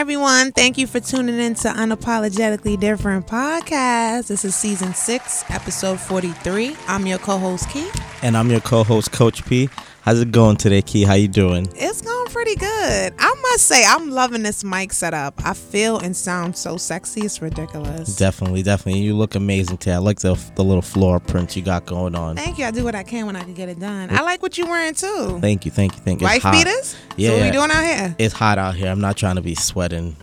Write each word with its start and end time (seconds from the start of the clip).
Hi, 0.00 0.02
everyone. 0.02 0.52
Thank 0.52 0.78
you 0.78 0.86
for 0.86 0.98
tuning 0.98 1.38
in 1.38 1.52
to 1.56 1.68
Unapologetically 1.68 2.80
Different 2.80 3.26
Podcast. 3.26 4.28
This 4.28 4.46
is 4.46 4.54
season 4.54 4.94
six, 4.94 5.44
episode 5.50 6.00
43. 6.00 6.74
I'm 6.88 7.06
your 7.06 7.18
co 7.18 7.36
host, 7.36 7.68
Key. 7.68 7.86
And 8.22 8.34
I'm 8.34 8.50
your 8.50 8.60
co-host, 8.60 9.12
Coach 9.12 9.44
P. 9.44 9.68
How's 10.00 10.20
it 10.20 10.32
going 10.32 10.56
today, 10.56 10.80
Key? 10.80 11.04
How 11.04 11.14
you 11.14 11.28
doing? 11.28 11.68
It's 11.74 12.00
going 12.00 12.26
pretty 12.28 12.54
good. 12.54 13.14
I 13.18 13.29
must 13.50 13.66
say, 13.66 13.84
I'm 13.84 14.10
loving 14.10 14.42
this 14.42 14.62
mic 14.62 14.92
setup. 14.92 15.34
I 15.44 15.54
feel 15.54 15.98
and 15.98 16.16
sound 16.16 16.56
so 16.56 16.76
sexy. 16.76 17.22
It's 17.22 17.42
ridiculous. 17.42 18.14
Definitely, 18.16 18.62
definitely. 18.62 19.00
You 19.00 19.16
look 19.16 19.34
amazing 19.34 19.78
today. 19.78 19.94
I 19.94 19.98
like 19.98 20.20
the 20.20 20.34
the 20.54 20.62
little 20.62 20.82
floor 20.82 21.18
print 21.18 21.56
you 21.56 21.62
got 21.62 21.84
going 21.86 22.14
on. 22.14 22.36
Thank 22.36 22.58
you. 22.58 22.64
I 22.64 22.70
do 22.70 22.84
what 22.84 22.94
I 22.94 23.02
can 23.02 23.26
when 23.26 23.36
I 23.36 23.42
can 23.42 23.54
get 23.54 23.68
it 23.68 23.80
done. 23.80 24.10
I 24.10 24.22
like 24.22 24.40
what 24.42 24.56
you're 24.56 24.68
wearing 24.68 24.94
too. 24.94 25.38
Thank 25.40 25.64
you, 25.64 25.70
thank 25.70 25.94
you, 25.94 26.00
thank 26.00 26.20
you. 26.20 26.26
Wife 26.26 26.44
beaters? 26.44 26.96
Yeah, 27.16 27.30
So 27.30 27.36
what 27.38 27.44
we 27.46 27.50
doing 27.50 27.70
out 27.70 27.84
here? 27.84 28.14
It's 28.18 28.34
hot 28.34 28.58
out 28.58 28.76
here. 28.76 28.88
I'm 28.88 29.00
not 29.00 29.16
trying 29.16 29.36
to 29.36 29.42
be 29.42 29.54
sweating. 29.54 30.16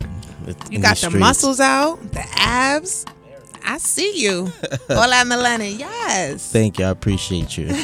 You 0.71 0.79
got 0.79 0.97
the 0.97 1.09
muscles 1.11 1.59
out, 1.59 1.99
the 2.13 2.23
abs. 2.35 3.05
I 3.69 3.79
see 3.79 4.21
you. 4.23 4.45
Hola, 4.87 5.25
Melanie. 5.25 5.71
Yes. 5.73 6.53
Thank 6.53 6.79
you. 6.79 6.85
I 6.85 6.89
appreciate 6.89 7.57
you. 7.57 7.67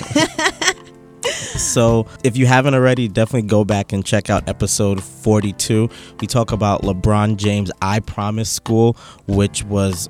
so, 1.60 2.08
if 2.24 2.38
you 2.38 2.46
haven't 2.46 2.74
already, 2.74 3.08
definitely 3.08 3.48
go 3.48 3.64
back 3.64 3.94
and 3.94 4.06
check 4.06 4.30
out 4.30 4.48
episode 4.48 5.04
42. 5.04 5.90
We 6.20 6.28
talk 6.28 6.52
about 6.52 6.82
LeBron 6.82 7.38
James 7.38 7.72
I 7.82 8.00
Promise 8.00 8.50
School, 8.50 8.98
which 9.28 9.64
was 9.64 10.10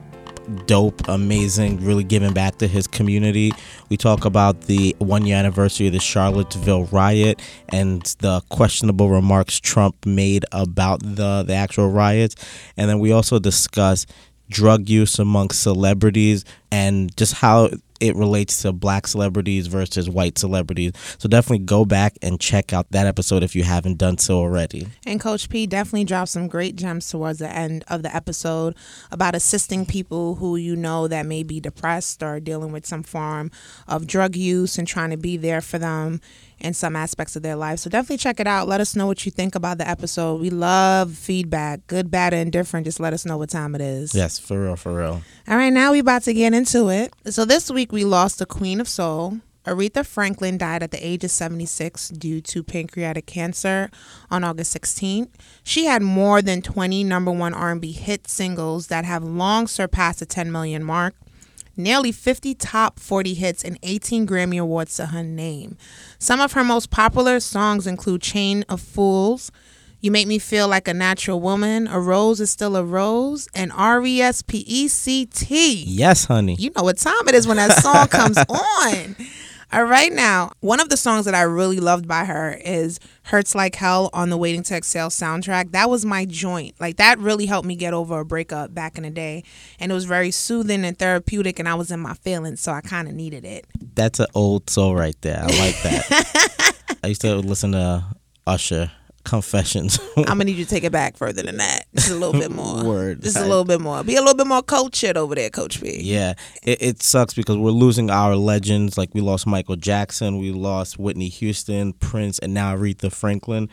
dope, 0.66 1.08
amazing, 1.08 1.84
really 1.84 2.04
giving 2.04 2.34
back 2.34 2.58
to 2.58 2.68
his 2.68 2.88
community. 2.88 3.52
We 3.90 3.98
talk 3.98 4.26
about 4.26 4.62
the 4.62 4.96
one 5.00 5.26
year 5.26 5.38
anniversary 5.38 5.88
of 5.88 5.94
the 5.94 6.00
Charlottesville 6.00 6.86
riot 6.86 7.42
and 7.70 8.04
the 8.20 8.42
questionable 8.50 9.10
remarks 9.10 9.60
Trump 9.60 10.06
made 10.06 10.46
about 10.52 11.02
the, 11.02 11.44
the 11.44 11.54
actual 11.54 11.90
riots. 11.90 12.36
And 12.78 12.90
then 12.90 13.00
we 13.00 13.12
also 13.12 13.40
discuss 13.40 14.06
drug 14.50 14.90
use 14.90 15.20
amongst 15.20 15.64
celebrities 15.64 16.46
and 16.72 17.16
just 17.18 17.34
how 17.36 17.70
it 18.04 18.18
relates 18.18 18.62
to 18.64 18.74
black 18.74 19.08
celebrities 19.08 19.68
versus 19.68 20.10
white 20.10 20.38
celebrities. 20.38 20.92
So 21.20 21.30
definitely 21.30 21.64
go 21.64 21.86
back 21.86 22.18
and 22.22 22.38
check 22.38 22.74
out 22.74 22.92
that 22.92 23.08
episode 23.08 23.44
if 23.44 23.56
you 23.56 23.64
haven't 23.64 23.98
done 23.98 24.18
so 24.18 24.40
already. 24.40 24.88
And 25.06 25.22
Coach 25.22 25.48
P 25.48 25.66
definitely 25.66 26.04
dropped 26.04 26.32
some 26.32 26.50
great 26.50 26.76
gems 26.76 27.10
towards 27.10 27.40
the 27.40 27.50
end 27.50 27.86
of 27.88 28.04
the 28.04 28.14
episode 28.14 28.76
about 29.10 29.36
assisting 29.36 29.86
people 29.86 30.36
who 30.36 30.58
you 30.58 30.76
know 30.76 31.08
that 31.08 31.26
may 31.26 31.44
be 31.44 31.62
depressed 31.62 32.22
or 32.22 32.42
dealing 32.42 32.74
with 32.74 32.86
some 32.86 33.04
form 33.04 33.50
of 33.88 34.06
drug 34.06 34.36
use 34.36 34.78
and 34.78 34.86
trying 34.86 35.12
to 35.12 35.18
be 35.18 35.38
there 35.38 35.62
for 35.62 35.80
them 35.80 36.20
in 36.64 36.74
some 36.74 36.96
aspects 36.96 37.36
of 37.36 37.44
their 37.44 37.56
life. 37.56 37.80
So 37.80 37.90
definitely 37.90 38.18
check 38.18 38.40
it 38.40 38.48
out. 38.48 38.68
Let 38.68 38.82
us 38.82 38.96
know 38.96 39.06
what 39.06 39.26
you 39.26 39.32
think 39.32 39.54
about 39.54 39.78
the 39.78 39.88
episode. 39.88 40.42
We 40.42 40.50
love 40.50 41.14
feedback, 41.14 41.86
good, 41.88 42.10
bad, 42.10 42.34
and 42.34 42.52
different. 42.52 42.86
Just 42.86 43.00
let 43.00 43.14
us 43.14 43.26
know 43.26 43.38
what 43.38 43.50
time 43.50 43.76
it 43.76 43.82
is. 43.82 44.16
Yes, 44.16 44.40
for 44.40 44.64
real, 44.64 44.76
for 44.76 44.94
real. 44.96 45.22
All 45.48 45.58
right, 45.58 45.72
now 45.72 45.92
we 45.92 46.00
about 46.00 46.24
to 46.24 46.34
get 46.34 46.54
into 46.54 46.90
it. 46.90 47.14
So 47.26 47.46
this 47.46 47.70
week 47.70 47.92
we 47.92 48.06
lost 48.06 48.40
the 48.40 48.46
Queen 48.46 48.80
of 48.80 48.88
Soul. 48.88 49.40
Aretha 49.66 50.06
Franklin 50.06 50.58
died 50.58 50.84
at 50.84 50.92
the 50.92 51.06
age 51.06 51.24
of 51.24 51.32
76 51.32 52.10
due 52.10 52.42
to 52.42 52.64
pancreatic 52.64 53.26
cancer 53.26 53.90
on 54.30 54.44
August 54.44 54.76
16th. 54.76 55.30
She 55.64 55.86
had 55.86 56.02
more 56.02 56.42
than 56.42 56.62
20 56.62 57.04
number 57.06 57.32
1 57.32 57.54
R&B 57.54 57.94
hit 57.94 58.28
singles 58.28 58.88
that 58.88 59.06
have 59.06 59.24
long 59.24 59.68
surpassed 59.68 60.20
the 60.20 60.26
10 60.26 60.52
million 60.52 60.84
mark. 60.84 61.16
Nearly 61.76 62.12
50 62.12 62.54
top 62.56 63.00
40 63.00 63.34
hits 63.34 63.64
and 63.64 63.80
18 63.82 64.28
Grammy 64.28 64.62
Awards 64.62 64.96
to 64.98 65.08
her 65.08 65.24
name. 65.24 65.76
Some 66.20 66.40
of 66.40 66.54
her 66.54 66.64
most 66.64 66.90
popular 66.92 67.40
songs 67.40 67.88
include 67.88 68.22
Chain 68.22 68.64
of 68.70 68.80
Fools, 68.80 69.52
You 70.00 70.12
Make 70.12 70.28
Me 70.28 70.38
Feel 70.38 70.68
Like 70.68 70.88
a 70.88 70.94
Natural 70.94 71.40
Woman, 71.40 71.88
A 71.88 72.00
Rose 72.00 72.40
is 72.40 72.52
Still 72.52 72.76
a 72.76 72.84
Rose, 72.84 73.48
and 73.56 73.72
R 73.72 74.06
E 74.06 74.22
S 74.22 74.44
P 74.44 74.60
E 74.68 74.88
C 74.88 75.26
T. 75.26 75.84
Yes, 75.88 76.26
honey. 76.26 76.56
You 76.60 76.70
know 76.76 76.84
what 76.84 76.98
time 76.98 77.28
it 77.28 77.34
is 77.34 77.48
when 77.48 77.58
that 77.58 77.82
song 77.82 78.08
comes 78.08 78.38
on. 78.50 79.16
All 79.74 79.86
right, 79.86 80.14
now, 80.14 80.52
one 80.60 80.80
of 80.80 80.90
the 80.90 80.98
songs 80.98 81.26
that 81.26 81.34
I 81.34 81.42
really 81.42 81.80
loved 81.80 82.08
by 82.08 82.26
her 82.26 82.60
is 82.64 83.00
Hurts 83.24 83.56
Like 83.56 83.74
Hell 83.74 84.12
on 84.14 84.30
the 84.30 84.38
Waiting 84.38 84.62
to 84.62 84.76
Exhale 84.76 85.10
soundtrack. 85.10 85.72
That 85.72 85.90
was 85.90 86.06
my 86.06 86.26
joint. 86.26 86.80
Like, 86.80 86.98
that 86.98 87.18
really 87.18 87.48
helped 87.48 87.68
me 87.68 87.76
get 87.76 87.92
over 87.92 88.20
a 88.20 88.26
breakup 88.26 88.76
back 88.76 88.98
in 88.98 89.04
the 89.04 89.10
day. 89.10 89.44
And 89.80 89.92
it 89.92 89.96
was 89.96 90.06
very 90.06 90.30
soothing 90.30 90.86
and 90.86 90.96
therapeutic, 90.96 91.58
and 91.58 91.68
I 91.68 91.74
was 91.74 91.90
in 91.90 92.00
my 92.02 92.14
feelings, 92.14 92.62
so 92.62 92.72
I 92.72 92.82
kind 92.82 93.08
of 93.08 93.16
needed 93.16 93.46
it. 93.46 93.66
That's 93.96 94.20
an 94.20 94.28
old 94.36 94.70
soul 94.70 94.96
right 94.96 95.20
there. 95.22 95.40
I 95.42 95.48
like 95.48 95.82
that. 95.82 96.76
I 97.04 97.08
used 97.08 97.22
to 97.22 97.36
listen 97.38 97.72
to 97.72 98.06
Usher 98.46 98.92
Confessions. 99.24 100.00
I'm 100.18 100.24
gonna 100.26 100.46
need 100.46 100.58
you 100.58 100.66
to 100.66 100.70
take 100.70 100.84
it 100.84 100.92
back 100.92 101.16
further 101.18 101.42
than 101.44 101.58
that. 101.58 101.86
Just 101.96 102.10
a 102.12 102.16
little 102.16 102.34
bit 102.40 102.52
more. 102.56 102.84
Word. 102.84 103.22
Just 103.24 103.38
a 103.38 103.42
little 103.46 103.64
bit 103.64 103.80
more. 103.82 104.04
Be 104.04 104.16
a 104.16 104.20
little 104.20 104.36
bit 104.36 104.48
more 104.48 104.62
cultured 104.62 105.16
over 105.18 105.34
there, 105.36 105.50
Coach 105.50 105.82
P. 105.82 106.02
yeah, 106.02 106.34
it, 106.64 106.82
it 106.82 107.04
sucks 107.04 107.34
because 107.34 107.58
we're 107.58 107.72
losing 107.72 108.10
our 108.10 108.36
legends. 108.36 108.98
Like 108.98 109.14
we 109.14 109.22
lost 109.22 109.48
Michael 109.48 109.76
Jackson, 109.78 110.38
we 110.40 110.52
lost 110.52 111.00
Whitney 111.00 111.30
Houston, 111.30 111.94
Prince, 111.94 112.38
and 112.40 112.54
now 112.54 112.76
Aretha 112.76 113.12
Franklin. 113.12 113.70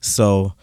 So 0.00 0.54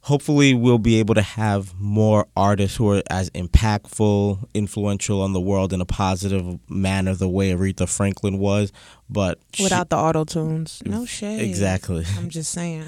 hopefully 0.00 0.54
we'll 0.54 0.78
be 0.78 0.98
able 0.98 1.14
to 1.14 1.22
have 1.22 1.74
more 1.78 2.26
artists 2.36 2.76
who 2.76 2.90
are 2.90 3.02
as 3.10 3.30
impactful, 3.30 4.44
influential 4.54 5.20
on 5.22 5.32
the 5.32 5.40
world 5.40 5.72
in 5.72 5.80
a 5.80 5.84
positive 5.86 6.58
manner 6.68 7.14
the 7.14 7.28
way 7.28 7.50
Aretha 7.52 7.88
Franklin 7.88 8.38
was. 8.38 8.72
But 9.08 9.38
she- 9.52 9.62
Without 9.64 9.90
the 9.90 9.96
auto 9.96 10.24
tunes. 10.24 10.82
No 10.84 11.04
shade. 11.04 11.40
exactly. 11.42 12.04
I'm 12.16 12.30
just 12.30 12.50
saying. 12.52 12.84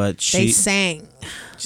But 0.00 0.16
They 0.16 0.46
she, 0.46 0.52
sang. 0.52 1.08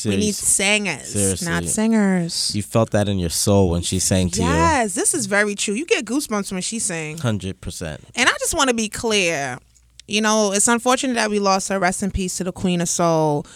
We 0.05 0.17
need 0.17 0.35
singers, 0.35 1.13
Seriously. 1.13 1.49
not 1.49 1.65
singers. 1.65 2.53
you 2.55 2.63
felt 2.65 2.91
that 2.91 3.09
in 3.09 3.19
your 3.21 3.31
soul 3.31 3.71
when 3.71 3.83
she 3.83 4.01
sang 4.01 4.29
to 4.31 4.43
you. 4.43 4.49
Yes, 4.49 4.95
this 4.95 5.15
is 5.15 5.27
very 5.27 5.55
true. 5.55 5.75
You 5.75 5.87
get 5.87 6.05
goosebumps 6.05 6.51
when 6.53 6.63
she 6.63 6.81
sang. 6.81 7.19
Hundred 7.19 7.61
percent. 7.61 8.01
And 8.17 8.29
I 8.29 8.33
just 8.41 8.55
want 8.55 8.71
to 8.71 8.75
be 8.75 8.89
clear. 8.89 9.59
You 10.09 10.21
know, 10.21 10.53
it's 10.53 10.67
unfortunate 10.69 11.15
that 11.15 11.31
we 11.31 11.39
lost 11.39 11.69
her. 11.69 11.79
Rest 11.79 12.03
in 12.03 12.11
peace 12.11 12.37
to 12.39 12.45
the 12.45 12.53
Queen 12.53 12.81
of 12.81 12.89
Soul. 12.89 13.47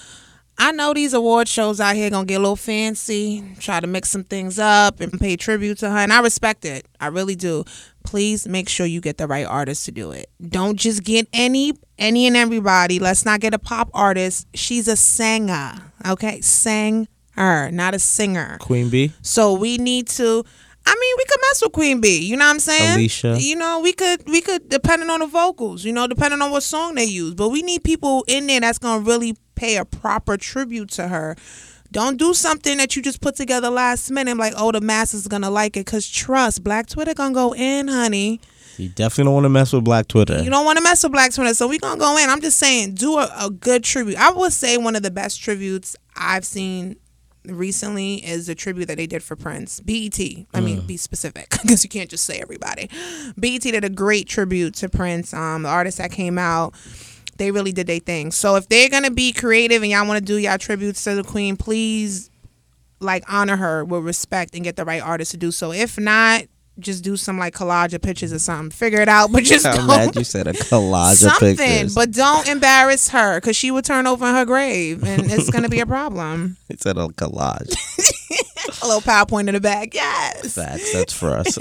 I 0.60 0.72
know 0.72 0.92
these 0.92 1.14
award 1.14 1.46
shows 1.46 1.78
out 1.80 1.94
here 1.94 2.10
gonna 2.10 2.26
get 2.26 2.36
a 2.36 2.40
little 2.40 2.56
fancy, 2.56 3.44
try 3.60 3.78
to 3.78 3.86
mix 3.86 4.10
some 4.10 4.24
things 4.24 4.58
up 4.58 5.00
and 5.00 5.12
pay 5.18 5.36
tribute 5.36 5.78
to 5.78 5.90
her, 5.90 5.98
and 5.98 6.12
I 6.12 6.20
respect 6.20 6.64
it. 6.64 6.86
I 7.00 7.06
really 7.06 7.36
do. 7.36 7.64
Please 8.04 8.48
make 8.48 8.68
sure 8.68 8.84
you 8.84 9.00
get 9.00 9.18
the 9.18 9.28
right 9.28 9.46
artist 9.46 9.84
to 9.84 9.92
do 9.92 10.10
it. 10.10 10.30
Don't 10.48 10.76
just 10.76 11.04
get 11.04 11.28
any 11.32 11.74
any 11.96 12.26
and 12.26 12.36
everybody. 12.36 12.98
Let's 12.98 13.24
not 13.24 13.40
get 13.40 13.54
a 13.54 13.58
pop 13.58 13.90
artist. 13.94 14.48
She's 14.54 14.88
a 14.88 14.96
singer, 14.96 15.74
okay? 16.06 16.40
Sang 16.40 17.06
her, 17.32 17.70
not 17.70 17.94
a 17.94 17.98
singer. 18.00 18.58
Queen 18.60 18.88
Bee. 18.88 19.12
So 19.22 19.52
we 19.54 19.78
need 19.78 20.08
to. 20.08 20.44
I 20.86 20.90
mean, 20.90 21.14
we 21.18 21.24
could 21.26 21.40
mess 21.42 21.62
with 21.62 21.72
Queen 21.72 22.00
Bee. 22.00 22.24
You 22.24 22.36
know 22.36 22.46
what 22.46 22.52
I'm 22.54 22.60
saying? 22.60 22.94
Alicia. 22.94 23.36
You 23.38 23.56
know, 23.56 23.80
we 23.80 23.92
could 23.92 24.26
we 24.26 24.40
could 24.40 24.68
depending 24.68 25.10
on 25.10 25.20
the 25.20 25.26
vocals. 25.26 25.84
You 25.84 25.92
know, 25.92 26.06
depending 26.06 26.40
on 26.40 26.50
what 26.50 26.62
song 26.62 26.94
they 26.94 27.04
use. 27.04 27.34
But 27.34 27.50
we 27.50 27.62
need 27.62 27.84
people 27.84 28.24
in 28.26 28.46
there 28.46 28.60
that's 28.60 28.78
gonna 28.78 29.04
really 29.04 29.36
pay 29.58 29.76
a 29.76 29.84
proper 29.84 30.36
tribute 30.36 30.90
to 30.90 31.08
her. 31.08 31.36
Don't 31.90 32.16
do 32.18 32.34
something 32.34 32.76
that 32.78 32.94
you 32.96 33.02
just 33.02 33.20
put 33.20 33.34
together 33.34 33.70
last 33.70 34.10
minute, 34.10 34.30
I'm 34.30 34.38
like, 34.38 34.52
oh, 34.56 34.72
the 34.72 34.80
masses 34.80 35.22
is 35.22 35.28
gonna 35.28 35.50
like 35.50 35.76
it. 35.76 35.86
Cause 35.86 36.08
trust, 36.08 36.62
Black 36.62 36.86
Twitter 36.86 37.14
gonna 37.14 37.34
go 37.34 37.54
in, 37.54 37.88
honey. 37.88 38.40
You 38.76 38.90
definitely 38.90 39.24
don't 39.24 39.34
want 39.34 39.44
to 39.44 39.50
mess 39.50 39.72
with 39.72 39.84
Black 39.84 40.06
Twitter. 40.06 40.40
You 40.40 40.50
don't 40.50 40.64
want 40.64 40.78
to 40.78 40.84
mess 40.84 41.02
with 41.02 41.12
Black 41.12 41.32
Twitter, 41.32 41.52
so 41.54 41.66
we 41.66 41.78
gonna 41.78 41.98
go 41.98 42.16
in. 42.16 42.30
I'm 42.30 42.40
just 42.40 42.58
saying, 42.58 42.94
do 42.94 43.18
a, 43.18 43.28
a 43.40 43.50
good 43.50 43.82
tribute. 43.82 44.16
I 44.16 44.30
would 44.30 44.52
say 44.52 44.76
one 44.76 44.94
of 44.94 45.02
the 45.02 45.10
best 45.10 45.40
tributes 45.40 45.96
I've 46.14 46.44
seen 46.44 46.96
recently 47.44 48.16
is 48.16 48.46
the 48.46 48.54
tribute 48.54 48.86
that 48.86 48.96
they 48.96 49.06
did 49.06 49.22
for 49.22 49.34
Prince. 49.36 49.80
BET. 49.80 50.20
I 50.54 50.60
mean, 50.60 50.86
be 50.86 50.96
specific 50.96 51.50
because 51.62 51.82
you 51.82 51.90
can't 51.90 52.10
just 52.10 52.24
say 52.24 52.38
everybody. 52.38 52.88
BET 53.38 53.62
did 53.62 53.84
a 53.84 53.88
great 53.88 54.28
tribute 54.28 54.74
to 54.76 54.88
Prince. 54.88 55.32
Um, 55.34 55.62
the 55.62 55.68
artist 55.68 55.98
that 55.98 56.12
came 56.12 56.38
out, 56.38 56.74
they 57.38 57.50
really 57.50 57.72
did 57.72 57.86
their 57.86 57.98
thing. 58.00 58.30
So 58.30 58.56
if 58.56 58.68
they're 58.68 58.88
gonna 58.88 59.10
be 59.10 59.32
creative 59.32 59.82
and 59.82 59.90
y'all 59.90 60.06
want 60.06 60.18
to 60.18 60.24
do 60.24 60.36
y'all 60.36 60.58
tributes 60.58 61.02
to 61.04 61.14
the 61.14 61.24
Queen, 61.24 61.56
please 61.56 62.30
like 63.00 63.24
honor 63.32 63.56
her 63.56 63.84
with 63.84 64.04
respect 64.04 64.54
and 64.54 64.64
get 64.64 64.76
the 64.76 64.84
right 64.84 65.02
artist 65.02 65.30
to 65.30 65.36
do 65.36 65.50
so. 65.50 65.72
If 65.72 65.98
not, 65.98 66.42
just 66.78 67.02
do 67.02 67.16
some 67.16 67.38
like 67.38 67.54
collage 67.54 67.92
of 67.92 68.02
pictures 68.02 68.32
or 68.32 68.38
something. 68.38 68.70
Figure 68.70 69.00
it 69.00 69.08
out, 69.08 69.32
but 69.32 69.44
just 69.44 69.66
I'm 69.66 69.86
glad 69.86 70.16
you 70.16 70.24
said 70.24 70.46
a 70.46 70.52
collage 70.52 71.12
of 71.12 71.32
something, 71.32 71.56
pictures. 71.56 71.94
but 71.94 72.12
don't 72.12 72.48
embarrass 72.48 73.08
her 73.08 73.40
because 73.40 73.56
she 73.56 73.70
would 73.70 73.84
turn 73.84 74.06
over 74.06 74.26
in 74.28 74.34
her 74.34 74.44
grave 74.44 75.02
and 75.04 75.30
it's 75.30 75.50
gonna 75.50 75.68
be 75.68 75.80
a 75.80 75.86
problem. 75.86 76.56
It's 76.68 76.82
said 76.82 76.98
a 76.98 77.08
collage. 77.08 77.74
A 78.82 78.86
little 78.86 79.00
PowerPoint 79.00 79.48
in 79.48 79.54
the 79.54 79.60
back, 79.60 79.94
yes. 79.94 80.54
Facts. 80.54 80.92
That's 80.92 81.12
for 81.12 81.30
us. 81.30 81.56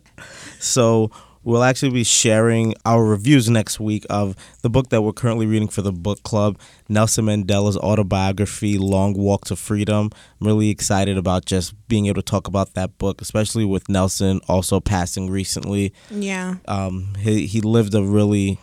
so 0.58 1.10
we'll 1.44 1.62
actually 1.62 1.90
be 1.90 2.04
sharing 2.04 2.74
our 2.84 3.04
reviews 3.04 3.48
next 3.48 3.80
week 3.80 4.04
of 4.10 4.36
the 4.62 4.70
book 4.70 4.90
that 4.90 5.02
we're 5.02 5.12
currently 5.12 5.46
reading 5.46 5.68
for 5.68 5.82
the 5.82 5.92
book 5.92 6.22
club, 6.22 6.58
Nelson 6.88 7.26
Mandela's 7.26 7.76
autobiography, 7.76 8.78
Long 8.78 9.14
Walk 9.14 9.46
to 9.46 9.56
Freedom. 9.56 10.10
I'm 10.40 10.46
really 10.46 10.70
excited 10.70 11.16
about 11.16 11.44
just 11.46 11.74
being 11.88 12.06
able 12.06 12.22
to 12.22 12.30
talk 12.30 12.46
about 12.46 12.74
that 12.74 12.98
book, 12.98 13.20
especially 13.20 13.64
with 13.64 13.88
Nelson 13.88 14.40
also 14.48 14.80
passing 14.80 15.30
recently. 15.30 15.92
Yeah, 16.10 16.56
Um, 16.68 17.14
he 17.18 17.46
he 17.46 17.60
lived 17.60 17.94
a 17.94 18.02
really 18.02 18.58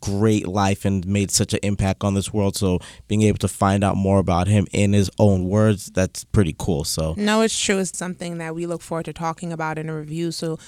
great 0.00 0.48
life 0.48 0.84
and 0.84 1.06
made 1.06 1.30
such 1.30 1.52
an 1.54 1.60
impact 1.62 2.02
on 2.02 2.14
this 2.14 2.32
world. 2.32 2.56
So 2.56 2.80
being 3.06 3.22
able 3.22 3.38
to 3.38 3.48
find 3.48 3.84
out 3.84 3.96
more 3.96 4.18
about 4.18 4.48
him 4.48 4.66
in 4.72 4.92
his 4.92 5.08
own 5.18 5.44
words, 5.48 5.86
that's 5.86 6.24
pretty 6.24 6.54
cool. 6.58 6.82
So 6.84 7.14
No, 7.16 7.40
it's 7.42 7.58
true. 7.58 7.78
It's 7.78 7.96
something 7.96 8.38
that 8.38 8.54
we 8.54 8.66
look 8.66 8.82
forward 8.82 9.04
to 9.04 9.12
talking 9.12 9.52
about 9.52 9.78
in 9.78 9.88
a 9.88 9.96
review. 9.96 10.32
So 10.32 10.58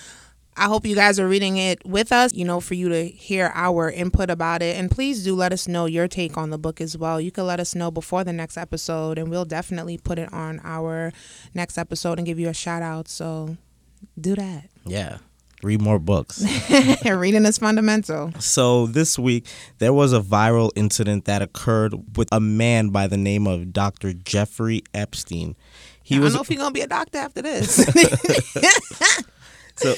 I 0.56 0.66
hope 0.66 0.86
you 0.86 0.94
guys 0.94 1.18
are 1.18 1.26
reading 1.26 1.56
it 1.56 1.84
with 1.84 2.12
us, 2.12 2.32
you 2.32 2.44
know, 2.44 2.60
for 2.60 2.74
you 2.74 2.88
to 2.88 3.06
hear 3.06 3.50
our 3.54 3.90
input 3.90 4.30
about 4.30 4.62
it. 4.62 4.76
And 4.76 4.90
please 4.90 5.24
do 5.24 5.34
let 5.34 5.52
us 5.52 5.66
know 5.66 5.86
your 5.86 6.06
take 6.06 6.36
on 6.36 6.50
the 6.50 6.58
book 6.58 6.80
as 6.80 6.96
well. 6.96 7.20
You 7.20 7.32
can 7.32 7.46
let 7.46 7.58
us 7.58 7.74
know 7.74 7.90
before 7.90 8.22
the 8.22 8.32
next 8.32 8.56
episode, 8.56 9.18
and 9.18 9.30
we'll 9.30 9.44
definitely 9.44 9.98
put 9.98 10.18
it 10.18 10.32
on 10.32 10.60
our 10.62 11.12
next 11.54 11.76
episode 11.76 12.18
and 12.18 12.26
give 12.26 12.38
you 12.38 12.48
a 12.48 12.54
shout 12.54 12.82
out. 12.82 13.08
So 13.08 13.56
do 14.20 14.36
that. 14.36 14.68
yeah, 14.86 15.18
read 15.62 15.80
more 15.82 15.98
books. 15.98 16.44
Reading 17.04 17.44
is 17.46 17.58
fundamental. 17.58 18.32
So 18.38 18.86
this 18.86 19.18
week 19.18 19.46
there 19.78 19.92
was 19.92 20.12
a 20.12 20.20
viral 20.20 20.70
incident 20.76 21.24
that 21.24 21.42
occurred 21.42 22.16
with 22.16 22.28
a 22.30 22.38
man 22.40 22.90
by 22.90 23.08
the 23.08 23.16
name 23.16 23.46
of 23.48 23.72
Dr. 23.72 24.12
Jeffrey 24.12 24.82
Epstein. 24.94 25.56
He 26.02 26.14
I 26.14 26.18
don't 26.18 26.24
was 26.24 26.34
know 26.34 26.42
if 26.42 26.50
you're 26.50 26.58
going 26.58 26.70
to 26.70 26.74
be 26.74 26.82
a 26.82 26.86
doctor 26.86 27.18
after 27.18 27.42
this. 27.42 27.76
so 29.76 29.94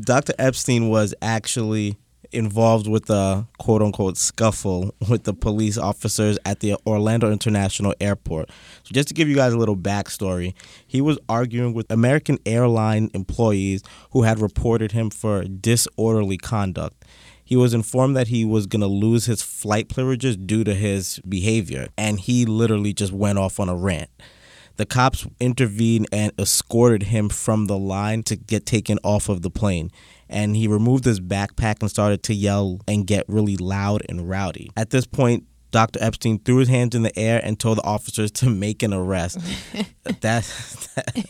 Dr. 0.00 0.32
Epstein 0.38 0.88
was 0.88 1.14
actually 1.22 1.96
involved 2.34 2.88
with 2.88 3.08
a 3.10 3.46
quote 3.58 3.80
unquote 3.80 4.16
scuffle 4.16 4.94
with 5.08 5.24
the 5.24 5.32
police 5.32 5.78
officers 5.78 6.38
at 6.44 6.60
the 6.60 6.76
Orlando 6.86 7.30
International 7.30 7.94
Airport. 8.00 8.50
So, 8.82 8.92
just 8.92 9.08
to 9.08 9.14
give 9.14 9.28
you 9.28 9.36
guys 9.36 9.52
a 9.52 9.58
little 9.58 9.76
backstory, 9.76 10.54
he 10.86 11.00
was 11.00 11.18
arguing 11.28 11.72
with 11.74 11.90
American 11.90 12.38
airline 12.44 13.10
employees 13.14 13.82
who 14.10 14.22
had 14.22 14.40
reported 14.40 14.92
him 14.92 15.10
for 15.10 15.44
disorderly 15.44 16.36
conduct. 16.36 17.04
He 17.46 17.56
was 17.56 17.74
informed 17.74 18.16
that 18.16 18.28
he 18.28 18.44
was 18.44 18.66
going 18.66 18.80
to 18.80 18.86
lose 18.86 19.26
his 19.26 19.42
flight 19.42 19.88
privileges 19.88 20.36
due 20.36 20.64
to 20.64 20.74
his 20.74 21.20
behavior, 21.28 21.88
and 21.98 22.18
he 22.18 22.46
literally 22.46 22.94
just 22.94 23.12
went 23.12 23.38
off 23.38 23.60
on 23.60 23.68
a 23.68 23.76
rant. 23.76 24.08
The 24.76 24.86
cops 24.86 25.26
intervened 25.40 26.08
and 26.12 26.32
escorted 26.38 27.04
him 27.04 27.28
from 27.28 27.66
the 27.66 27.78
line 27.78 28.22
to 28.24 28.36
get 28.36 28.66
taken 28.66 28.98
off 29.04 29.28
of 29.28 29.42
the 29.42 29.50
plane. 29.50 29.90
And 30.28 30.56
he 30.56 30.66
removed 30.66 31.04
his 31.04 31.20
backpack 31.20 31.76
and 31.80 31.90
started 31.90 32.22
to 32.24 32.34
yell 32.34 32.80
and 32.88 33.06
get 33.06 33.24
really 33.28 33.56
loud 33.56 34.02
and 34.08 34.28
rowdy. 34.28 34.70
At 34.76 34.90
this 34.90 35.06
point, 35.06 35.44
Dr. 35.70 35.98
Epstein 36.02 36.38
threw 36.40 36.56
his 36.56 36.68
hands 36.68 36.94
in 36.94 37.02
the 37.02 37.16
air 37.18 37.40
and 37.44 37.58
told 37.58 37.78
the 37.78 37.84
officers 37.84 38.30
to 38.32 38.50
make 38.50 38.82
an 38.82 38.92
arrest. 38.92 39.38
that, 40.04 40.22
that 40.94 41.24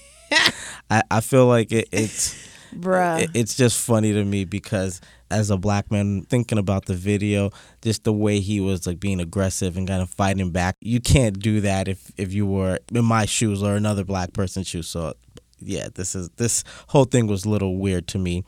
I, 0.91 1.02
I 1.11 1.20
feel 1.20 1.46
like 1.46 1.73
it, 1.73 1.88
it's 1.93 2.35
Bruh. 2.75 3.23
it- 3.23 3.31
it's 3.35 3.56
just 3.56 3.81
funny 3.81 4.12
to 4.12 4.25
me 4.25 4.44
because 4.44 5.00
as 5.30 5.50
a 5.50 5.56
black 5.56 5.90
man 5.90 6.22
thinking 6.22 6.58
about 6.58 6.86
the 6.86 6.94
video 6.94 7.50
just 7.82 8.04
the 8.04 8.12
way 8.12 8.40
he 8.40 8.60
was 8.60 8.86
like 8.86 9.00
being 9.00 9.20
aggressive 9.20 9.76
and 9.76 9.88
kind 9.88 10.02
of 10.02 10.10
fighting 10.10 10.50
back. 10.50 10.76
You 10.80 11.00
can't 11.00 11.38
do 11.38 11.60
that 11.62 11.88
if 11.88 12.12
if 12.16 12.32
you 12.32 12.46
were 12.46 12.78
in 12.92 13.04
my 13.04 13.24
shoes 13.26 13.62
or 13.62 13.74
another 13.74 14.04
black 14.04 14.32
person's 14.32 14.68
shoes. 14.68 14.88
So 14.88 15.14
yeah 15.60 15.88
this 15.94 16.14
is 16.14 16.28
this 16.36 16.64
whole 16.88 17.04
thing 17.04 17.26
was 17.26 17.44
a 17.44 17.48
little 17.48 17.78
weird 17.78 18.06
to 18.08 18.18
me. 18.18 18.44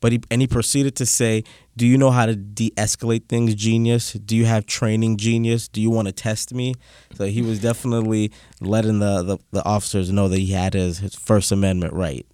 But 0.00 0.12
he 0.12 0.20
and 0.30 0.40
he 0.40 0.46
proceeded 0.46 0.96
to 0.96 1.06
say 1.06 1.44
do 1.76 1.86
you 1.86 1.96
know 1.96 2.10
how 2.10 2.26
to 2.26 2.36
de-escalate 2.36 3.28
things 3.28 3.54
genius? 3.54 4.12
Do 4.12 4.36
you 4.36 4.44
have 4.44 4.66
training 4.66 5.16
genius? 5.16 5.68
Do 5.68 5.80
you 5.80 5.90
want 5.90 6.08
to 6.08 6.12
test 6.12 6.52
me? 6.52 6.74
So 7.14 7.24
he 7.24 7.40
was 7.40 7.60
definitely 7.60 8.30
letting 8.60 8.98
the, 8.98 9.22
the, 9.22 9.38
the 9.52 9.64
officers 9.64 10.10
know 10.10 10.28
that 10.28 10.38
he 10.38 10.48
had 10.48 10.74
his, 10.74 10.98
his 10.98 11.14
first 11.14 11.50
amendment 11.50 11.94
right 11.94 12.26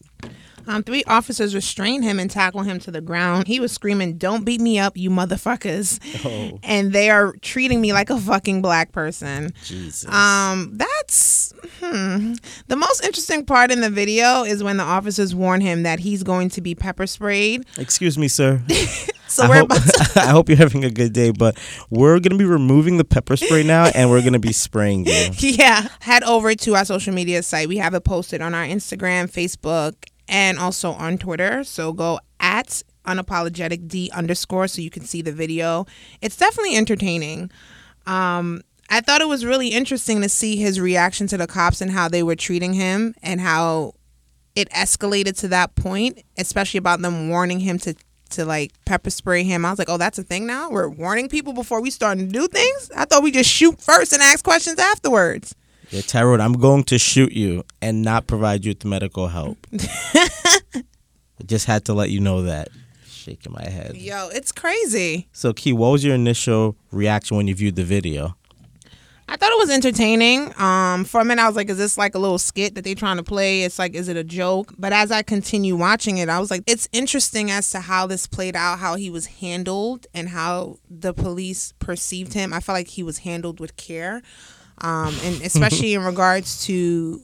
Um, 0.69 0.83
three 0.83 1.03
officers 1.05 1.55
restrained 1.55 2.05
him 2.05 2.21
and 2.21 2.31
tackled 2.31 2.67
him 2.67 2.79
to 2.81 2.91
the 2.91 3.01
ground. 3.01 3.47
He 3.47 3.59
was 3.59 3.73
screaming, 3.73 4.19
Don't 4.19 4.45
beat 4.45 4.61
me 4.61 4.79
up, 4.79 4.99
you 4.99 5.09
motherfuckers. 5.09 5.99
Oh. 6.25 6.59
And 6.63 6.93
they 6.93 7.09
are 7.09 7.33
treating 7.41 7.81
me 7.81 7.95
like 7.95 8.11
a 8.11 8.19
fucking 8.19 8.61
black 8.61 8.93
person. 8.93 9.53
jesus 9.65 10.07
Um, 10.13 10.73
that's 10.75 11.55
hmm. 11.81 12.35
the 12.67 12.77
most 12.77 13.03
interesting 13.03 13.47
part 13.47 13.71
in 13.71 13.81
the 13.81 13.89
video 13.89 14.45
is 14.45 14.63
when 14.63 14.77
the 14.77 14.83
officers 14.83 15.35
warn 15.35 15.63
him 15.63 15.85
that 15.85 16.01
he's 16.01 16.23
going 16.23 16.51
to 16.51 16.61
be 16.61 16.75
pepper 16.75 17.07
sprayed. 17.07 17.65
Excuse 17.79 18.19
me, 18.19 18.29
sir. 18.29 18.63
So 19.29 19.45
I 19.45 19.49
we're 19.49 19.57
hope, 19.57 19.73
I 20.17 20.27
hope 20.31 20.49
you're 20.49 20.57
having 20.57 20.85
a 20.85 20.91
good 20.91 21.13
day, 21.13 21.33
but 21.33 21.59
we're 21.91 22.19
gonna 22.19 22.39
be 22.39 22.47
removing 22.47 22.97
the 22.97 23.05
pepper 23.05 23.37
spray 23.37 23.63
now, 23.63 23.85
and 23.95 24.09
we're 24.11 24.23
gonna 24.23 24.39
be 24.39 24.53
spraying 24.53 25.07
you. 25.07 25.29
yeah, 25.39 25.89
head 26.01 26.23
over 26.25 26.55
to 26.55 26.75
our 26.75 26.85
social 26.87 27.13
media 27.13 27.43
site. 27.43 27.69
We 27.69 27.77
have 27.77 27.93
it 27.93 28.05
posted 28.05 28.41
on 28.41 28.55
our 28.55 28.65
Instagram, 28.65 29.31
Facebook, 29.31 29.95
and 30.29 30.59
also 30.59 30.93
on 30.93 31.19
Twitter. 31.19 31.65
So 31.65 31.93
go 31.93 32.21
at 32.41 32.83
unapologetic 33.07 33.89
D 33.89 34.11
underscore 34.13 34.69
so 34.69 34.83
you 34.83 34.91
can 34.91 35.05
see 35.05 35.23
the 35.23 35.33
video. 35.33 35.87
It's 36.21 36.37
definitely 36.37 36.77
entertaining. 36.77 37.51
Um, 38.07 38.63
I 38.91 39.01
thought 39.01 39.21
it 39.21 39.29
was 39.29 39.45
really 39.45 39.69
interesting 39.69 40.23
to 40.23 40.29
see 40.29 40.57
his 40.57 40.81
reaction 40.81 41.27
to 41.29 41.37
the 41.37 41.47
cops 41.47 41.81
and 41.81 41.91
how 41.91 42.09
they 42.09 42.23
were 42.23 42.37
treating 42.37 42.73
him 42.73 43.15
and 43.23 43.41
how 43.41 43.95
it 44.55 44.71
escalated 44.71 45.37
to 45.39 45.49
that 45.49 45.75
point, 45.75 46.23
especially 46.37 46.79
about 46.79 47.01
them 47.01 47.29
warning 47.29 47.61
him 47.61 47.79
to 47.81 47.95
to 48.31 48.45
like 48.45 48.73
pepper 48.85 49.09
spray 49.09 49.43
him. 49.43 49.65
I 49.65 49.71
was 49.71 49.79
like, 49.79 49.89
oh, 49.89 49.97
that's 49.97 50.19
a 50.19 50.23
thing 50.23 50.47
now. 50.47 50.69
We're 50.69 50.89
warning 50.89 51.31
people 51.31 51.55
before 51.55 51.81
we 51.81 51.91
start 51.91 52.19
to 52.19 52.27
do 52.27 52.47
things. 52.47 52.91
I 52.95 53.07
thought 53.07 53.23
we 53.23 53.31
just 53.31 53.49
shoot 53.49 53.81
first 53.81 54.13
and 54.13 54.21
ask 54.21 54.45
questions 54.45 54.79
afterwards. 54.79 55.55
Yeah, 55.91 56.03
Tyrone, 56.03 56.41
I'm 56.41 56.55
going 56.55 56.85
to 56.85 56.99
shoot 56.99 57.33
you 57.33 57.65
and 57.81 58.03
not 58.03 58.27
provide 58.27 58.65
you 58.65 58.71
with 58.73 58.85
medical 58.85 59.29
help. 59.29 59.67
I 59.75 61.45
just 61.47 61.67
had 61.67 61.87
to 61.87 61.95
let 61.95 62.11
you 62.11 62.21
know 62.21 62.43
that. 62.43 62.69
Shaking 63.07 63.53
my 63.53 63.65
head. 63.65 63.97
Yo, 63.97 64.29
it's 64.29 64.53
crazy. 64.53 65.29
So, 65.33 65.53
Key, 65.53 65.73
what 65.73 65.89
was 65.89 66.05
your 66.05 66.15
initial 66.15 66.77
reaction 66.91 67.37
when 67.37 67.47
you 67.47 67.55
viewed 67.55 67.77
the 67.77 67.85
video? 67.85 68.37
I 69.31 69.37
thought 69.37 69.53
it 69.53 69.59
was 69.59 69.69
entertaining. 69.69 70.59
Um, 70.59 71.05
for 71.05 71.21
a 71.21 71.25
minute, 71.25 71.43
I 71.43 71.47
was 71.47 71.57
like, 71.57 71.69
"Is 71.69 71.77
this 71.77 71.99
like 71.99 72.15
a 72.15 72.19
little 72.19 72.39
skit 72.39 72.75
that 72.75 72.85
they're 72.85 72.95
trying 72.95 73.19
to 73.19 73.23
play?" 73.23 73.63
It's 73.63 73.79
like, 73.79 73.95
"Is 73.95 74.09
it 74.09 74.17
a 74.17 74.25
joke?" 74.25 74.73
But 74.79 74.95
as 74.95 75.11
I 75.13 75.23
continue 75.23 75.77
watching 75.77 76.17
it, 76.17 76.31
I 76.31 76.39
was 76.39 76.51
like, 76.51 76.63
"It's 76.67 76.89
interesting 76.93 77.51
as 77.51 77.71
to 77.73 77.81
how 77.81 78.07
this 78.07 78.27
played 78.27 78.57
out, 78.57 78.79
how 78.79 78.95
he 78.95 79.11
was 79.11 79.27
handled, 79.27 80.07
and 80.15 80.31
how 80.31 80.79
the 80.89 81.13
police 81.13 81.75
perceived 81.79 82.33
him. 82.33 82.55
I 82.55 82.61
felt 82.61 82.75
like 82.77 82.89
he 82.89 83.03
was 83.03 83.19
handled 83.19 83.61
with 83.61 83.77
care, 83.77 84.23
um, 84.81 85.15
and 85.23 85.41
especially 85.43 85.95
in 85.95 86.05
regards 86.05 86.65
to 86.67 87.23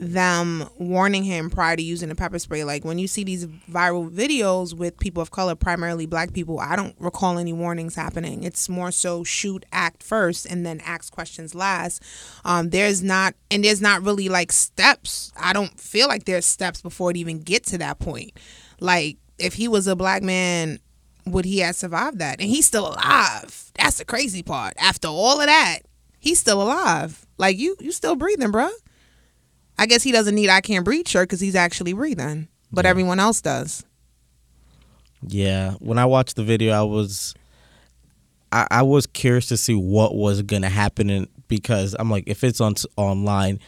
them 0.00 0.68
warning 0.76 1.22
him 1.22 1.48
prior 1.50 1.76
to 1.76 1.82
using 1.82 2.08
the 2.08 2.14
pepper 2.14 2.38
spray. 2.38 2.64
Like 2.64 2.84
when 2.84 2.98
you 2.98 3.06
see 3.06 3.24
these 3.24 3.46
viral 3.46 4.10
videos 4.10 4.74
with 4.74 4.98
people 4.98 5.22
of 5.22 5.30
color, 5.30 5.54
primarily 5.54 6.06
black 6.06 6.32
people, 6.32 6.58
I 6.58 6.76
don't 6.76 6.96
recall 6.98 7.38
any 7.38 7.52
warnings 7.52 7.94
happening. 7.94 8.42
It's 8.42 8.68
more 8.68 8.90
so 8.90 9.22
shoot, 9.24 9.64
act 9.72 10.02
first, 10.02 10.46
and 10.46 10.66
then 10.66 10.80
ask 10.84 11.12
questions 11.12 11.54
last. 11.54 12.02
Um, 12.44 12.70
there's 12.70 13.02
not, 13.02 13.34
and 13.50 13.64
there's 13.64 13.80
not 13.80 14.02
really 14.02 14.28
like 14.28 14.50
steps. 14.50 15.32
I 15.38 15.52
don't 15.52 15.78
feel 15.78 16.08
like 16.08 16.24
there's 16.24 16.46
steps 16.46 16.82
before 16.82 17.10
it 17.10 17.16
even 17.16 17.40
get 17.40 17.64
to 17.66 17.78
that 17.78 17.98
point. 17.98 18.32
Like 18.80 19.18
if 19.38 19.54
he 19.54 19.68
was 19.68 19.86
a 19.86 19.96
black 19.96 20.22
man, 20.22 20.80
would 21.26 21.44
he 21.44 21.60
have 21.60 21.76
survived 21.76 22.18
that? 22.18 22.40
And 22.40 22.48
he's 22.48 22.66
still 22.66 22.88
alive. 22.88 23.72
That's 23.74 23.98
the 23.98 24.04
crazy 24.04 24.42
part. 24.42 24.74
After 24.76 25.08
all 25.08 25.40
of 25.40 25.46
that, 25.46 25.80
he's 26.24 26.38
still 26.40 26.60
alive. 26.62 27.26
Like 27.38 27.58
you, 27.58 27.76
you 27.80 27.92
still 27.92 28.16
breathing, 28.16 28.50
bruh. 28.50 28.70
I 29.78 29.86
guess 29.86 30.02
he 30.02 30.10
doesn't 30.12 30.34
need 30.34 30.48
I 30.48 30.60
can't 30.60 30.84
breathe 30.84 31.06
shirt 31.06 31.28
because 31.28 31.40
he's 31.40 31.54
actually 31.54 31.92
breathing, 31.92 32.48
but 32.72 32.86
everyone 32.86 33.20
else 33.20 33.40
does. 33.40 33.84
Yeah, 35.26 35.72
when 35.74 35.98
I 35.98 36.04
watched 36.04 36.36
the 36.36 36.44
video, 36.44 36.72
I 36.72 36.82
was, 36.82 37.34
I, 38.52 38.66
I 38.70 38.82
was 38.82 39.06
curious 39.06 39.46
to 39.48 39.56
see 39.56 39.74
what 39.74 40.14
was 40.14 40.42
gonna 40.42 40.68
happen, 40.68 41.10
and 41.10 41.28
because 41.48 41.94
I'm 41.98 42.10
like, 42.10 42.24
if 42.26 42.44
it's 42.44 42.60
on 42.60 42.74
online, 42.96 43.58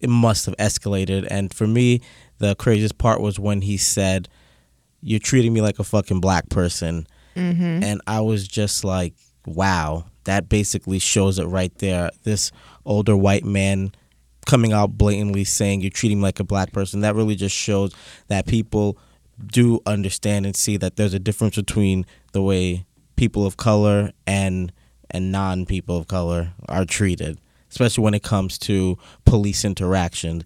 it 0.00 0.10
must 0.10 0.46
have 0.46 0.56
escalated. 0.58 1.26
And 1.30 1.52
for 1.52 1.66
me, 1.66 2.00
the 2.38 2.54
craziest 2.56 2.98
part 2.98 3.20
was 3.20 3.38
when 3.38 3.62
he 3.62 3.76
said, 3.76 4.28
"You're 5.00 5.18
treating 5.20 5.52
me 5.52 5.62
like 5.62 5.78
a 5.78 5.84
fucking 5.84 6.20
black 6.20 6.48
person," 6.48 7.06
Mm-hmm. 7.34 7.82
and 7.82 8.00
I 8.06 8.20
was 8.20 8.46
just 8.46 8.84
like, 8.84 9.14
"Wow, 9.46 10.04
that 10.26 10.48
basically 10.48 11.00
shows 11.00 11.38
it 11.38 11.46
right 11.46 11.76
there." 11.78 12.10
This 12.22 12.52
older 12.84 13.16
white 13.16 13.44
man 13.44 13.90
coming 14.46 14.72
out 14.72 14.96
blatantly 14.96 15.44
saying 15.44 15.80
you're 15.80 15.90
treating 15.90 16.22
like 16.22 16.40
a 16.40 16.44
black 16.44 16.72
person 16.72 17.00
that 17.00 17.14
really 17.14 17.34
just 17.34 17.54
shows 17.54 17.92
that 18.28 18.46
people 18.46 18.96
do 19.44 19.80
understand 19.84 20.46
and 20.46 20.56
see 20.56 20.76
that 20.78 20.96
there's 20.96 21.12
a 21.12 21.18
difference 21.18 21.56
between 21.56 22.06
the 22.32 22.40
way 22.40 22.86
people 23.16 23.44
of 23.44 23.56
color 23.56 24.12
and 24.26 24.72
and 25.10 25.30
non 25.30 25.66
people 25.66 25.96
of 25.96 26.06
color 26.06 26.52
are 26.68 26.84
treated 26.84 27.38
especially 27.70 28.02
when 28.02 28.14
it 28.14 28.22
comes 28.22 28.56
to 28.56 28.96
police 29.24 29.64
interaction 29.64 30.42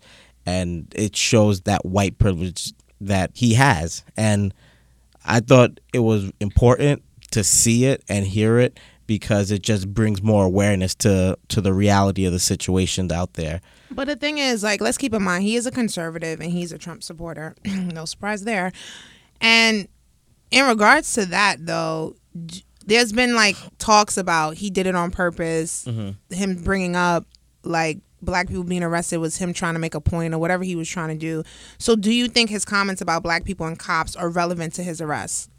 and 0.47 0.93
it 0.97 1.15
shows 1.15 1.61
that 1.63 1.85
white 1.85 2.19
privilege 2.19 2.73
that 3.01 3.31
he 3.35 3.55
has 3.55 4.03
and 4.17 4.53
I 5.25 5.41
thought 5.41 5.79
it 5.93 6.01
was 6.01 6.33
important 6.41 7.03
to 7.33 7.45
see 7.45 7.85
it 7.85 8.03
and 8.09 8.27
hear 8.27 8.59
it 8.59 8.81
because 9.11 9.51
it 9.51 9.61
just 9.61 9.93
brings 9.93 10.23
more 10.23 10.45
awareness 10.45 10.95
to 10.95 11.37
to 11.49 11.61
the 11.61 11.75
reality 11.75 12.27
of 12.27 12.33
the 12.33 12.39
situations 12.39 13.11
out 13.11 13.35
there. 13.35 13.61
But 13.91 14.07
the 14.07 14.15
thing 14.15 14.39
is, 14.39 14.63
like, 14.63 14.81
let's 14.81 14.97
keep 14.97 15.13
in 15.13 15.25
mind, 15.25 15.43
he 15.43 15.57
is 15.57 15.67
a 15.67 15.73
conservative 15.73 16.41
and 16.41 16.53
he's 16.53 16.71
a 16.71 16.79
Trump 16.79 17.03
supporter. 17.03 17.57
no 17.65 18.05
surprise 18.05 18.45
there. 18.45 18.71
And 19.41 19.89
in 20.53 20.65
regards 20.65 21.13
to 21.15 21.27
that, 21.27 21.67
though, 21.67 22.15
there's 22.87 23.13
been 23.13 23.35
like 23.35 23.57
talks 23.79 24.17
about 24.17 24.55
he 24.59 24.71
did 24.71 24.87
it 24.87 24.95
on 24.95 25.11
purpose. 25.11 25.87
Mm-hmm. 25.87 26.33
Him 26.33 26.63
bringing 26.63 26.95
up 26.95 27.27
like 27.65 27.99
black 28.23 28.47
people 28.47 28.63
being 28.63 28.85
arrested 28.85 29.19
was 29.19 29.39
him 29.39 29.53
trying 29.53 29.75
to 29.75 29.81
make 29.81 29.97
a 29.97 30.01
point 30.01 30.35
or 30.35 30.39
whatever 30.39 30.63
he 30.63 30.77
was 30.77 30.89
trying 30.89 31.09
to 31.09 31.17
do. 31.17 31.43
So, 31.79 31.97
do 31.97 32.13
you 32.13 32.29
think 32.29 32.49
his 32.49 32.65
comments 32.65 33.01
about 33.01 33.25
black 33.25 33.43
people 33.43 33.67
and 33.67 33.77
cops 33.77 34.15
are 34.15 34.29
relevant 34.29 34.73
to 34.75 34.85
his 34.85 35.01
arrest? 35.01 35.51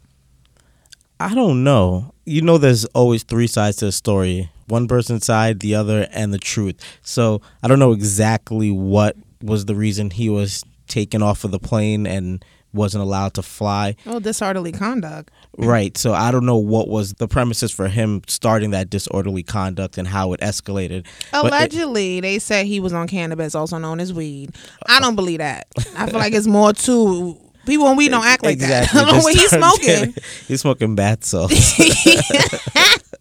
I 1.30 1.34
don't 1.34 1.64
know. 1.64 2.12
You 2.24 2.42
know, 2.42 2.58
there's 2.58 2.84
always 2.86 3.22
three 3.22 3.46
sides 3.46 3.76
to 3.78 3.86
a 3.86 3.92
story 3.92 4.50
one 4.68 4.88
person's 4.88 5.26
side, 5.26 5.60
the 5.60 5.74
other, 5.74 6.08
and 6.12 6.32
the 6.32 6.38
truth. 6.38 6.76
So 7.02 7.42
I 7.62 7.68
don't 7.68 7.78
know 7.78 7.92
exactly 7.92 8.70
what 8.70 9.16
was 9.42 9.66
the 9.66 9.74
reason 9.74 10.10
he 10.10 10.28
was 10.30 10.62
taken 10.88 11.20
off 11.22 11.44
of 11.44 11.50
the 11.50 11.58
plane 11.58 12.06
and 12.06 12.42
wasn't 12.72 13.02
allowed 13.02 13.34
to 13.34 13.42
fly. 13.42 13.94
Oh, 14.06 14.18
disorderly 14.18 14.72
conduct. 14.72 15.30
Right. 15.58 15.98
So 15.98 16.14
I 16.14 16.30
don't 16.30 16.46
know 16.46 16.56
what 16.56 16.88
was 16.88 17.12
the 17.14 17.28
premises 17.28 17.70
for 17.70 17.88
him 17.88 18.22
starting 18.28 18.70
that 18.70 18.88
disorderly 18.88 19.42
conduct 19.42 19.98
and 19.98 20.08
how 20.08 20.32
it 20.32 20.40
escalated. 20.40 21.04
But 21.32 21.44
it- 21.46 21.48
Allegedly, 21.52 22.20
they 22.20 22.38
said 22.38 22.64
he 22.64 22.80
was 22.80 22.94
on 22.94 23.08
cannabis, 23.08 23.54
also 23.54 23.76
known 23.76 24.00
as 24.00 24.14
weed. 24.14 24.54
I 24.86 25.00
don't 25.00 25.16
believe 25.16 25.38
that. 25.40 25.66
I 25.98 26.06
feel 26.08 26.18
like 26.18 26.32
it's 26.32 26.46
more 26.46 26.72
to 26.72 27.38
people 27.66 27.86
on 27.86 27.96
weed 27.96 28.10
don't 28.10 28.24
act 28.24 28.42
like 28.42 28.54
exactly. 28.54 29.00
that. 29.04 29.24
When 29.24 29.34
he's 29.34 29.50
smoking, 29.50 30.14
he's 30.48 30.60
smoking 30.60 30.94
bath 30.94 31.24
salts. 31.24 31.76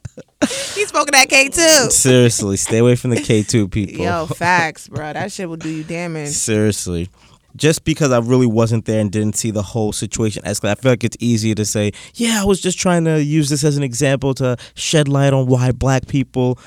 he's 0.75 0.89
smoking 0.89 1.11
that 1.11 1.27
K2. 1.29 1.91
Seriously, 1.91 2.57
stay 2.57 2.79
away 2.79 2.95
from 2.95 3.11
the 3.11 3.17
K2 3.17 3.71
people. 3.71 4.03
Yo, 4.03 4.25
facts, 4.25 4.87
bro. 4.87 5.13
That 5.13 5.31
shit 5.31 5.47
will 5.47 5.57
do 5.57 5.69
you 5.69 5.83
damage. 5.83 6.29
Seriously. 6.29 7.09
Just 7.55 7.83
because 7.83 8.11
I 8.11 8.19
really 8.19 8.47
wasn't 8.47 8.85
there 8.85 9.01
and 9.01 9.11
didn't 9.11 9.35
see 9.35 9.51
the 9.51 9.61
whole 9.61 9.91
situation 9.91 10.41
escalate, 10.43 10.71
I 10.71 10.75
feel 10.75 10.91
like 10.93 11.03
it's 11.03 11.17
easier 11.19 11.53
to 11.55 11.65
say, 11.65 11.91
yeah, 12.15 12.41
I 12.41 12.45
was 12.45 12.61
just 12.61 12.79
trying 12.79 13.03
to 13.05 13.21
use 13.21 13.49
this 13.49 13.65
as 13.65 13.75
an 13.75 13.83
example 13.83 14.33
to 14.35 14.55
shed 14.73 15.09
light 15.09 15.33
on 15.33 15.47
why 15.47 15.71
black 15.73 16.07
people 16.07 16.57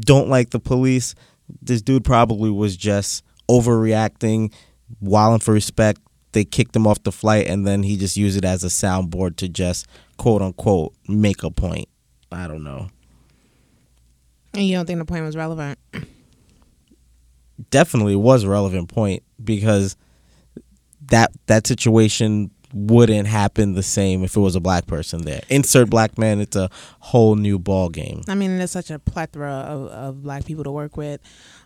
don't 0.00 0.28
like 0.28 0.50
the 0.50 0.58
police. 0.58 1.14
This 1.62 1.80
dude 1.80 2.04
probably 2.04 2.50
was 2.50 2.76
just 2.76 3.24
overreacting, 3.48 4.52
wilding 5.00 5.40
for 5.40 5.52
respect. 5.52 6.00
They 6.32 6.44
kicked 6.44 6.74
him 6.74 6.86
off 6.86 7.02
the 7.02 7.12
flight, 7.12 7.46
and 7.46 7.66
then 7.66 7.82
he 7.82 7.96
just 7.96 8.16
used 8.16 8.38
it 8.38 8.44
as 8.44 8.64
a 8.64 8.68
soundboard 8.68 9.36
to 9.36 9.48
just 9.48 9.86
quote 10.16 10.42
unquote 10.42 10.94
make 11.08 11.42
a 11.42 11.50
point. 11.50 11.88
I 12.30 12.46
don't 12.46 12.64
know. 12.64 12.88
And 14.54 14.66
you 14.66 14.76
don't 14.76 14.86
think 14.86 14.98
the 14.98 15.04
point 15.04 15.24
was 15.24 15.36
relevant? 15.36 15.78
definitely 17.70 18.14
was 18.16 18.44
a 18.44 18.48
relevant 18.48 18.88
point 18.88 19.22
because 19.42 19.96
that 21.06 21.32
that 21.46 21.66
situation 21.66 22.50
wouldn't 22.72 23.28
happen 23.28 23.74
the 23.74 23.82
same 23.82 24.24
if 24.24 24.36
it 24.36 24.40
was 24.40 24.56
a 24.56 24.60
black 24.60 24.86
person 24.86 25.22
there. 25.22 25.42
Insert 25.48 25.90
black 25.90 26.18
man, 26.18 26.40
it's 26.40 26.56
a 26.56 26.70
whole 27.00 27.34
new 27.34 27.58
ball 27.58 27.88
game. 27.88 28.22
I 28.28 28.34
mean, 28.34 28.58
there's 28.58 28.70
such 28.70 28.90
a 28.90 28.98
plethora 28.98 29.50
of, 29.52 29.88
of 29.88 30.22
black 30.22 30.44
people 30.44 30.64
to 30.64 30.70
work 30.70 30.96
with 30.96 31.20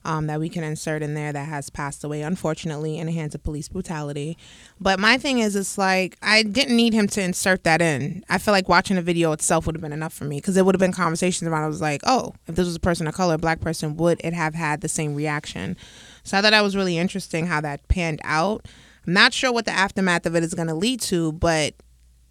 um, 0.07 0.29
that 0.29 0.39
we 0.39 0.49
can 0.49 0.63
insert 0.63 1.03
in 1.03 1.15
there 1.15 1.33
that 1.33 1.49
has 1.49 1.69
passed 1.69 2.05
away, 2.05 2.23
unfortunately, 2.23 2.99
in 2.99 3.07
the 3.07 3.13
hands 3.13 3.35
of 3.35 3.43
police 3.43 3.69
brutality. 3.69 4.39
But 4.81 5.01
my 5.01 5.19
thing 5.19 5.41
is, 5.41 5.57
it's 5.57 5.77
like 5.77 6.17
I 6.23 6.45
didn't 6.45 6.77
need 6.77 6.93
him 6.93 7.09
to 7.09 7.23
insert 7.23 7.65
that 7.65 7.83
in. 7.83 8.25
I 8.29 8.39
feel 8.39 8.53
like 8.53 8.69
watching 8.69 8.97
the 8.97 9.03
video 9.03 9.33
itself 9.33 9.67
would 9.67 9.75
have 9.75 9.83
been 9.83 9.93
enough 9.93 10.13
for 10.13 10.25
me 10.25 10.37
because 10.37 10.57
it 10.57 10.65
would 10.65 10.75
have 10.75 10.81
been 10.81 10.93
conversations 10.93 11.49
around. 11.49 11.65
I 11.65 11.69
was 11.69 11.81
like, 11.81 12.03
oh, 12.05 12.35
if 12.47 12.55
this 12.55 12.67
was 12.67 12.77
a 12.77 12.81
person 12.81 13.07
of 13.09 13.15
color, 13.15 13.35
a 13.35 13.39
black 13.39 13.61
person, 13.61 13.97
would 13.97 14.21
it 14.23 14.33
have 14.33 14.55
had 14.55 14.81
the 14.81 14.89
same 14.89 15.15
reaction? 15.15 15.77
So 16.23 16.39
I 16.39 16.43
thought 16.43 16.51
that 16.51 16.63
was 16.63 16.77
really 16.77 16.99
interesting 16.99 17.47
how 17.47 17.61
that 17.63 17.87
panned 17.89 18.21
out. 18.23 18.67
Not 19.07 19.33
sure 19.33 19.53
what 19.53 19.65
the 19.65 19.73
aftermath 19.73 20.27
of 20.27 20.35
it 20.35 20.43
is 20.43 20.55
going 20.55 20.69
to 20.69 20.75
lead 20.75 21.01
to, 21.03 21.33
but 21.33 21.75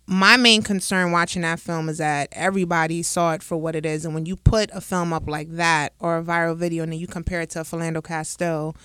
my 0.07 0.37
main 0.37 0.61
concern 0.61 1.11
watching 1.11 1.41
that 1.41 1.59
film 1.59 1.89
is 1.89 1.97
that 1.97 2.29
everybody 2.31 3.01
saw 3.01 3.33
it 3.33 3.41
for 3.41 3.57
what 3.57 3.75
it 3.75 3.85
is. 3.85 4.05
And 4.05 4.13
when 4.13 4.25
you 4.25 4.35
put 4.35 4.69
a 4.71 4.81
film 4.81 5.13
up 5.13 5.27
like 5.27 5.49
that 5.51 5.93
or 5.99 6.17
a 6.17 6.23
viral 6.23 6.55
video 6.55 6.83
and 6.83 6.91
then 6.91 6.99
you 6.99 7.07
compare 7.07 7.41
it 7.41 7.49
to 7.51 7.61
a 7.61 7.63
Philando 7.63 8.03
Castile 8.03 8.75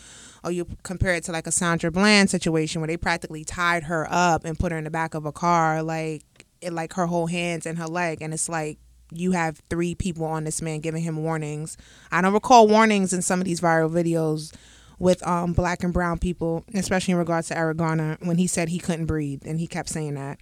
or 0.42 0.50
you 0.50 0.66
compare 0.82 1.14
it 1.14 1.24
to 1.24 1.32
like 1.32 1.46
a 1.46 1.52
Sandra 1.52 1.90
Bland 1.90 2.30
situation 2.30 2.80
where 2.80 2.88
they 2.88 2.96
practically 2.96 3.44
tied 3.44 3.84
her 3.84 4.06
up 4.10 4.44
and 4.46 4.58
put 4.58 4.72
her 4.72 4.78
in 4.78 4.84
the 4.84 4.90
back 4.90 5.12
of 5.14 5.26
a 5.26 5.32
car, 5.32 5.82
like 5.82 6.22
it 6.62 6.72
like 6.72 6.94
her 6.94 7.06
whole 7.06 7.26
hands 7.26 7.66
and 7.66 7.76
her 7.78 7.86
leg. 7.86 8.22
And 8.22 8.32
it's 8.32 8.48
like 8.48 8.78
you 9.12 9.32
have 9.32 9.60
three 9.68 9.94
people 9.94 10.24
on 10.24 10.44
this 10.44 10.62
man 10.62 10.80
giving 10.80 11.02
him 11.02 11.22
warnings. 11.22 11.76
I 12.10 12.22
don't 12.22 12.32
recall 12.32 12.66
warnings 12.66 13.12
in 13.12 13.20
some 13.20 13.40
of 13.40 13.44
these 13.44 13.60
viral 13.60 13.90
videos 13.90 14.54
with 15.00 15.26
um, 15.26 15.52
black 15.54 15.82
and 15.82 15.92
brown 15.92 16.18
people, 16.18 16.64
especially 16.74 17.12
in 17.12 17.18
regards 17.18 17.48
to 17.48 17.58
Eric 17.58 17.78
Garner, 17.78 18.18
when 18.20 18.38
he 18.38 18.46
said 18.46 18.68
he 18.68 18.78
couldn't 18.78 19.06
breathe 19.06 19.42
and 19.44 19.58
he 19.58 19.66
kept 19.66 19.88
saying 19.88 20.14
that. 20.14 20.38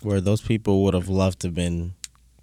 Where 0.00 0.20
those 0.20 0.40
people 0.40 0.84
would 0.84 0.94
have 0.94 1.08
loved 1.08 1.40
to 1.40 1.48
have 1.48 1.54
been 1.54 1.94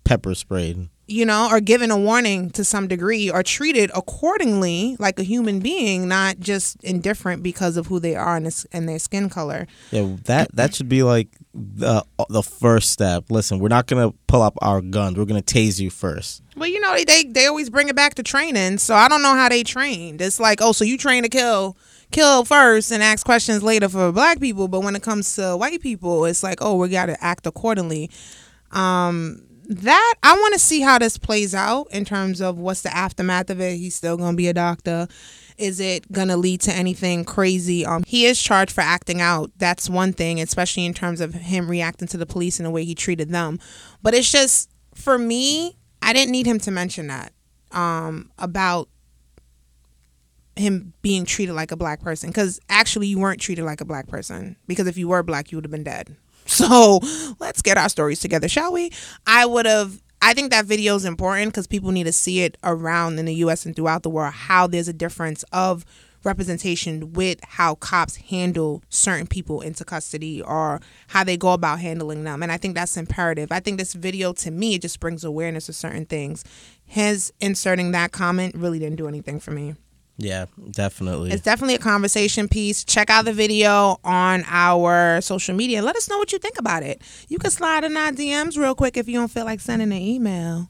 pepper 0.06 0.34
sprayed. 0.36 0.88
you 1.08 1.24
know, 1.26 1.50
or 1.52 1.60
given 1.60 1.92
a 1.92 1.98
warning 1.98 2.50
to 2.50 2.64
some 2.64 2.88
degree, 2.88 3.30
or 3.30 3.44
treated 3.44 3.92
accordingly 3.94 4.96
like 4.98 5.20
a 5.20 5.24
human 5.24 5.60
being, 5.60 6.08
not 6.08 6.40
just 6.40 6.84
indifferent 6.84 7.44
because 7.44 7.78
of 7.78 7.86
who 7.88 8.00
they 8.00 8.16
are 8.16 8.38
and, 8.38 8.48
this, 8.48 8.66
and 8.72 8.90
their 8.90 8.98
skin 8.98 9.30
color. 9.30 9.68
Yeah, 9.92 10.16
that 10.24 10.56
that 10.56 10.74
should 10.74 10.90
be 10.90 11.04
like 11.04 11.28
the 11.54 12.04
the 12.30 12.42
first 12.42 12.92
step. 12.92 13.26
Listen, 13.30 13.60
we're 13.60 13.68
not 13.68 13.86
gonna 13.86 14.12
pull 14.28 14.42
up 14.42 14.58
our 14.64 14.82
guns. 14.82 15.18
We're 15.18 15.26
gonna 15.26 15.44
tase 15.44 15.80
you 15.80 15.92
first. 15.92 16.42
Well, 16.56 16.70
you 16.70 16.80
know, 16.80 16.94
they, 16.96 17.04
they 17.04 17.24
they 17.26 17.46
always 17.46 17.70
bring 17.70 17.88
it 17.88 17.96
back 17.96 18.16
to 18.16 18.24
training, 18.24 18.80
so 18.80 18.96
I 18.96 19.08
don't 19.08 19.22
know 19.22 19.36
how 19.36 19.50
they 19.50 19.62
trained. 19.64 20.22
It's 20.22 20.40
like, 20.40 20.60
oh, 20.62 20.72
so 20.72 20.86
you 20.86 20.98
train 20.98 21.22
to 21.22 21.30
kill, 21.30 21.78
kill 22.12 22.46
first 22.46 22.92
and 22.92 23.04
ask 23.04 23.24
questions 23.26 23.62
later 23.62 23.90
for 23.90 24.12
black 24.12 24.40
people, 24.40 24.68
but 24.68 24.82
when 24.82 24.96
it 24.96 25.04
comes 25.04 25.36
to 25.36 25.56
white 25.56 25.82
people, 25.82 26.26
it's 26.26 26.42
like, 26.42 26.60
oh, 26.62 26.78
we 26.78 26.90
got 26.90 27.08
to 27.08 27.24
act 27.24 27.46
accordingly. 27.46 28.10
Um, 28.72 29.45
that 29.66 30.14
I 30.24 30.34
want 30.34 30.54
to 30.54 30.60
see 30.60 30.82
how 30.82 31.00
this 31.00 31.18
plays 31.18 31.54
out 31.56 31.88
in 31.92 32.06
terms 32.06 32.42
of 32.42 32.58
what's 32.58 32.82
the 32.82 32.96
aftermath 32.96 33.50
of 33.50 33.60
it. 33.62 33.78
He's 33.78 33.96
still 33.96 34.18
gonna 34.18 34.38
be 34.38 34.48
a 34.48 34.54
doctor. 34.54 35.08
Is 35.58 35.80
it 35.80 36.12
gonna 36.12 36.38
lead 36.38 36.62
to 36.62 36.74
anything 36.74 37.24
crazy? 37.24 37.86
Um, 37.86 38.04
he 38.06 38.26
is 38.26 38.42
charged 38.42 38.72
for 38.72 38.82
acting 38.82 39.22
out. 39.22 39.52
That's 39.58 39.90
one 39.90 40.14
thing, 40.14 40.40
especially 40.42 40.86
in 40.86 40.94
terms 40.94 41.22
of 41.22 41.34
him 41.34 41.70
reacting 41.70 42.08
to 42.10 42.18
the 42.18 42.26
police 42.26 42.60
and 42.60 42.66
the 42.66 42.72
way 42.72 42.84
he 42.84 42.96
treated 42.96 43.30
them. 43.30 43.60
But 44.02 44.14
it's 44.14 44.32
just 44.32 44.70
for 44.94 45.18
me, 45.18 45.78
I 46.02 46.14
didn't 46.14 46.32
need 46.32 46.46
him 46.46 46.60
to 46.60 46.72
mention 46.72 47.08
that 47.08 47.32
um, 47.72 48.32
about 48.38 48.90
him 50.56 50.94
being 51.02 51.26
treated 51.26 51.54
like 51.54 51.72
a 51.72 51.76
black 51.76 52.02
person 52.02 52.30
because 52.30 52.60
actually 52.70 53.08
you 53.08 53.20
weren't 53.20 53.42
treated 53.42 53.66
like 53.66 53.82
a 53.82 53.86
black 53.86 54.08
person 54.08 54.56
because 54.68 54.88
if 54.88 54.98
you 54.98 55.08
were 55.08 55.22
black 55.22 55.52
you 55.52 55.58
would 55.58 55.66
have 55.66 55.72
been 55.72 55.84
dead 55.84 56.16
so 56.48 57.00
let's 57.40 57.62
get 57.62 57.78
our 57.78 57.90
stories 57.90 58.20
together 58.20 58.48
shall 58.48 58.72
we? 58.72 58.92
I 59.26 59.46
would 59.46 59.66
have 59.66 60.02
i 60.22 60.34
think 60.34 60.52
that 60.52 60.66
video 60.66 60.96
is 60.96 61.06
important 61.06 61.52
because 61.52 61.68
people 61.68 61.92
need 61.92 62.06
to 62.06 62.12
see 62.12 62.42
it 62.42 62.58
around 62.64 63.20
in 63.20 63.26
the 63.26 63.34
us 63.34 63.66
and 63.66 63.76
throughout 63.76 64.04
the 64.04 64.10
world 64.10 64.34
how 64.34 64.66
there's 64.66 64.88
a 64.88 64.94
difference 64.94 65.44
of 65.52 65.84
representation 66.24 67.14
with 67.14 67.40
how 67.44 67.76
cops 67.76 68.16
handle 68.16 68.82
certain 68.90 69.28
people 69.28 69.62
into 69.62 69.86
custody 69.86 70.42
or 70.42 70.82
how 71.08 71.24
they 71.24 71.38
go 71.38 71.52
about 71.52 71.80
handling 71.80 72.24
them 72.24 72.42
and 72.42 72.52
i 72.52 72.58
think 72.58 72.76
that's 72.76 72.98
imperative. 72.98 73.52
I 73.52 73.60
think 73.60 73.78
this 73.78 73.94
video 73.94 74.34
to 74.34 74.52
me 74.52 74.76
it 74.76 74.82
just 74.82 75.00
brings 75.00 75.24
awareness 75.24 75.70
of 75.70 75.76
certain 75.76 76.06
things. 76.06 76.44
His 76.86 77.34
inserting 77.42 77.92
that 77.92 78.12
comment 78.12 78.56
really 78.56 78.80
didn't 78.80 78.98
do 78.98 79.08
anything 79.08 79.40
for 79.40 79.52
me 79.52 79.76
Yeah, 80.18 80.46
definitely. 80.72 81.32
it's 81.32 81.42
definitely 81.42 81.76
a 81.76 81.80
conversation 81.80 82.48
piece. 82.48 82.86
Check 82.86 83.10
out 83.10 83.26
the 83.26 83.34
video 83.34 83.98
on 84.04 84.46
our 84.48 85.20
social 85.22 85.56
media. 85.56 85.82
Let 85.82 85.98
us 85.98 86.10
know 86.10 86.18
what 86.18 86.32
you 86.32 86.40
think 86.40 86.58
about 86.58 86.84
it. 86.84 87.02
You 87.28 87.38
can 87.38 87.52
slide 87.52 87.84
in 87.84 87.98
our 87.98 88.12
DMs 88.12 88.58
real 88.58 88.76
quick 88.76 88.96
if 88.96 89.10
you 89.10 89.20
don't 89.20 89.30
feel 89.30 89.44
like 89.44 89.60
sending 89.60 89.92
an 89.92 89.98
email. 89.98 90.70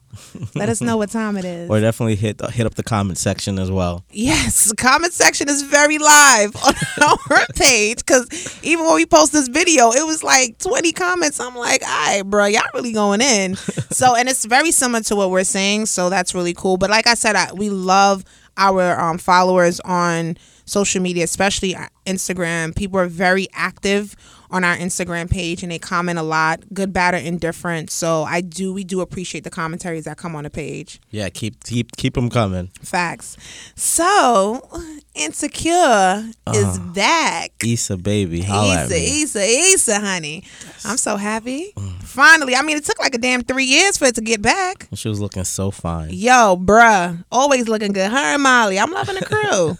Let 0.55 0.69
us 0.69 0.81
know 0.81 0.97
what 0.97 1.09
time 1.11 1.37
it 1.37 1.45
is. 1.45 1.69
or 1.69 1.79
definitely 1.79 2.15
hit 2.15 2.41
hit 2.51 2.65
up 2.65 2.75
the 2.75 2.83
comment 2.83 3.17
section 3.17 3.59
as 3.59 3.69
well. 3.69 4.05
Yes, 4.11 4.65
the 4.69 4.75
comment 4.75 5.13
section 5.13 5.49
is 5.49 5.61
very 5.61 5.97
live 5.97 6.55
on 6.65 6.73
our 7.01 7.45
page 7.55 7.97
because 7.97 8.59
even 8.63 8.85
when 8.85 8.95
we 8.95 9.05
post 9.05 9.33
this 9.33 9.47
video, 9.47 9.91
it 9.91 10.05
was 10.05 10.23
like 10.23 10.57
20 10.59 10.91
comments. 10.93 11.39
I'm 11.39 11.55
like, 11.55 11.83
all 11.83 11.87
right, 11.89 12.23
bro, 12.23 12.45
y'all 12.45 12.63
really 12.73 12.93
going 12.93 13.21
in. 13.21 13.55
so, 13.91 14.15
and 14.15 14.29
it's 14.29 14.45
very 14.45 14.71
similar 14.71 15.03
to 15.03 15.15
what 15.15 15.29
we're 15.31 15.43
saying. 15.43 15.87
So 15.87 16.09
that's 16.09 16.33
really 16.33 16.53
cool. 16.53 16.77
But 16.77 16.89
like 16.89 17.07
I 17.07 17.13
said, 17.15 17.35
I, 17.35 17.51
we 17.53 17.69
love 17.69 18.23
our 18.57 18.99
um, 18.99 19.17
followers 19.17 19.79
on 19.81 20.37
social 20.65 21.01
media, 21.01 21.23
especially 21.23 21.75
Instagram. 22.05 22.75
People 22.75 22.99
are 22.99 23.07
very 23.07 23.47
active 23.53 24.15
on 24.51 24.63
our 24.63 24.75
Instagram 24.75 25.29
page 25.29 25.63
and 25.63 25.71
they 25.71 25.79
comment 25.79 26.19
a 26.19 26.23
lot, 26.23 26.61
good, 26.73 26.93
bad, 26.93 27.13
or 27.13 27.17
indifferent. 27.17 27.89
So 27.89 28.23
I 28.23 28.41
do, 28.41 28.73
we 28.73 28.83
do 28.83 29.01
appreciate 29.01 29.43
the 29.43 29.49
commentaries 29.49 30.05
that 30.05 30.17
come 30.17 30.35
on 30.35 30.43
the 30.43 30.49
page. 30.49 30.99
Yeah, 31.09 31.29
keep 31.29 31.63
keep 31.63 31.95
keep 31.95 32.13
them 32.15 32.29
coming. 32.29 32.67
Facts. 32.81 33.37
So, 33.75 34.67
Insecure 35.13 36.29
is 36.53 36.79
back. 36.79 37.51
Issa 37.63 37.97
baby, 37.97 38.41
holla 38.41 38.85
Issa. 38.85 38.95
Issa, 38.95 39.41
Issa, 39.41 39.99
honey. 39.99 40.43
I'm 40.83 40.97
so 40.97 41.17
happy. 41.17 41.73
Finally. 42.01 42.55
I 42.55 42.61
mean, 42.61 42.77
it 42.77 42.85
took 42.85 42.99
like 42.99 43.15
a 43.15 43.17
damn 43.17 43.41
three 43.41 43.65
years 43.65 43.97
for 43.97 44.05
it 44.05 44.15
to 44.15 44.21
get 44.21 44.41
back. 44.41 44.87
She 44.93 45.09
was 45.09 45.19
looking 45.19 45.43
so 45.43 45.71
fine. 45.71 46.09
Yo, 46.11 46.57
bruh. 46.57 47.23
Always 47.31 47.67
looking 47.67 47.93
good. 47.93 48.11
Her 48.11 48.17
and 48.17 48.43
Molly. 48.43 48.79
I'm 48.79 48.91
loving 48.91 49.15
the 49.15 49.25
crew. 49.25 49.77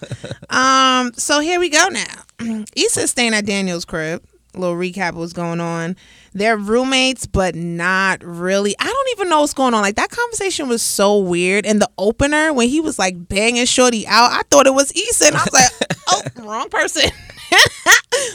um, 0.49 1.13
so 1.13 1.39
here 1.39 1.59
we 1.59 1.69
go 1.69 1.87
now. 1.87 2.65
Issa's 2.75 3.11
staying 3.11 3.33
at 3.33 3.45
Daniel's 3.45 3.85
crib. 3.85 4.23
Little 4.59 4.75
recap 4.75 5.13
what's 5.13 5.33
going 5.33 5.61
on. 5.61 5.95
They're 6.33 6.57
roommates, 6.57 7.25
but 7.25 7.55
not 7.55 8.23
really. 8.23 8.75
I 8.79 8.85
don't 8.85 9.09
even 9.11 9.29
know 9.29 9.41
what's 9.41 9.53
going 9.53 9.73
on. 9.73 9.81
Like 9.81 9.95
that 9.95 10.09
conversation 10.09 10.67
was 10.67 10.81
so 10.81 11.17
weird. 11.17 11.65
And 11.65 11.81
the 11.81 11.89
opener, 11.97 12.53
when 12.53 12.67
he 12.69 12.81
was 12.81 12.99
like 12.99 13.27
banging 13.27 13.65
Shorty 13.65 14.05
out, 14.07 14.31
I 14.31 14.41
thought 14.49 14.67
it 14.67 14.73
was 14.73 14.91
Issa. 14.91 15.27
And 15.27 15.35
I 15.35 15.43
was 15.43 15.53
like, 15.53 15.97
oh, 16.07 16.21
wrong 16.43 16.69
person. 16.69 17.09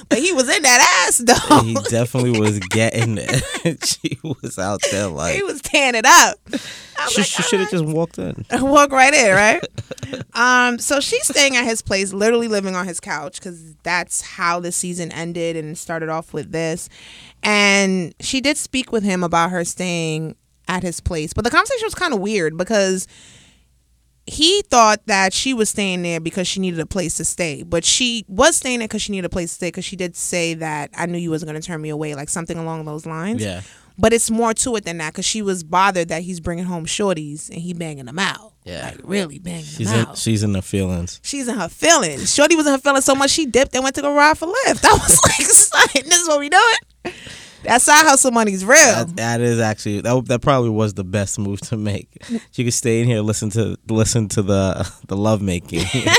but 0.08 0.18
he 0.18 0.32
was 0.32 0.48
in 0.48 0.62
that 0.62 1.06
ass 1.06 1.18
though. 1.18 1.60
He 1.62 1.74
definitely 1.88 2.38
was 2.38 2.58
getting 2.58 3.18
it. 3.18 3.84
she 3.84 4.18
was 4.22 4.58
out 4.58 4.80
there 4.90 5.08
like 5.08 5.36
he 5.36 5.42
was 5.42 5.60
tearing 5.60 5.94
it 5.94 6.06
up. 6.06 6.38
She, 7.08 7.20
like, 7.20 7.26
she 7.26 7.42
should 7.42 7.60
have 7.60 7.70
just 7.70 7.84
walked 7.84 8.18
in. 8.18 8.44
walk 8.52 8.92
right 8.92 9.14
in, 9.14 9.34
right? 9.34 9.64
um, 10.34 10.78
so 10.78 11.00
she's 11.00 11.26
staying 11.26 11.56
at 11.56 11.64
his 11.64 11.80
place, 11.82 12.12
literally 12.12 12.48
living 12.48 12.74
on 12.74 12.86
his 12.86 13.00
couch 13.00 13.38
because 13.38 13.74
that's 13.82 14.20
how 14.20 14.60
the 14.60 14.72
season 14.72 15.10
ended 15.12 15.56
and 15.56 15.78
started 15.78 16.08
off 16.08 16.34
with 16.34 16.52
this. 16.52 16.88
And 17.42 18.14
she 18.20 18.40
did 18.40 18.56
speak 18.58 18.92
with 18.92 19.02
him 19.02 19.24
about 19.24 19.50
her 19.50 19.64
staying 19.64 20.36
at 20.68 20.82
his 20.82 21.00
place, 21.00 21.32
but 21.32 21.44
the 21.44 21.50
conversation 21.50 21.86
was 21.86 21.94
kind 21.94 22.12
of 22.12 22.20
weird 22.20 22.56
because 22.56 23.06
he 24.30 24.62
thought 24.62 25.04
that 25.06 25.32
she 25.32 25.52
was 25.54 25.68
staying 25.70 26.02
there 26.02 26.20
because 26.20 26.46
she 26.46 26.60
needed 26.60 26.78
a 26.80 26.86
place 26.86 27.16
to 27.16 27.24
stay, 27.24 27.62
but 27.62 27.84
she 27.84 28.24
was 28.28 28.56
staying 28.56 28.78
there 28.78 28.88
because 28.88 29.02
she 29.02 29.12
needed 29.12 29.26
a 29.26 29.28
place 29.30 29.50
to 29.50 29.54
stay 29.56 29.68
because 29.68 29.84
she 29.84 29.96
did 29.96 30.14
say 30.16 30.54
that 30.54 30.90
I 30.96 31.06
knew 31.06 31.18
you 31.18 31.30
wasn't 31.30 31.50
going 31.50 31.60
to 31.60 31.66
turn 31.66 31.80
me 31.82 31.88
away, 31.88 32.14
like 32.14 32.28
something 32.28 32.56
along 32.56 32.84
those 32.84 33.06
lines. 33.06 33.42
Yeah. 33.42 33.62
But 33.98 34.12
it's 34.14 34.30
more 34.30 34.54
to 34.54 34.76
it 34.76 34.84
than 34.86 34.98
that 34.98 35.12
because 35.12 35.26
she 35.26 35.42
was 35.42 35.62
bothered 35.62 36.08
that 36.08 36.22
he's 36.22 36.40
bringing 36.40 36.64
home 36.64 36.86
shorties 36.86 37.50
and 37.50 37.58
he 37.58 37.74
banging 37.74 38.06
them 38.06 38.18
out. 38.18 38.54
Yeah. 38.64 38.84
Like 38.86 39.00
really 39.04 39.38
banging 39.38 39.64
She's 39.64 39.90
them 39.90 40.00
in 40.00 40.06
out. 40.06 40.16
she's 40.16 40.42
in 40.42 40.52
the 40.52 40.62
feelings. 40.62 41.20
She's 41.22 41.48
in 41.48 41.56
her 41.56 41.68
feelings. 41.68 42.32
Shorty 42.34 42.56
was 42.56 42.66
in 42.66 42.72
her 42.72 42.78
feelings 42.78 43.04
so 43.04 43.14
much 43.14 43.30
she 43.30 43.44
dipped 43.46 43.74
and 43.74 43.82
went 43.84 43.96
to 43.96 44.02
go 44.02 44.14
ride 44.14 44.38
for 44.38 44.46
Lyft. 44.46 44.84
I 44.84 44.92
was 44.92 45.20
like, 45.24 45.46
son, 45.46 45.88
this 46.08 46.20
is 46.20 46.28
what 46.28 46.38
we 46.38 46.48
doing. 46.48 47.14
That 47.64 47.82
side 47.82 48.06
hustle 48.06 48.30
money's 48.30 48.64
real. 48.64 48.76
That, 48.76 49.16
that 49.16 49.40
is 49.40 49.60
actually 49.60 50.00
that, 50.02 50.24
that 50.26 50.40
probably 50.40 50.70
was 50.70 50.94
the 50.94 51.04
best 51.04 51.38
move 51.38 51.60
to 51.62 51.76
make. 51.76 52.22
She 52.52 52.64
could 52.64 52.74
stay 52.74 53.00
in 53.00 53.06
here 53.06 53.20
listen 53.20 53.50
to 53.50 53.76
listen 53.88 54.28
to 54.28 54.42
the 54.42 54.90
the 55.06 55.16
lovemaking. 55.16 55.84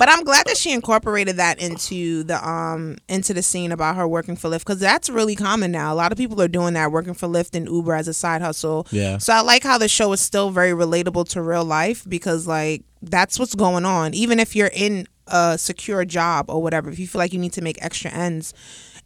But 0.00 0.08
I'm 0.08 0.24
glad 0.24 0.46
that 0.46 0.56
she 0.56 0.72
incorporated 0.72 1.36
that 1.36 1.60
into 1.60 2.22
the 2.22 2.48
um 2.48 2.96
into 3.06 3.34
the 3.34 3.42
scene 3.42 3.70
about 3.70 3.96
her 3.96 4.08
working 4.08 4.34
for 4.34 4.48
Lyft 4.48 4.60
because 4.60 4.80
that's 4.80 5.10
really 5.10 5.36
common 5.36 5.70
now. 5.70 5.92
A 5.92 5.94
lot 5.94 6.10
of 6.10 6.16
people 6.16 6.40
are 6.40 6.48
doing 6.48 6.72
that, 6.72 6.90
working 6.90 7.12
for 7.12 7.28
Lyft 7.28 7.54
and 7.54 7.66
Uber 7.66 7.94
as 7.94 8.08
a 8.08 8.14
side 8.14 8.40
hustle. 8.40 8.86
Yeah. 8.90 9.18
So 9.18 9.34
I 9.34 9.42
like 9.42 9.62
how 9.62 9.76
the 9.76 9.88
show 9.88 10.10
is 10.14 10.22
still 10.22 10.48
very 10.48 10.70
relatable 10.70 11.28
to 11.30 11.42
real 11.42 11.66
life 11.66 12.08
because 12.08 12.46
like 12.46 12.82
that's 13.02 13.38
what's 13.38 13.54
going 13.54 13.84
on. 13.84 14.14
Even 14.14 14.40
if 14.40 14.56
you're 14.56 14.70
in 14.72 15.06
a 15.26 15.58
secure 15.58 16.06
job 16.06 16.46
or 16.48 16.62
whatever, 16.62 16.88
if 16.88 16.98
you 16.98 17.06
feel 17.06 17.18
like 17.18 17.34
you 17.34 17.38
need 17.38 17.52
to 17.52 17.62
make 17.62 17.76
extra 17.84 18.10
ends. 18.10 18.54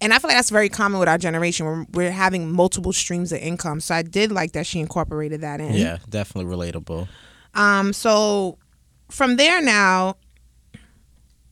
And 0.04 0.12
I 0.12 0.18
feel 0.18 0.28
like 0.28 0.36
that's 0.36 0.50
very 0.50 0.68
common 0.68 1.00
with 1.00 1.08
our 1.08 1.16
generation. 1.16 1.64
We're, 1.64 1.86
we're 1.94 2.10
having 2.10 2.52
multiple 2.52 2.92
streams 2.92 3.32
of 3.32 3.38
income. 3.38 3.80
So 3.80 3.94
I 3.94 4.02
did 4.02 4.30
like 4.30 4.52
that 4.52 4.66
she 4.66 4.78
incorporated 4.78 5.40
that 5.40 5.62
in. 5.62 5.72
yeah, 5.72 5.96
definitely 6.10 6.54
relatable. 6.54 7.08
Um, 7.54 7.94
so 7.94 8.58
from 9.10 9.36
there 9.36 9.62
now, 9.62 10.16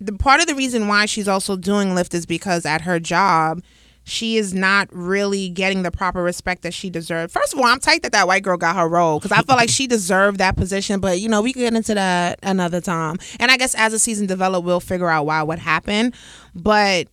the 0.00 0.12
part 0.12 0.42
of 0.42 0.48
the 0.48 0.54
reason 0.54 0.86
why 0.86 1.06
she's 1.06 1.28
also 1.28 1.56
doing 1.56 1.94
Lyft 1.94 2.12
is 2.12 2.26
because 2.26 2.66
at 2.66 2.82
her 2.82 3.00
job, 3.00 3.62
she 4.04 4.36
is 4.36 4.52
not 4.52 4.86
really 4.92 5.48
getting 5.48 5.82
the 5.82 5.90
proper 5.90 6.22
respect 6.22 6.60
that 6.62 6.74
she 6.74 6.90
deserved. 6.90 7.32
First 7.32 7.54
of 7.54 7.58
all, 7.58 7.64
I'm 7.64 7.80
tight 7.80 8.02
that 8.02 8.12
that 8.12 8.26
white 8.26 8.42
girl 8.42 8.58
got 8.58 8.76
her 8.76 8.86
role 8.86 9.18
because 9.18 9.32
I 9.32 9.40
feel 9.40 9.56
like 9.56 9.70
she 9.70 9.86
deserved 9.86 10.38
that 10.38 10.56
position. 10.56 11.00
But 11.00 11.20
you 11.20 11.28
know, 11.30 11.40
we 11.40 11.54
can 11.54 11.62
get 11.62 11.74
into 11.74 11.94
that 11.94 12.38
another 12.42 12.82
time. 12.82 13.16
And 13.40 13.50
I 13.50 13.56
guess 13.56 13.74
as 13.76 13.92
the 13.92 13.98
season 13.98 14.26
develop, 14.26 14.62
we'll 14.62 14.80
figure 14.80 15.08
out 15.08 15.24
why 15.24 15.42
what 15.42 15.58
happened. 15.58 16.14
But 16.54 17.06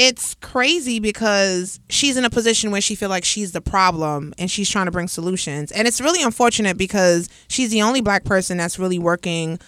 it's 0.00 0.34
crazy 0.36 0.98
because 0.98 1.78
she's 1.90 2.16
in 2.16 2.24
a 2.24 2.30
position 2.30 2.70
where 2.70 2.80
she 2.80 2.94
feel 2.94 3.10
like 3.10 3.22
she's 3.22 3.52
the 3.52 3.60
problem 3.60 4.32
and 4.38 4.50
she's 4.50 4.70
trying 4.70 4.86
to 4.86 4.90
bring 4.90 5.08
solutions. 5.08 5.70
And 5.72 5.86
it's 5.86 6.00
really 6.00 6.22
unfortunate 6.22 6.78
because 6.78 7.28
she's 7.48 7.68
the 7.68 7.82
only 7.82 8.00
black 8.00 8.24
person 8.24 8.56
that's 8.56 8.78
really 8.78 8.98
working 8.98 9.58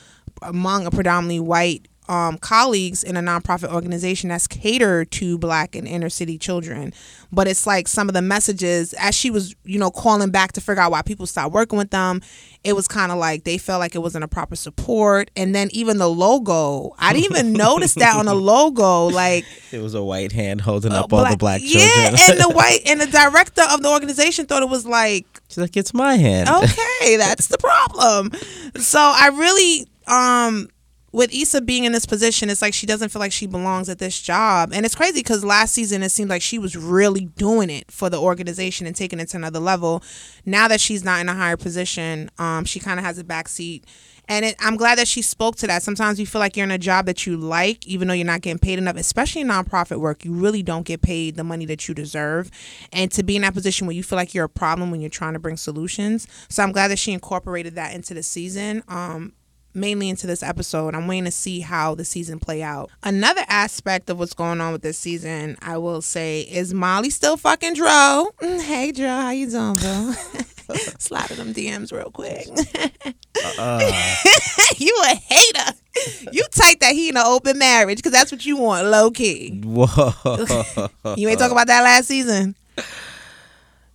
among 0.40 0.86
a 0.86 0.90
predominantly 0.90 1.38
white 1.38 1.86
um, 2.08 2.36
colleagues 2.38 3.04
in 3.04 3.16
a 3.16 3.20
nonprofit 3.20 3.72
organization 3.72 4.28
that's 4.30 4.46
catered 4.48 5.10
to 5.12 5.38
black 5.38 5.76
and 5.76 5.86
inner 5.86 6.08
city 6.08 6.36
children 6.36 6.92
but 7.30 7.46
it's 7.46 7.66
like 7.66 7.86
some 7.88 8.08
of 8.08 8.14
the 8.14 8.20
messages 8.20 8.92
as 8.94 9.14
she 9.14 9.30
was 9.30 9.54
you 9.64 9.78
know 9.78 9.90
calling 9.90 10.30
back 10.30 10.52
to 10.52 10.60
figure 10.60 10.82
out 10.82 10.90
why 10.90 11.00
people 11.02 11.26
stopped 11.26 11.52
working 11.54 11.78
with 11.78 11.90
them 11.90 12.20
it 12.64 12.74
was 12.74 12.86
kind 12.88 13.12
of 13.12 13.18
like 13.18 13.44
they 13.44 13.56
felt 13.56 13.78
like 13.80 13.94
it 13.94 14.00
wasn't 14.00 14.22
a 14.22 14.28
proper 14.28 14.56
support 14.56 15.30
and 15.36 15.54
then 15.54 15.68
even 15.72 15.98
the 15.98 16.08
logo 16.08 16.92
i 16.98 17.12
didn't 17.12 17.30
even 17.36 17.52
notice 17.66 17.94
that 17.94 18.16
on 18.16 18.26
the 18.26 18.34
logo 18.34 19.06
like 19.06 19.44
It 19.70 19.80
was 19.80 19.94
a 19.94 20.02
white 20.02 20.32
hand 20.32 20.60
holding 20.60 20.92
up 20.92 21.12
all 21.12 21.20
the 21.20 21.36
Black- 21.36 21.38
black 21.38 21.60
yeah, 21.64 22.10
children. 22.10 22.30
and 22.30 22.40
the 22.40 22.48
white 22.54 22.80
and 22.86 23.00
the 23.00 23.06
director 23.06 23.62
of 23.70 23.80
the 23.82 23.88
organization 23.88 24.46
thought 24.46 24.62
it 24.62 24.68
was 24.68 24.84
like, 24.86 25.24
She's 25.48 25.58
like, 25.58 25.76
it's 25.76 25.92
my 25.94 26.16
hand. 26.16 26.48
okay, 26.48 27.16
that's 27.16 27.46
the 27.48 27.58
problem. 27.58 28.30
So 28.80 28.98
I 28.98 29.28
really, 29.34 29.86
um, 30.06 30.68
with 31.12 31.32
Issa 31.32 31.60
being 31.60 31.84
in 31.84 31.92
this 31.92 32.06
position, 32.06 32.48
it's 32.48 32.62
like 32.62 32.74
she 32.74 32.86
doesn't 32.86 33.10
feel 33.10 33.20
like 33.20 33.32
she 33.32 33.46
belongs 33.46 33.88
at 33.88 33.98
this 33.98 34.20
job, 34.20 34.72
and 34.72 34.86
it's 34.86 34.94
crazy 34.94 35.20
because 35.20 35.44
last 35.44 35.74
season 35.74 36.02
it 36.02 36.08
seemed 36.08 36.30
like 36.30 36.42
she 36.42 36.58
was 36.58 36.74
really 36.74 37.26
doing 37.26 37.70
it 37.70 37.90
for 37.90 38.08
the 38.08 38.20
organization 38.20 38.86
and 38.86 38.96
taking 38.96 39.20
it 39.20 39.28
to 39.28 39.36
another 39.36 39.60
level. 39.60 40.02
Now 40.46 40.68
that 40.68 40.80
she's 40.80 41.04
not 41.04 41.20
in 41.20 41.28
a 41.28 41.34
higher 41.34 41.56
position, 41.58 42.30
um, 42.38 42.64
she 42.64 42.80
kind 42.80 42.98
of 42.98 43.04
has 43.04 43.18
a 43.18 43.24
backseat. 43.24 43.84
And 44.28 44.44
it, 44.44 44.56
I'm 44.60 44.76
glad 44.76 44.98
that 44.98 45.08
she 45.08 45.20
spoke 45.20 45.56
to 45.56 45.66
that. 45.66 45.82
Sometimes 45.82 46.18
you 46.18 46.26
feel 46.26 46.38
like 46.38 46.56
you're 46.56 46.64
in 46.64 46.70
a 46.70 46.78
job 46.78 47.06
that 47.06 47.26
you 47.26 47.36
like, 47.36 47.86
even 47.86 48.08
though 48.08 48.14
you're 48.14 48.24
not 48.24 48.40
getting 48.40 48.58
paid 48.58 48.78
enough, 48.78 48.96
especially 48.96 49.42
in 49.42 49.48
nonprofit 49.48 49.98
work. 49.98 50.24
You 50.24 50.32
really 50.32 50.62
don't 50.62 50.86
get 50.86 51.02
paid 51.02 51.34
the 51.34 51.44
money 51.44 51.66
that 51.66 51.88
you 51.88 51.94
deserve. 51.94 52.50
And 52.92 53.10
to 53.12 53.22
be 53.22 53.36
in 53.36 53.42
that 53.42 53.52
position 53.52 53.86
where 53.86 53.96
you 53.96 54.02
feel 54.02 54.16
like 54.16 54.32
you're 54.32 54.44
a 54.44 54.48
problem 54.48 54.90
when 54.90 55.00
you're 55.00 55.10
trying 55.10 55.32
to 55.32 55.40
bring 55.40 55.56
solutions. 55.56 56.28
So 56.48 56.62
I'm 56.62 56.72
glad 56.72 56.88
that 56.88 57.00
she 57.00 57.12
incorporated 57.12 57.74
that 57.74 57.94
into 57.94 58.14
the 58.14 58.22
season. 58.22 58.84
Um, 58.86 59.32
mainly 59.74 60.08
into 60.08 60.26
this 60.26 60.42
episode. 60.42 60.94
I'm 60.94 61.06
waiting 61.06 61.24
to 61.24 61.30
see 61.30 61.60
how 61.60 61.94
the 61.94 62.04
season 62.04 62.38
play 62.38 62.62
out. 62.62 62.90
Another 63.02 63.42
aspect 63.48 64.10
of 64.10 64.18
what's 64.18 64.34
going 64.34 64.60
on 64.60 64.72
with 64.72 64.82
this 64.82 64.98
season, 64.98 65.56
I 65.62 65.78
will 65.78 66.02
say, 66.02 66.42
is 66.42 66.74
Molly 66.74 67.10
still 67.10 67.36
fucking 67.36 67.74
Dro. 67.74 68.30
Hey 68.62 68.92
Dro, 68.92 69.08
how 69.08 69.30
you 69.30 69.50
doing, 69.50 69.74
bro? 69.74 70.12
Slide 70.98 71.28
them 71.30 71.52
DMs 71.52 71.92
real 71.92 72.10
quick. 72.10 72.46
Uh, 73.58 73.80
you 74.78 74.96
a 75.04 75.14
hater. 75.14 75.72
You 76.30 76.44
tight 76.50 76.80
that 76.80 76.92
he 76.92 77.08
in 77.08 77.16
an 77.16 77.24
open 77.26 77.58
marriage 77.58 77.98
because 77.98 78.12
that's 78.12 78.30
what 78.32 78.46
you 78.46 78.56
want, 78.56 78.86
low 78.86 79.10
key. 79.10 79.60
whoa. 79.64 80.12
You 81.16 81.28
ain't 81.28 81.38
talk 81.38 81.50
about 81.52 81.66
that 81.66 81.82
last 81.82 82.06
season. 82.06 82.54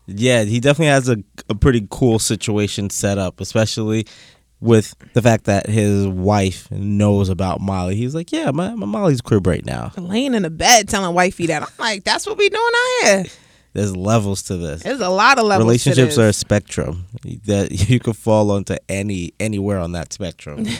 yeah, 0.05 0.43
he 0.43 0.59
definitely 0.59 0.87
has 0.87 1.09
a, 1.09 1.17
a 1.49 1.55
pretty 1.55 1.87
cool 1.89 2.19
situation 2.19 2.89
set 2.89 3.17
up, 3.17 3.39
especially 3.41 4.05
with 4.59 4.95
the 5.13 5.21
fact 5.21 5.45
that 5.45 5.67
his 5.67 6.07
wife 6.07 6.69
knows 6.71 7.29
about 7.29 7.61
Molly. 7.61 7.95
He's 7.95 8.15
like, 8.15 8.31
yeah, 8.31 8.51
my, 8.51 8.73
my 8.73 8.85
Molly's 8.85 9.21
crib 9.21 9.45
right 9.45 9.65
now. 9.65 9.91
Laying 9.97 10.33
in 10.33 10.43
the 10.43 10.49
bed 10.49 10.89
telling 10.89 11.13
wifey 11.13 11.47
that. 11.47 11.61
I'm 11.61 11.69
like, 11.79 12.03
that's 12.03 12.25
what 12.25 12.37
we 12.37 12.49
doing 12.49 12.71
out 12.75 13.03
here. 13.03 13.25
There's 13.73 13.95
levels 13.95 14.41
to 14.43 14.57
this. 14.57 14.81
There's 14.81 15.01
a 15.01 15.09
lot 15.09 15.37
of 15.37 15.45
levels. 15.45 15.63
to 15.63 15.67
Relationships 15.67 16.17
are 16.17 16.29
a 16.29 16.33
spectrum 16.33 17.05
that 17.45 17.71
you 17.89 17.99
could 17.99 18.17
fall 18.17 18.49
onto 18.51 18.75
any 18.89 19.33
anywhere 19.39 19.79
on 19.79 19.91
that 19.91 20.13
spectrum. 20.13 20.65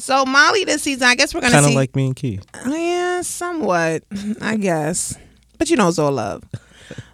So 0.00 0.24
Molly 0.24 0.64
this 0.64 0.82
season, 0.82 1.04
I 1.04 1.14
guess 1.14 1.34
we're 1.34 1.42
gonna 1.42 1.52
kind 1.52 1.66
of 1.66 1.72
see. 1.72 1.76
like 1.76 1.94
me 1.94 2.06
and 2.06 2.16
Key. 2.16 2.40
yeah, 2.66 3.20
somewhat, 3.20 4.02
I 4.40 4.56
guess. 4.56 5.16
But 5.58 5.68
you 5.68 5.76
know, 5.76 5.88
it's 5.88 5.98
all 5.98 6.12
love. 6.12 6.42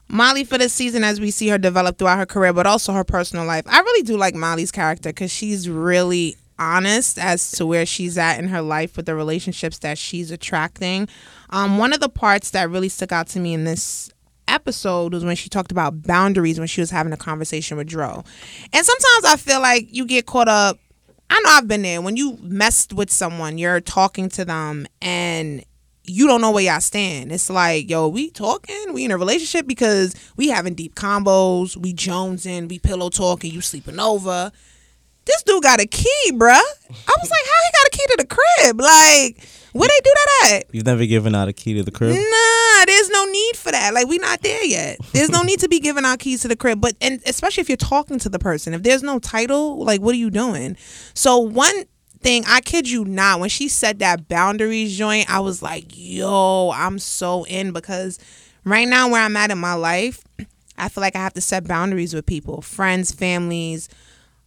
Molly 0.08 0.44
for 0.44 0.58
this 0.58 0.72
season, 0.72 1.04
as 1.04 1.20
we 1.20 1.30
see 1.30 1.48
her 1.48 1.58
develop 1.58 1.98
throughout 1.98 2.18
her 2.18 2.26
career, 2.26 2.52
but 2.52 2.66
also 2.66 2.92
her 2.92 3.04
personal 3.04 3.44
life. 3.44 3.64
I 3.66 3.80
really 3.80 4.02
do 4.02 4.16
like 4.16 4.34
Molly's 4.34 4.70
character 4.70 5.10
because 5.10 5.30
she's 5.30 5.68
really 5.68 6.36
honest 6.58 7.18
as 7.18 7.50
to 7.52 7.66
where 7.66 7.84
she's 7.84 8.16
at 8.16 8.38
in 8.38 8.48
her 8.48 8.62
life 8.62 8.96
with 8.96 9.06
the 9.06 9.14
relationships 9.14 9.78
that 9.78 9.98
she's 9.98 10.30
attracting. 10.30 11.08
Um, 11.50 11.78
one 11.78 11.92
of 11.92 12.00
the 12.00 12.08
parts 12.08 12.50
that 12.50 12.70
really 12.70 12.88
stuck 12.88 13.12
out 13.12 13.26
to 13.28 13.40
me 13.40 13.54
in 13.54 13.64
this 13.64 14.10
episode 14.48 15.12
was 15.12 15.24
when 15.24 15.36
she 15.36 15.48
talked 15.48 15.72
about 15.72 16.02
boundaries 16.02 16.58
when 16.58 16.68
she 16.68 16.80
was 16.80 16.90
having 16.90 17.12
a 17.12 17.16
conversation 17.16 17.76
with 17.76 17.88
Dro. 17.88 18.24
And 18.72 18.86
sometimes 18.86 19.24
I 19.24 19.36
feel 19.36 19.60
like 19.60 19.88
you 19.90 20.06
get 20.06 20.26
caught 20.26 20.48
up. 20.48 20.78
I 21.28 21.40
know 21.40 21.50
I've 21.50 21.68
been 21.68 21.82
there. 21.82 22.00
When 22.00 22.16
you 22.16 22.38
messed 22.40 22.92
with 22.92 23.10
someone, 23.10 23.58
you're 23.58 23.80
talking 23.80 24.28
to 24.30 24.44
them 24.44 24.86
and 25.02 25.64
you 26.06 26.26
don't 26.26 26.40
know 26.40 26.50
where 26.50 26.64
y'all 26.64 26.80
stand. 26.80 27.32
It's 27.32 27.50
like, 27.50 27.88
yo, 27.90 28.08
we 28.08 28.30
talking, 28.30 28.92
we 28.92 29.04
in 29.04 29.10
a 29.10 29.18
relationship 29.18 29.66
because 29.66 30.14
we 30.36 30.48
having 30.48 30.74
deep 30.74 30.94
combos, 30.94 31.76
we 31.76 31.92
jonesing, 31.94 32.68
we 32.68 32.78
pillow 32.78 33.10
talking, 33.10 33.52
you 33.52 33.60
sleeping 33.60 34.00
over. 34.00 34.50
This 35.24 35.42
dude 35.42 35.62
got 35.62 35.80
a 35.80 35.86
key, 35.86 36.30
bruh. 36.32 36.52
I 36.52 37.14
was 37.20 37.30
like, 37.30 37.44
how 37.44 37.60
he 37.64 37.72
got 37.72 37.86
a 37.86 37.90
key 37.90 38.04
to 38.10 38.16
the 38.18 38.26
crib? 38.26 38.80
Like, 38.80 39.48
where 39.76 39.88
they 39.88 40.00
do 40.02 40.12
that 40.14 40.52
at? 40.52 40.64
You've 40.72 40.86
never 40.86 41.04
given 41.04 41.34
out 41.34 41.48
a 41.48 41.52
key 41.52 41.74
to 41.74 41.82
the 41.82 41.90
crib? 41.90 42.14
Nah, 42.14 42.84
there's 42.86 43.10
no 43.10 43.24
need 43.26 43.56
for 43.56 43.72
that. 43.72 43.92
Like 43.92 44.06
we 44.06 44.18
not 44.18 44.40
there 44.40 44.64
yet. 44.64 44.98
There's 45.12 45.28
no 45.28 45.42
need 45.42 45.60
to 45.60 45.68
be 45.68 45.80
giving 45.80 46.04
out 46.04 46.18
keys 46.18 46.42
to 46.42 46.48
the 46.48 46.56
crib. 46.56 46.80
But 46.80 46.94
and 47.00 47.20
especially 47.26 47.60
if 47.60 47.68
you're 47.68 47.76
talking 47.76 48.18
to 48.20 48.28
the 48.28 48.38
person, 48.38 48.72
if 48.72 48.82
there's 48.82 49.02
no 49.02 49.18
title, 49.18 49.84
like 49.84 50.00
what 50.00 50.14
are 50.14 50.18
you 50.18 50.30
doing? 50.30 50.76
So 51.14 51.38
one 51.38 51.84
thing, 52.20 52.44
I 52.46 52.60
kid 52.60 52.88
you 52.88 53.04
not, 53.04 53.40
when 53.40 53.48
she 53.48 53.68
said 53.68 53.98
that 54.00 54.28
boundaries 54.28 54.96
joint, 54.96 55.30
I 55.30 55.40
was 55.40 55.62
like, 55.62 55.86
yo, 55.94 56.70
I'm 56.74 56.98
so 56.98 57.44
in 57.44 57.72
because 57.72 58.18
right 58.64 58.86
now 58.88 59.08
where 59.10 59.22
I'm 59.22 59.36
at 59.36 59.50
in 59.50 59.58
my 59.58 59.74
life, 59.74 60.22
I 60.78 60.88
feel 60.88 61.00
like 61.02 61.16
I 61.16 61.20
have 61.20 61.34
to 61.34 61.40
set 61.40 61.66
boundaries 61.66 62.14
with 62.14 62.26
people, 62.26 62.60
friends, 62.62 63.10
families, 63.12 63.88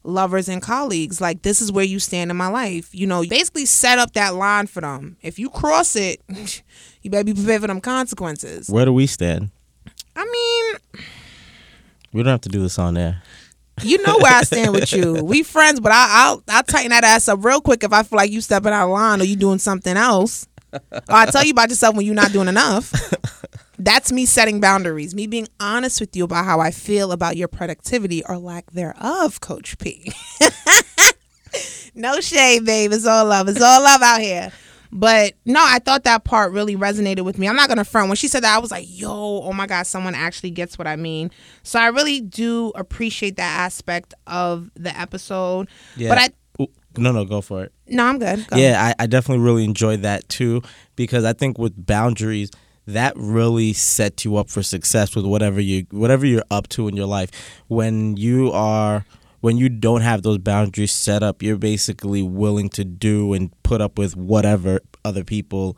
lovers 0.03 0.47
and 0.47 0.61
colleagues. 0.61 1.19
Like 1.19 1.41
this 1.41 1.61
is 1.61 1.71
where 1.71 1.85
you 1.85 1.99
stand 1.99 2.31
in 2.31 2.37
my 2.37 2.47
life. 2.47 2.93
You 2.93 3.07
know, 3.07 3.23
basically 3.27 3.65
set 3.65 3.99
up 3.99 4.13
that 4.13 4.35
line 4.35 4.67
for 4.67 4.81
them. 4.81 5.17
If 5.21 5.39
you 5.39 5.49
cross 5.49 5.95
it, 5.95 6.21
you 7.01 7.09
better 7.09 7.23
be 7.23 7.33
prepared 7.33 7.61
for 7.61 7.67
them 7.67 7.81
consequences. 7.81 8.69
Where 8.69 8.85
do 8.85 8.93
we 8.93 9.07
stand? 9.07 9.51
I 10.15 10.25
mean, 10.25 11.03
We 12.13 12.23
don't 12.23 12.31
have 12.31 12.41
to 12.41 12.49
do 12.49 12.61
this 12.61 12.77
on 12.77 12.97
air. 12.97 13.21
You 13.83 14.01
know 14.03 14.17
where 14.17 14.33
I 14.33 14.41
stand 14.41 14.73
with 14.73 14.91
you. 14.93 15.23
We 15.23 15.43
friends, 15.43 15.79
but 15.79 15.91
I, 15.91 16.07
I'll 16.09 16.43
I'll 16.47 16.63
tighten 16.63 16.89
that 16.89 17.03
ass 17.03 17.27
up 17.27 17.43
real 17.43 17.61
quick 17.61 17.83
if 17.83 17.93
I 17.93 18.03
feel 18.03 18.17
like 18.17 18.31
you 18.31 18.41
stepping 18.41 18.71
out 18.71 18.85
of 18.85 18.91
line 18.91 19.21
or 19.21 19.25
you 19.25 19.35
doing 19.35 19.59
something 19.59 19.95
else. 19.95 20.47
Or 20.73 20.81
I 21.09 21.25
tell 21.25 21.43
you 21.43 21.51
about 21.51 21.69
yourself 21.69 21.95
when 21.95 22.05
you're 22.05 22.15
not 22.15 22.31
doing 22.31 22.47
enough. 22.47 22.93
That's 23.79 24.11
me 24.11 24.25
setting 24.25 24.59
boundaries, 24.59 25.15
me 25.15 25.25
being 25.25 25.47
honest 25.59 26.01
with 26.01 26.15
you 26.15 26.25
about 26.25 26.45
how 26.45 26.59
I 26.59 26.69
feel 26.71 27.11
about 27.11 27.37
your 27.37 27.47
productivity 27.47 28.23
or 28.25 28.37
lack 28.37 28.69
thereof, 28.71 29.39
Coach 29.39 29.77
P. 29.77 30.11
no 31.95 32.19
shade, 32.19 32.65
babe. 32.65 32.91
It's 32.91 33.05
all 33.05 33.25
love. 33.25 33.47
It's 33.47 33.61
all 33.61 33.81
love 33.81 34.01
out 34.01 34.19
here. 34.19 34.51
But 34.91 35.35
no, 35.45 35.59
I 35.63 35.79
thought 35.79 36.03
that 36.05 36.23
part 36.23 36.51
really 36.51 36.75
resonated 36.75 37.23
with 37.23 37.37
me. 37.37 37.47
I'm 37.47 37.55
not 37.55 37.69
gonna 37.69 37.85
front. 37.85 38.09
When 38.09 38.15
she 38.15 38.27
said 38.27 38.43
that, 38.43 38.55
I 38.55 38.59
was 38.59 38.71
like, 38.71 38.85
yo, 38.87 39.41
oh 39.43 39.53
my 39.53 39.67
God, 39.67 39.83
someone 39.83 40.15
actually 40.15 40.51
gets 40.51 40.77
what 40.77 40.87
I 40.87 40.95
mean. 40.95 41.31
So 41.63 41.79
I 41.79 41.87
really 41.87 42.21
do 42.21 42.71
appreciate 42.75 43.35
that 43.37 43.59
aspect 43.59 44.13
of 44.25 44.71
the 44.75 44.97
episode. 44.99 45.69
Yeah. 45.95 46.09
But 46.09 46.17
I 46.17 46.29
no, 46.97 47.11
no, 47.11 47.23
go 47.23 47.41
for 47.41 47.63
it. 47.63 47.71
no, 47.87 48.05
I'm 48.05 48.19
good. 48.19 48.47
Go. 48.47 48.57
Yeah, 48.57 48.93
I, 48.99 49.03
I 49.03 49.07
definitely 49.07 49.43
really 49.43 49.63
enjoyed 49.63 50.01
that 50.01 50.27
too 50.27 50.61
because 50.95 51.23
I 51.23 51.33
think 51.33 51.57
with 51.57 51.85
boundaries, 51.85 52.49
that 52.87 53.13
really 53.15 53.73
sets 53.73 54.25
you 54.25 54.37
up 54.37 54.49
for 54.49 54.63
success 54.63 55.15
with 55.15 55.25
whatever 55.25 55.61
you 55.61 55.85
whatever 55.91 56.25
you're 56.25 56.43
up 56.49 56.67
to 56.69 56.87
in 56.87 56.97
your 56.97 57.05
life. 57.05 57.29
When 57.67 58.17
you 58.17 58.51
are 58.51 59.05
when 59.41 59.57
you 59.57 59.69
don't 59.69 60.01
have 60.01 60.23
those 60.23 60.37
boundaries 60.37 60.91
set 60.91 61.23
up, 61.23 61.41
you're 61.41 61.57
basically 61.57 62.21
willing 62.21 62.69
to 62.69 62.83
do 62.83 63.33
and 63.33 63.51
put 63.63 63.81
up 63.81 63.97
with 63.97 64.15
whatever 64.15 64.81
other 65.05 65.23
people 65.23 65.77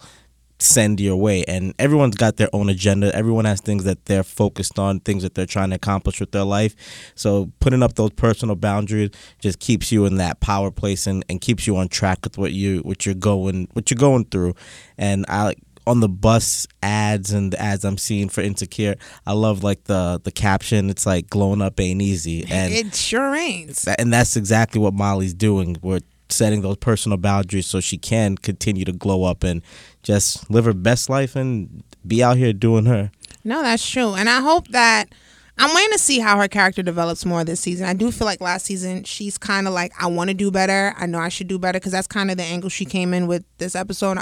send 0.62 1.00
your 1.00 1.16
way. 1.16 1.44
And 1.48 1.74
everyone's 1.80 2.16
got 2.16 2.38
their 2.38 2.50
own 2.54 2.70
agenda. 2.70 3.14
Everyone 3.16 3.46
has 3.46 3.62
things 3.62 3.84
that 3.84 4.06
they're 4.06 4.24
focused 4.24 4.78
on 4.78 5.00
things 5.00 5.24
that 5.24 5.34
they're 5.34 5.46
trying 5.46 5.72
to 5.72 5.76
accomplish 5.76 6.20
with 6.20 6.32
their 6.32 6.44
life. 6.44 6.76
So 7.16 7.52
putting 7.60 7.84
up 7.84 7.96
those 7.96 8.12
personal 8.12 8.56
boundaries 8.56 9.10
just 9.40 9.60
keeps 9.60 9.92
you 9.92 10.06
in 10.06 10.18
that 10.18 10.40
power 10.40 10.72
place 10.72 11.08
and, 11.08 11.26
and 11.30 11.42
keeps 11.42 11.68
you 11.68 11.78
on 11.78 11.88
track 11.88 12.20
with 12.24 12.38
what 12.38 12.54
you 12.54 12.80
what 12.80 13.06
you're 13.06 13.16
going 13.16 13.68
what 13.74 13.90
you're 13.90 13.98
going 13.98 14.26
through. 14.26 14.54
And 14.98 15.26
i 15.28 15.56
on 15.88 16.00
the 16.00 16.10
bus 16.10 16.68
ads 16.84 17.32
and 17.32 17.54
the 17.54 17.62
ads 17.62 17.84
i'm 17.84 17.98
seeing 17.98 18.30
for 18.30 18.42
insecure 18.42 18.96
i 19.26 19.34
love 19.34 19.64
like 19.64 19.84
the 19.86 20.20
the 20.24 20.32
caption 20.32 20.90
it's 20.90 21.06
like 21.06 21.30
glowing 21.30 21.62
up 21.62 21.80
ain't 21.80 22.02
easy 22.02 22.46
and 22.50 22.74
it 22.74 22.96
sure 22.96 23.36
ain't. 23.36 23.84
And 24.00 24.12
that's 24.14 24.36
exactly 24.36 24.80
what 24.80 24.94
Molly's 24.94 25.34
doing. 25.34 25.78
We're 25.82 26.00
setting 26.30 26.62
those 26.62 26.78
personal 26.78 27.18
boundaries 27.18 27.68
so 27.68 27.80
she 27.80 27.98
can 27.98 28.38
continue 28.38 28.86
to 28.86 28.92
glow 28.92 29.24
up 29.24 29.44
and 29.44 29.62
just 30.04 30.50
live 30.50 30.66
her 30.66 30.74
best 30.74 31.10
life 31.10 31.36
and 31.36 31.84
be 32.06 32.24
out 32.24 32.38
here 32.38 32.54
doing 32.54 32.86
her. 32.86 33.12
No, 33.44 33.62
that's 33.62 33.88
true. 33.88 34.14
And 34.14 34.30
I 34.30 34.40
hope 34.42 34.68
that 34.70 35.14
I'm 35.58 35.76
waiting 35.76 35.92
to 35.92 36.00
see 36.00 36.20
how 36.20 36.38
her 36.38 36.48
character 36.48 36.82
develops 36.82 37.26
more 37.26 37.44
this 37.44 37.60
season. 37.60 37.86
I 37.86 37.94
do 37.94 38.12
feel 38.12 38.26
like 38.26 38.42
last 38.42 38.66
season 38.66 39.04
she's 39.04 39.38
kind 39.38 39.68
of 39.68 39.74
like 39.74 39.92
I 40.02 40.08
want 40.08 40.30
to 40.30 40.34
do 40.34 40.50
better. 40.50 40.94
I 40.98 41.06
know 41.06 41.20
I 41.20 41.30
should 41.30 41.48
do 41.48 41.60
better 41.60 41.80
because 41.80 41.92
that's 41.92 42.08
kind 42.08 42.32
of 42.32 42.38
the 42.38 42.44
angle 42.44 42.70
she 42.70 42.86
came 42.86 43.14
in 43.14 43.28
with 43.28 43.44
this 43.58 43.76
episode. 43.76 44.20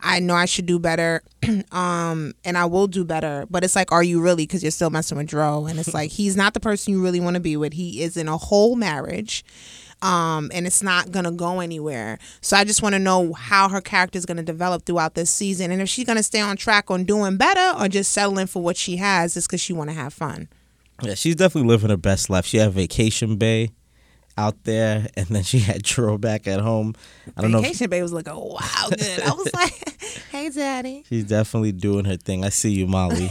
I 0.00 0.18
know 0.18 0.34
I 0.34 0.46
should 0.46 0.66
do 0.66 0.78
better, 0.78 1.22
um, 1.72 2.34
and 2.44 2.58
I 2.58 2.64
will 2.66 2.88
do 2.88 3.04
better. 3.04 3.46
But 3.48 3.62
it's 3.64 3.76
like, 3.76 3.92
are 3.92 4.02
you 4.02 4.20
really? 4.20 4.44
Because 4.44 4.62
you're 4.62 4.72
still 4.72 4.90
messing 4.90 5.16
with 5.16 5.28
Dro, 5.28 5.66
and 5.66 5.78
it's 5.78 5.94
like 5.94 6.10
he's 6.10 6.36
not 6.36 6.54
the 6.54 6.60
person 6.60 6.92
you 6.92 7.02
really 7.02 7.20
want 7.20 7.34
to 7.34 7.40
be 7.40 7.56
with. 7.56 7.72
He 7.72 8.02
is 8.02 8.16
in 8.16 8.28
a 8.28 8.36
whole 8.36 8.76
marriage. 8.76 9.44
Um, 10.02 10.50
and 10.52 10.66
it's 10.66 10.82
not 10.82 11.12
gonna 11.12 11.30
go 11.30 11.60
anywhere. 11.60 12.18
So 12.40 12.56
I 12.56 12.64
just 12.64 12.82
want 12.82 12.96
to 12.96 12.98
know 12.98 13.34
how 13.34 13.68
her 13.68 13.80
character 13.80 14.18
is 14.18 14.26
gonna 14.26 14.42
develop 14.42 14.84
throughout 14.84 15.14
this 15.14 15.30
season, 15.30 15.70
and 15.70 15.80
if 15.80 15.88
she's 15.88 16.06
gonna 16.06 16.24
stay 16.24 16.40
on 16.40 16.56
track 16.56 16.90
on 16.90 17.04
doing 17.04 17.36
better, 17.36 17.78
or 17.80 17.86
just 17.86 18.10
settling 18.10 18.48
for 18.48 18.60
what 18.60 18.76
she 18.76 18.96
has, 18.96 19.34
just 19.34 19.46
because 19.46 19.60
she 19.60 19.72
want 19.72 19.90
to 19.90 19.94
have 19.94 20.12
fun. 20.12 20.48
Yeah, 21.02 21.14
she's 21.14 21.36
definitely 21.36 21.68
living 21.68 21.90
her 21.90 21.96
best 21.96 22.30
life. 22.30 22.46
She 22.46 22.58
had 22.58 22.72
Vacation 22.72 23.36
Bay 23.36 23.70
out 24.38 24.64
there, 24.64 25.06
and 25.16 25.26
then 25.26 25.42
she 25.42 25.58
had 25.58 25.82
Dro 25.82 26.18
back 26.18 26.46
at 26.46 26.60
home. 26.60 26.94
I 27.36 27.42
don't 27.42 27.52
know. 27.52 27.58
If, 27.58 27.64
Vacation 27.64 27.90
Bay 27.90 28.02
was 28.02 28.12
looking 28.12 28.34
wow 28.34 28.88
good. 28.90 29.20
I 29.20 29.32
was 29.32 29.52
like, 29.54 30.00
hey, 30.30 30.48
daddy. 30.50 31.04
she's 31.08 31.24
definitely 31.24 31.72
doing 31.72 32.04
her 32.04 32.16
thing. 32.16 32.44
I 32.44 32.48
see 32.48 32.72
you, 32.72 32.86
Molly. 32.86 33.28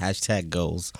Hashtag 0.00 0.48
goals. 0.50 0.92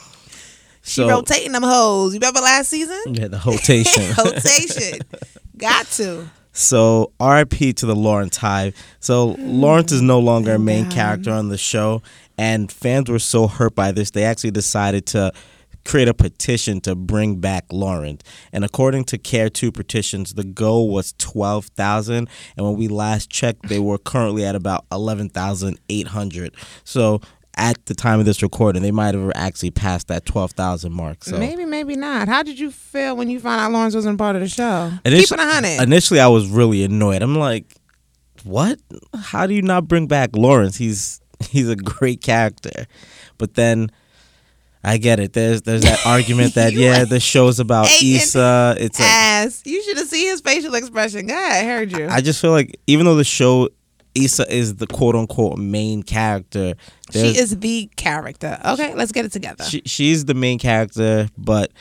She 0.82 1.02
rotating 1.02 1.52
them 1.52 1.62
hoes. 1.62 2.12
You 2.12 2.20
remember 2.20 2.40
last 2.40 2.68
season? 2.68 3.14
yeah, 3.14 3.28
the 3.28 3.40
rotation. 3.44 4.14
Rotation. 4.22 5.00
Got 5.56 5.86
to. 5.92 6.28
So 6.52 7.12
RIP 7.20 7.74
to 7.76 7.86
the 7.86 7.96
Lawrence 7.96 8.36
Hive. 8.36 8.76
So 9.00 9.34
mm, 9.34 9.60
Lawrence 9.60 9.92
is 9.92 10.02
no 10.02 10.20
longer 10.20 10.54
a 10.54 10.58
main 10.58 10.90
character 10.90 11.32
on 11.32 11.48
the 11.48 11.58
show, 11.58 12.02
and 12.38 12.70
fans 12.70 13.10
were 13.10 13.18
so 13.18 13.48
hurt 13.48 13.74
by 13.74 13.92
this 13.92 14.10
they 14.10 14.24
actually 14.24 14.52
decided 14.52 15.06
to 15.06 15.32
create 15.84 16.08
a 16.08 16.14
petition 16.14 16.80
to 16.82 16.94
bring 16.94 17.36
back 17.40 17.64
Lawrence. 17.72 18.22
And 18.52 18.64
according 18.64 19.04
to 19.04 19.18
Care2 19.18 19.72
petitions, 19.74 20.34
the 20.34 20.44
goal 20.44 20.90
was 20.90 21.14
twelve 21.18 21.66
thousand, 21.76 22.28
and 22.56 22.66
when 22.66 22.76
we 22.76 22.88
last 22.88 23.30
checked, 23.30 23.68
they 23.68 23.78
were 23.78 23.98
currently 23.98 24.44
at 24.44 24.54
about 24.54 24.84
eleven 24.90 25.28
thousand 25.28 25.78
eight 25.88 26.08
hundred. 26.08 26.54
So. 26.84 27.20
At 27.56 27.86
the 27.86 27.94
time 27.94 28.18
of 28.18 28.26
this 28.26 28.42
recording, 28.42 28.82
they 28.82 28.90
might 28.90 29.14
have 29.14 29.30
actually 29.36 29.70
passed 29.70 30.08
that 30.08 30.26
twelve 30.26 30.50
thousand 30.50 30.90
mark. 30.92 31.22
So 31.22 31.38
Maybe, 31.38 31.64
maybe 31.64 31.94
not. 31.94 32.26
How 32.26 32.42
did 32.42 32.58
you 32.58 32.72
feel 32.72 33.16
when 33.16 33.30
you 33.30 33.38
found 33.38 33.60
out 33.60 33.70
Lawrence 33.70 33.94
wasn't 33.94 34.18
part 34.18 34.34
of 34.34 34.42
the 34.42 34.48
show? 34.48 34.90
Initi- 35.04 35.20
Keep 35.20 35.32
it 35.32 35.38
a 35.38 35.44
hundred. 35.44 35.80
Initially, 35.80 36.18
I 36.18 36.26
was 36.26 36.48
really 36.48 36.82
annoyed. 36.82 37.22
I'm 37.22 37.36
like, 37.36 37.76
what? 38.42 38.80
How 39.14 39.46
do 39.46 39.54
you 39.54 39.62
not 39.62 39.86
bring 39.86 40.08
back 40.08 40.30
Lawrence? 40.34 40.76
He's 40.76 41.20
he's 41.48 41.68
a 41.68 41.76
great 41.76 42.22
character. 42.22 42.86
But 43.38 43.54
then 43.54 43.88
I 44.84 44.98
get 44.98 45.18
it. 45.18 45.32
There's 45.32 45.62
there's 45.62 45.82
that 45.82 46.00
argument 46.06 46.54
that 46.54 46.72
yeah, 46.74 47.04
the 47.04 47.20
show's 47.20 47.58
about 47.58 47.86
Issa. 47.86 48.76
It's 48.78 49.00
like 49.00 49.08
Ass. 49.08 49.62
You 49.64 49.82
should 49.82 49.96
have 49.96 50.08
seen 50.08 50.28
his 50.28 50.40
facial 50.40 50.74
expression. 50.74 51.26
God, 51.26 51.52
I 51.52 51.64
heard 51.64 51.90
you. 51.90 52.06
I 52.08 52.20
just 52.20 52.40
feel 52.40 52.50
like 52.50 52.78
even 52.86 53.06
though 53.06 53.14
the 53.14 53.24
show 53.24 53.68
Issa 54.14 54.52
is 54.52 54.76
the 54.76 54.86
quote 54.86 55.16
unquote 55.16 55.58
main 55.58 56.02
character, 56.02 56.74
she 57.10 57.38
is 57.38 57.58
the 57.58 57.90
character. 57.96 58.58
Okay, 58.64 58.94
let's 58.94 59.12
get 59.12 59.24
it 59.24 59.32
together. 59.32 59.64
she, 59.64 59.82
she's 59.86 60.26
the 60.26 60.34
main 60.34 60.58
character, 60.58 61.28
but 61.38 61.72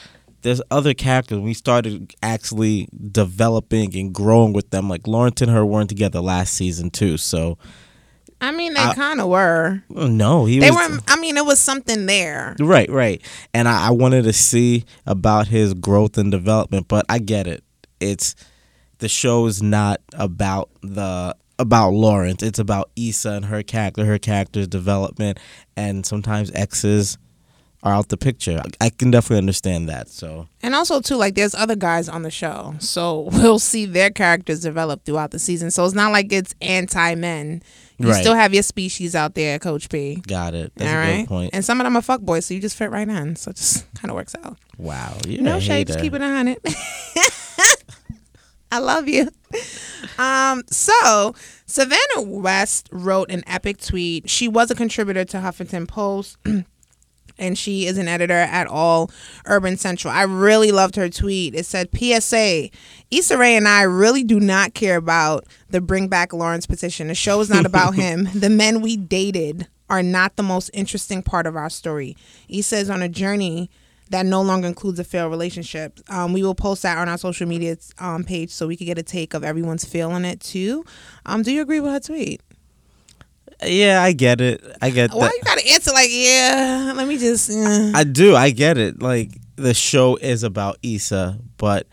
there's 0.42 0.62
other 0.72 0.94
characters. 0.94 1.40
We 1.40 1.54
started 1.54 2.14
actually 2.22 2.88
developing 3.12 3.96
and 3.98 4.14
growing 4.14 4.54
with 4.54 4.70
them. 4.70 4.90
Like 4.90 5.08
Lawrence 5.08 5.42
and 5.42 5.52
her 5.52 5.66
weren't 5.66 5.90
together 5.90 6.22
last 6.22 6.54
season 6.54 6.90
too. 6.90 7.18
So 7.18 7.58
I 8.44 8.52
mean, 8.52 8.74
they 8.74 8.94
kind 8.94 9.22
of 9.22 9.30
were. 9.30 9.82
no, 9.90 10.46
he 10.46 10.60
They 10.60 10.70
was 10.70 10.90
were. 10.90 11.00
I 11.08 11.16
mean, 11.18 11.38
it 11.38 11.46
was 11.46 11.60
something 11.60 12.06
there. 12.06 12.56
right, 12.60 12.90
right. 12.90 13.22
And 13.54 13.68
I, 13.68 13.88
I 13.88 13.92
wanted 13.92 14.24
to 14.26 14.34
see 14.34 14.84
about 15.06 15.48
his 15.48 15.74
growth 15.74 16.18
and 16.18 16.30
development, 16.32 16.88
but 16.88 17.06
I 17.08 17.20
get 17.20 17.48
it. 17.48 17.64
It's 18.00 18.36
the 19.00 19.08
show 19.08 19.46
is 19.46 19.62
not 19.64 20.02
about 20.14 20.70
the 20.82 21.36
about 21.58 21.92
Lawrence. 21.92 22.44
It's 22.44 22.60
about 22.60 22.90
Issa 22.98 23.30
and 23.32 23.46
her 23.46 23.64
character, 23.64 24.04
her 24.06 24.20
character's 24.20 24.68
development, 24.68 25.40
and 25.78 26.06
sometimes 26.06 26.52
exes 26.52 27.18
are 27.84 27.94
out 27.94 28.08
the 28.10 28.18
picture. 28.18 28.62
I 28.82 28.90
can 28.90 29.12
definitely 29.12 29.38
understand 29.40 29.90
that. 29.90 30.10
So 30.10 30.48
And 30.62 30.74
also 30.74 31.02
too, 31.02 31.16
like 31.16 31.36
there's 31.36 31.54
other 31.56 31.76
guys 31.76 32.08
on 32.10 32.24
the 32.24 32.32
show, 32.32 32.76
so 32.80 33.20
we'll 33.32 33.60
see 33.60 33.86
their 33.86 34.10
characters 34.10 34.62
develop 34.62 35.06
throughout 35.06 35.32
the 35.32 35.40
season. 35.40 35.70
So 35.72 35.86
it's 35.86 35.94
not 35.94 36.12
like 36.12 36.32
it's 36.32 36.56
anti 36.62 37.16
men. 37.16 37.62
You 38.00 38.10
Right. 38.10 38.22
still 38.22 38.36
have 38.36 38.54
your 38.54 38.64
species 38.64 39.16
out 39.16 39.36
there, 39.36 39.60
Coach 39.60 39.88
P. 39.90 40.16
got 40.28 40.54
it. 40.54 40.72
That's 40.76 40.90
All 40.92 40.98
a 40.98 41.00
right, 41.00 41.18
good 41.22 41.28
point. 41.28 41.50
and 41.54 41.64
some 41.64 41.80
of 41.80 41.86
them 41.86 41.96
are 41.96 42.02
fuckboys, 42.02 42.44
so 42.44 42.54
you 42.54 42.60
just 42.60 42.76
fit 42.78 42.90
right 42.92 43.08
in. 43.08 43.36
So 43.36 43.52
it 43.52 43.58
just 43.58 43.94
kind 43.96 44.10
of 44.10 44.16
works 44.16 44.36
out. 44.44 44.58
Wow, 44.78 45.16
no 45.28 45.60
shade, 45.60 45.88
just 45.88 46.00
keep 46.00 46.14
it 46.14 46.22
a 46.22 46.28
hundred. 46.28 46.58
I 48.72 48.80
love 48.80 49.08
you. 49.08 49.30
Um, 50.18 50.64
so 50.68 51.36
Savannah 51.68 52.22
West 52.24 52.90
wrote 52.92 53.30
an 53.30 53.44
epic 53.46 53.80
tweet. 53.80 54.28
She 54.30 54.48
was 54.48 54.72
a 54.72 54.76
contributor 54.76 55.24
to 55.26 55.38
Huffington 55.38 55.88
Post. 55.88 56.38
And 57.38 57.58
she 57.58 57.88
is 57.88 57.98
an 57.98 58.08
editor 58.08 58.34
at 58.34 58.68
All 58.68 59.10
Urban 59.46 59.78
Central. 59.78 60.14
I 60.14 60.24
really 60.24 60.72
loved 60.72 60.96
her 60.96 61.10
tweet. 61.10 61.56
It 61.56 61.66
said, 61.66 61.90
PSA, 61.96 62.70
Issa 63.12 63.38
Rae 63.38 63.56
and 63.56 63.68
I 63.68 63.84
really 63.84 64.24
do 64.24 64.40
not 64.40 64.74
care 64.74 64.98
about 64.98 65.46
the 65.70 65.82
Bring 65.82 66.08
Back 66.08 66.32
Lawrence 66.34 66.66
petition. 66.66 67.08
The 67.08 67.16
show 67.16 67.40
is 67.42 67.50
not 67.50 67.66
about 67.66 67.96
him. 67.96 68.30
The 68.36 68.50
men 68.50 68.82
we 68.82 68.98
dated 68.98 69.68
are 69.90 70.04
not 70.04 70.36
the 70.36 70.44
most 70.44 70.70
interesting 70.74 71.22
part 71.22 71.46
of 71.46 71.56
our 71.56 71.70
story. 71.70 72.16
Issa 72.50 72.78
is 72.78 72.90
on 72.90 73.02
a 73.02 73.10
journey 73.10 73.70
that 74.10 74.26
no 74.26 74.42
longer 74.42 74.68
includes 74.68 75.00
a 75.00 75.04
failed 75.04 75.32
relationship. 75.32 76.00
Um, 76.10 76.34
we 76.34 76.44
will 76.44 76.56
post 76.56 76.84
that 76.84 76.98
on 76.98 77.10
our 77.10 77.18
social 77.18 77.48
media 77.48 77.78
um, 78.00 78.24
page 78.24 78.52
so 78.52 78.68
we 78.68 78.76
can 78.76 78.86
get 78.86 78.98
a 78.98 79.04
take 79.04 79.34
of 79.34 79.44
everyone's 79.44 79.86
feeling 79.86 80.26
it 80.26 80.40
too. 80.40 80.86
Um, 81.26 81.42
do 81.42 81.52
you 81.52 81.62
agree 81.62 81.80
with 81.80 81.92
her 81.92 82.00
tweet? 82.00 82.42
Yeah, 83.66 84.02
I 84.02 84.14
get 84.14 84.42
it. 84.42 84.64
I 84.82 84.90
get 84.90 85.12
Why 85.12 85.28
that. 85.28 85.34
you 85.34 85.42
gotta 85.44 85.72
answer 85.72 85.92
like 85.92 86.10
yeah? 86.12 86.94
Let 86.96 87.08
me 87.08 87.18
just. 87.18 87.50
uh. 87.52 87.92
I 87.96 88.04
do. 88.04 88.36
I 88.36 88.52
get 88.52 88.78
it. 88.78 89.02
Like 89.02 89.32
the 89.56 89.74
show 89.74 90.16
is 90.18 90.44
about 90.44 90.78
Issa, 90.84 91.40
but 91.58 91.88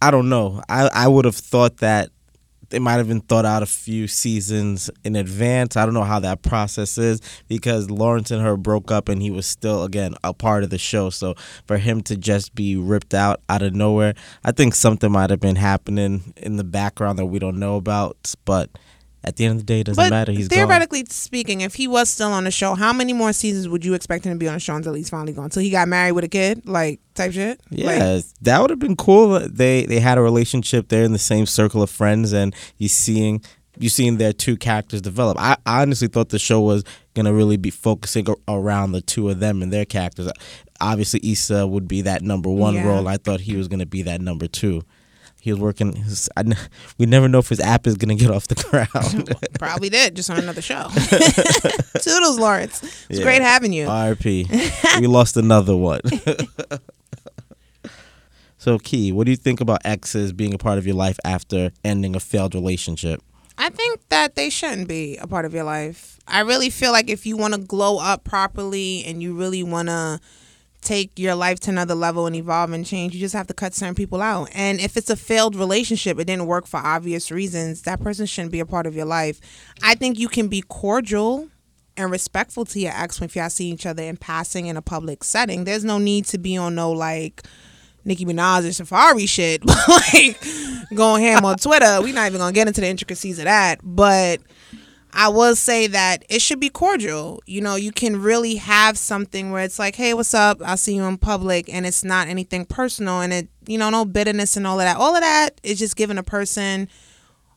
I 0.00 0.10
don't 0.10 0.28
know. 0.28 0.62
I 0.68 0.88
I 0.92 1.08
would 1.08 1.24
have 1.24 1.36
thought 1.36 1.78
that 1.78 2.10
they 2.70 2.78
might 2.78 2.94
have 2.94 3.08
been 3.08 3.22
thought 3.22 3.46
out 3.46 3.62
a 3.62 3.66
few 3.66 4.06
seasons 4.06 4.90
in 5.02 5.16
advance. 5.16 5.74
I 5.76 5.86
don't 5.86 5.94
know 5.94 6.04
how 6.04 6.20
that 6.20 6.42
process 6.42 6.98
is 6.98 7.20
because 7.48 7.90
Lawrence 7.90 8.30
and 8.30 8.42
her 8.42 8.56
broke 8.58 8.90
up 8.90 9.08
and 9.08 9.22
he 9.22 9.30
was 9.30 9.46
still 9.46 9.84
again 9.84 10.14
a 10.22 10.34
part 10.34 10.64
of 10.64 10.70
the 10.70 10.78
show. 10.78 11.08
So 11.10 11.34
for 11.66 11.78
him 11.78 12.02
to 12.02 12.16
just 12.16 12.54
be 12.54 12.76
ripped 12.76 13.14
out 13.14 13.40
out 13.48 13.62
of 13.62 13.74
nowhere, 13.74 14.14
I 14.44 14.52
think 14.52 14.74
something 14.74 15.10
might 15.10 15.30
have 15.30 15.40
been 15.40 15.56
happening 15.56 16.34
in 16.36 16.56
the 16.56 16.64
background 16.64 17.18
that 17.18 17.26
we 17.26 17.38
don't 17.38 17.58
know 17.58 17.76
about, 17.76 18.34
but 18.44 18.70
at 19.24 19.36
the 19.36 19.44
end 19.44 19.52
of 19.52 19.58
the 19.58 19.64
day, 19.64 19.80
it 19.80 19.84
doesn't 19.84 20.02
But 20.02 20.10
matter. 20.10 20.32
He's 20.32 20.48
gone. 20.48 20.56
theoretically 20.58 21.04
speaking, 21.10 21.60
if 21.60 21.74
he 21.74 21.88
was 21.88 22.08
still 22.08 22.32
on 22.32 22.44
the 22.44 22.50
show, 22.50 22.74
how 22.74 22.92
many 22.92 23.12
more 23.12 23.32
seasons 23.32 23.68
would 23.68 23.84
you 23.84 23.94
expect 23.94 24.24
him 24.24 24.32
to 24.32 24.38
be 24.38 24.46
on 24.48 24.54
the 24.54 24.60
show 24.60 24.74
until 24.76 24.94
he's 24.94 25.10
finally 25.10 25.32
gone? 25.32 25.44
Until 25.46 25.62
he 25.62 25.70
got 25.70 25.88
married 25.88 26.12
with 26.12 26.24
a 26.24 26.28
kid, 26.28 26.66
like 26.66 27.00
type 27.14 27.32
shit. 27.32 27.60
Like, 27.70 27.80
Yeah, 27.98 28.20
that 28.42 28.60
would 28.60 28.70
have 28.70 28.78
been 28.78 28.96
cool. 28.96 29.40
They 29.40 29.84
they 29.86 30.00
had 30.00 30.18
a 30.18 30.22
relationship. 30.22 30.88
They're 30.88 31.04
in 31.04 31.12
the 31.12 31.18
same 31.18 31.46
circle 31.46 31.82
of 31.82 31.90
friends, 31.90 32.32
and 32.32 32.54
you 32.78 32.88
seeing 32.88 33.42
you 33.80 33.88
seeing 33.88 34.16
their 34.18 34.32
two 34.32 34.56
characters 34.56 35.00
develop. 35.00 35.36
I, 35.40 35.56
I 35.66 35.82
honestly 35.82 36.08
thought 36.08 36.30
the 36.30 36.38
show 36.38 36.60
was 36.60 36.82
gonna 37.14 37.32
really 37.32 37.56
be 37.56 37.70
focusing 37.70 38.26
around 38.48 38.92
the 38.92 39.00
two 39.00 39.28
of 39.30 39.40
them 39.40 39.62
and 39.62 39.72
their 39.72 39.84
characters. 39.84 40.30
Obviously, 40.80 41.20
Issa 41.22 41.66
would 41.66 41.88
be 41.88 42.02
that 42.02 42.22
number 42.22 42.48
one 42.50 42.74
Yeah. 42.74 42.86
role. 42.88 43.08
I 43.08 43.16
thought 43.16 43.40
he 43.40 43.56
was 43.56 43.66
gonna 43.68 43.86
be 43.86 44.02
that 44.02 44.20
number 44.20 44.46
two. 44.46 44.82
He 45.48 45.52
was 45.52 45.60
working. 45.62 45.94
His, 45.96 46.28
I, 46.36 46.42
we 46.98 47.06
never 47.06 47.26
know 47.26 47.38
if 47.38 47.48
his 47.48 47.58
app 47.58 47.86
is 47.86 47.96
gonna 47.96 48.14
get 48.14 48.30
off 48.30 48.48
the 48.48 48.54
ground. 48.70 49.34
probably 49.58 49.88
did 49.88 50.14
just 50.14 50.28
on 50.28 50.38
another 50.38 50.60
show. 50.60 50.88
Toodles, 52.02 52.38
Lawrence. 52.38 52.82
It's 53.08 53.18
Yeah. 53.18 53.24
great 53.24 53.40
having 53.40 53.72
you. 53.72 53.86
R.I.P. 53.88 54.46
we 55.00 55.06
lost 55.06 55.38
another 55.38 55.74
one. 55.74 56.02
so, 58.58 58.78
Key, 58.78 59.10
what 59.12 59.24
do 59.24 59.30
you 59.30 59.36
think 59.38 59.60
about 59.62 59.80
exes 59.86 60.32
being 60.34 60.52
a 60.52 60.58
part 60.58 60.76
of 60.76 60.86
your 60.86 60.96
life 60.96 61.18
after 61.24 61.70
ending 61.82 62.14
a 62.14 62.20
failed 62.20 62.54
relationship? 62.54 63.22
I 63.56 63.70
think 63.70 64.00
that 64.10 64.34
they 64.34 64.50
shouldn't 64.50 64.86
be 64.86 65.16
a 65.16 65.26
part 65.26 65.44
of 65.46 65.54
your 65.54 65.64
life. 65.64 66.18
I 66.28 66.40
really 66.40 66.68
feel 66.70 66.92
like 66.92 67.08
if 67.08 67.24
you 67.24 67.36
want 67.38 67.54
to 67.54 67.60
glow 67.60 67.98
up 67.98 68.22
properly 68.24 69.02
and 69.06 69.22
you 69.22 69.34
really 69.34 69.62
want 69.62 69.88
to 69.88 70.20
take 70.80 71.18
your 71.18 71.34
life 71.34 71.60
to 71.60 71.70
another 71.70 71.94
level 71.94 72.26
and 72.26 72.36
evolve 72.36 72.72
and 72.72 72.86
change, 72.86 73.14
you 73.14 73.20
just 73.20 73.34
have 73.34 73.46
to 73.48 73.54
cut 73.54 73.74
certain 73.74 73.94
people 73.94 74.22
out. 74.22 74.48
And 74.54 74.80
if 74.80 74.96
it's 74.96 75.10
a 75.10 75.16
failed 75.16 75.56
relationship, 75.56 76.18
it 76.18 76.26
didn't 76.26 76.46
work 76.46 76.66
for 76.66 76.78
obvious 76.78 77.30
reasons, 77.30 77.82
that 77.82 78.00
person 78.00 78.26
shouldn't 78.26 78.52
be 78.52 78.60
a 78.60 78.66
part 78.66 78.86
of 78.86 78.94
your 78.94 79.04
life. 79.04 79.40
I 79.82 79.94
think 79.94 80.18
you 80.18 80.28
can 80.28 80.48
be 80.48 80.62
cordial 80.62 81.48
and 81.96 82.10
respectful 82.10 82.64
to 82.64 82.78
your 82.78 82.92
ex 82.94 83.20
when 83.20 83.28
if 83.28 83.36
y'all 83.36 83.50
see 83.50 83.70
each 83.70 83.84
other 83.84 84.02
in 84.02 84.16
passing 84.16 84.66
in 84.66 84.76
a 84.76 84.82
public 84.82 85.24
setting. 85.24 85.64
There's 85.64 85.84
no 85.84 85.98
need 85.98 86.26
to 86.26 86.38
be 86.38 86.56
on 86.56 86.74
no 86.74 86.92
like 86.92 87.42
Nicki 88.04 88.24
Minaj 88.24 88.60
or 88.60 88.84
Safaree 88.84 89.28
shit, 89.28 89.62
like 89.88 90.40
going 90.94 91.24
ham 91.24 91.44
on 91.44 91.58
Twitter. 91.58 92.00
We're 92.00 92.14
not 92.14 92.28
even 92.28 92.38
gonna 92.38 92.52
get 92.52 92.68
into 92.68 92.80
the 92.80 92.86
intricacies 92.86 93.38
of 93.38 93.44
that, 93.44 93.80
but 93.82 94.40
I 95.18 95.26
will 95.26 95.56
say 95.56 95.88
that 95.88 96.24
it 96.28 96.40
should 96.40 96.60
be 96.60 96.68
cordial. 96.68 97.42
You 97.44 97.60
know, 97.60 97.74
you 97.74 97.90
can 97.90 98.22
really 98.22 98.54
have 98.54 98.96
something 98.96 99.50
where 99.50 99.64
it's 99.64 99.76
like, 99.76 99.96
hey, 99.96 100.14
what's 100.14 100.32
up? 100.32 100.62
I'll 100.64 100.76
see 100.76 100.94
you 100.94 101.02
in 101.02 101.18
public, 101.18 101.68
and 101.68 101.84
it's 101.84 102.04
not 102.04 102.28
anything 102.28 102.64
personal, 102.64 103.20
and 103.20 103.32
it, 103.32 103.48
you 103.66 103.78
know, 103.78 103.90
no 103.90 104.04
bitterness 104.04 104.56
and 104.56 104.64
all 104.64 104.78
of 104.78 104.84
that. 104.84 104.96
All 104.96 105.16
of 105.16 105.20
that 105.20 105.60
is 105.64 105.80
just 105.80 105.96
giving 105.96 106.18
a 106.18 106.22
person 106.22 106.88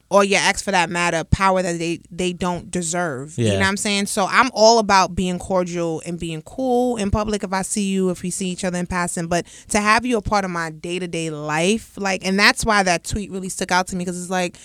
or 0.10 0.24
your 0.26 0.40
ex 0.42 0.62
for 0.64 0.72
that 0.72 0.90
matter 0.90 1.24
power 1.24 1.62
that 1.62 1.78
they 1.78 2.02
they 2.10 2.34
don't 2.34 2.70
deserve 2.70 3.38
yeah. 3.38 3.46
you 3.46 3.54
know 3.54 3.60
what 3.60 3.68
i'm 3.68 3.78
saying 3.78 4.06
so 4.06 4.28
i'm 4.30 4.52
all 4.54 4.78
about 4.78 5.16
being 5.16 5.40
cordial 5.40 6.02
and 6.06 6.20
being 6.20 6.42
cool 6.42 6.98
in 6.98 7.10
public 7.10 7.46
if 7.46 7.54
i 7.54 7.62
see 7.62 7.90
you 7.90 8.10
if 8.10 8.22
we 8.22 8.30
see 8.30 8.50
each 8.50 8.66
other 8.66 8.78
in 8.78 8.86
passing 8.86 9.28
but 9.28 9.46
to 9.70 9.80
have 9.80 10.06
you 10.06 10.18
a 10.18 10.22
part 10.22 10.44
of 10.44 10.52
my 10.52 10.70
day-to-day 10.70 11.30
life 11.30 11.94
like 11.96 12.26
and 12.26 12.38
that's 12.38 12.66
why 12.66 12.84
that 12.84 13.06
tweet 13.06 13.32
really 13.32 13.48
stuck 13.48 13.72
out 13.72 13.88
to 13.88 13.96
me 13.96 14.04
because 14.04 14.22
it's 14.22 14.30
like 14.30 14.58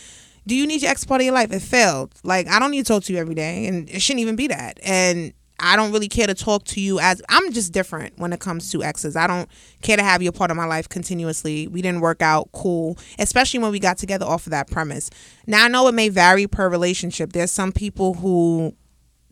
do 0.47 0.55
you 0.55 0.67
need 0.67 0.83
your 0.83 0.91
ex 0.91 1.05
part 1.05 1.21
of 1.21 1.25
your 1.25 1.35
life 1.35 1.53
it 1.53 1.61
failed 1.61 2.13
like 2.23 2.47
i 2.49 2.59
don't 2.59 2.71
need 2.71 2.85
to 2.85 2.93
talk 2.93 3.03
to 3.03 3.13
you 3.13 3.19
every 3.19 3.35
day 3.35 3.67
and 3.67 3.89
it 3.91 4.01
shouldn't 4.01 4.21
even 4.21 4.37
be 4.37 4.47
that 4.47 4.79
and 4.83 5.33
I 5.59 5.77
don't 5.77 5.93
really 5.93 6.09
care 6.09 6.27
to 6.27 6.35
talk 6.35 6.65
to 6.65 6.81
you 6.81 7.01
as 7.01 7.23
I'm 7.29 7.53
just 7.53 7.73
different 7.73 8.19
when 8.19 8.33
it 8.33 8.41
comes 8.41 8.71
to 8.73 8.83
exes. 8.83 9.17
I 9.17 9.27
don't 9.27 9.49
care 9.83 9.97
to 9.97 10.03
have 10.03 10.23
you 10.23 10.29
a 10.29 10.33
part 10.33 10.51
of 10.51 10.57
my 10.57 10.67
life 10.67 10.89
continuously. 10.89 11.67
We 11.67 11.81
didn't 11.81 12.01
work 12.01 12.21
out 12.21 12.51
cool, 12.53 12.99
especially 13.19 13.61
when 13.61 13.73
we 13.73 13.79
got 13.79 13.97
together 13.97 14.27
off 14.27 14.47
of 14.47 14.51
that 14.51 14.71
premise. 14.71 15.09
Now 15.47 15.65
I 15.65 15.69
know 15.69 15.89
it 15.89 15.95
may 15.95 16.09
vary 16.11 16.47
per 16.47 16.69
relationship. 16.69 17.33
There's 17.33 17.51
some 17.51 17.73
people 17.73 18.15
who 18.15 18.75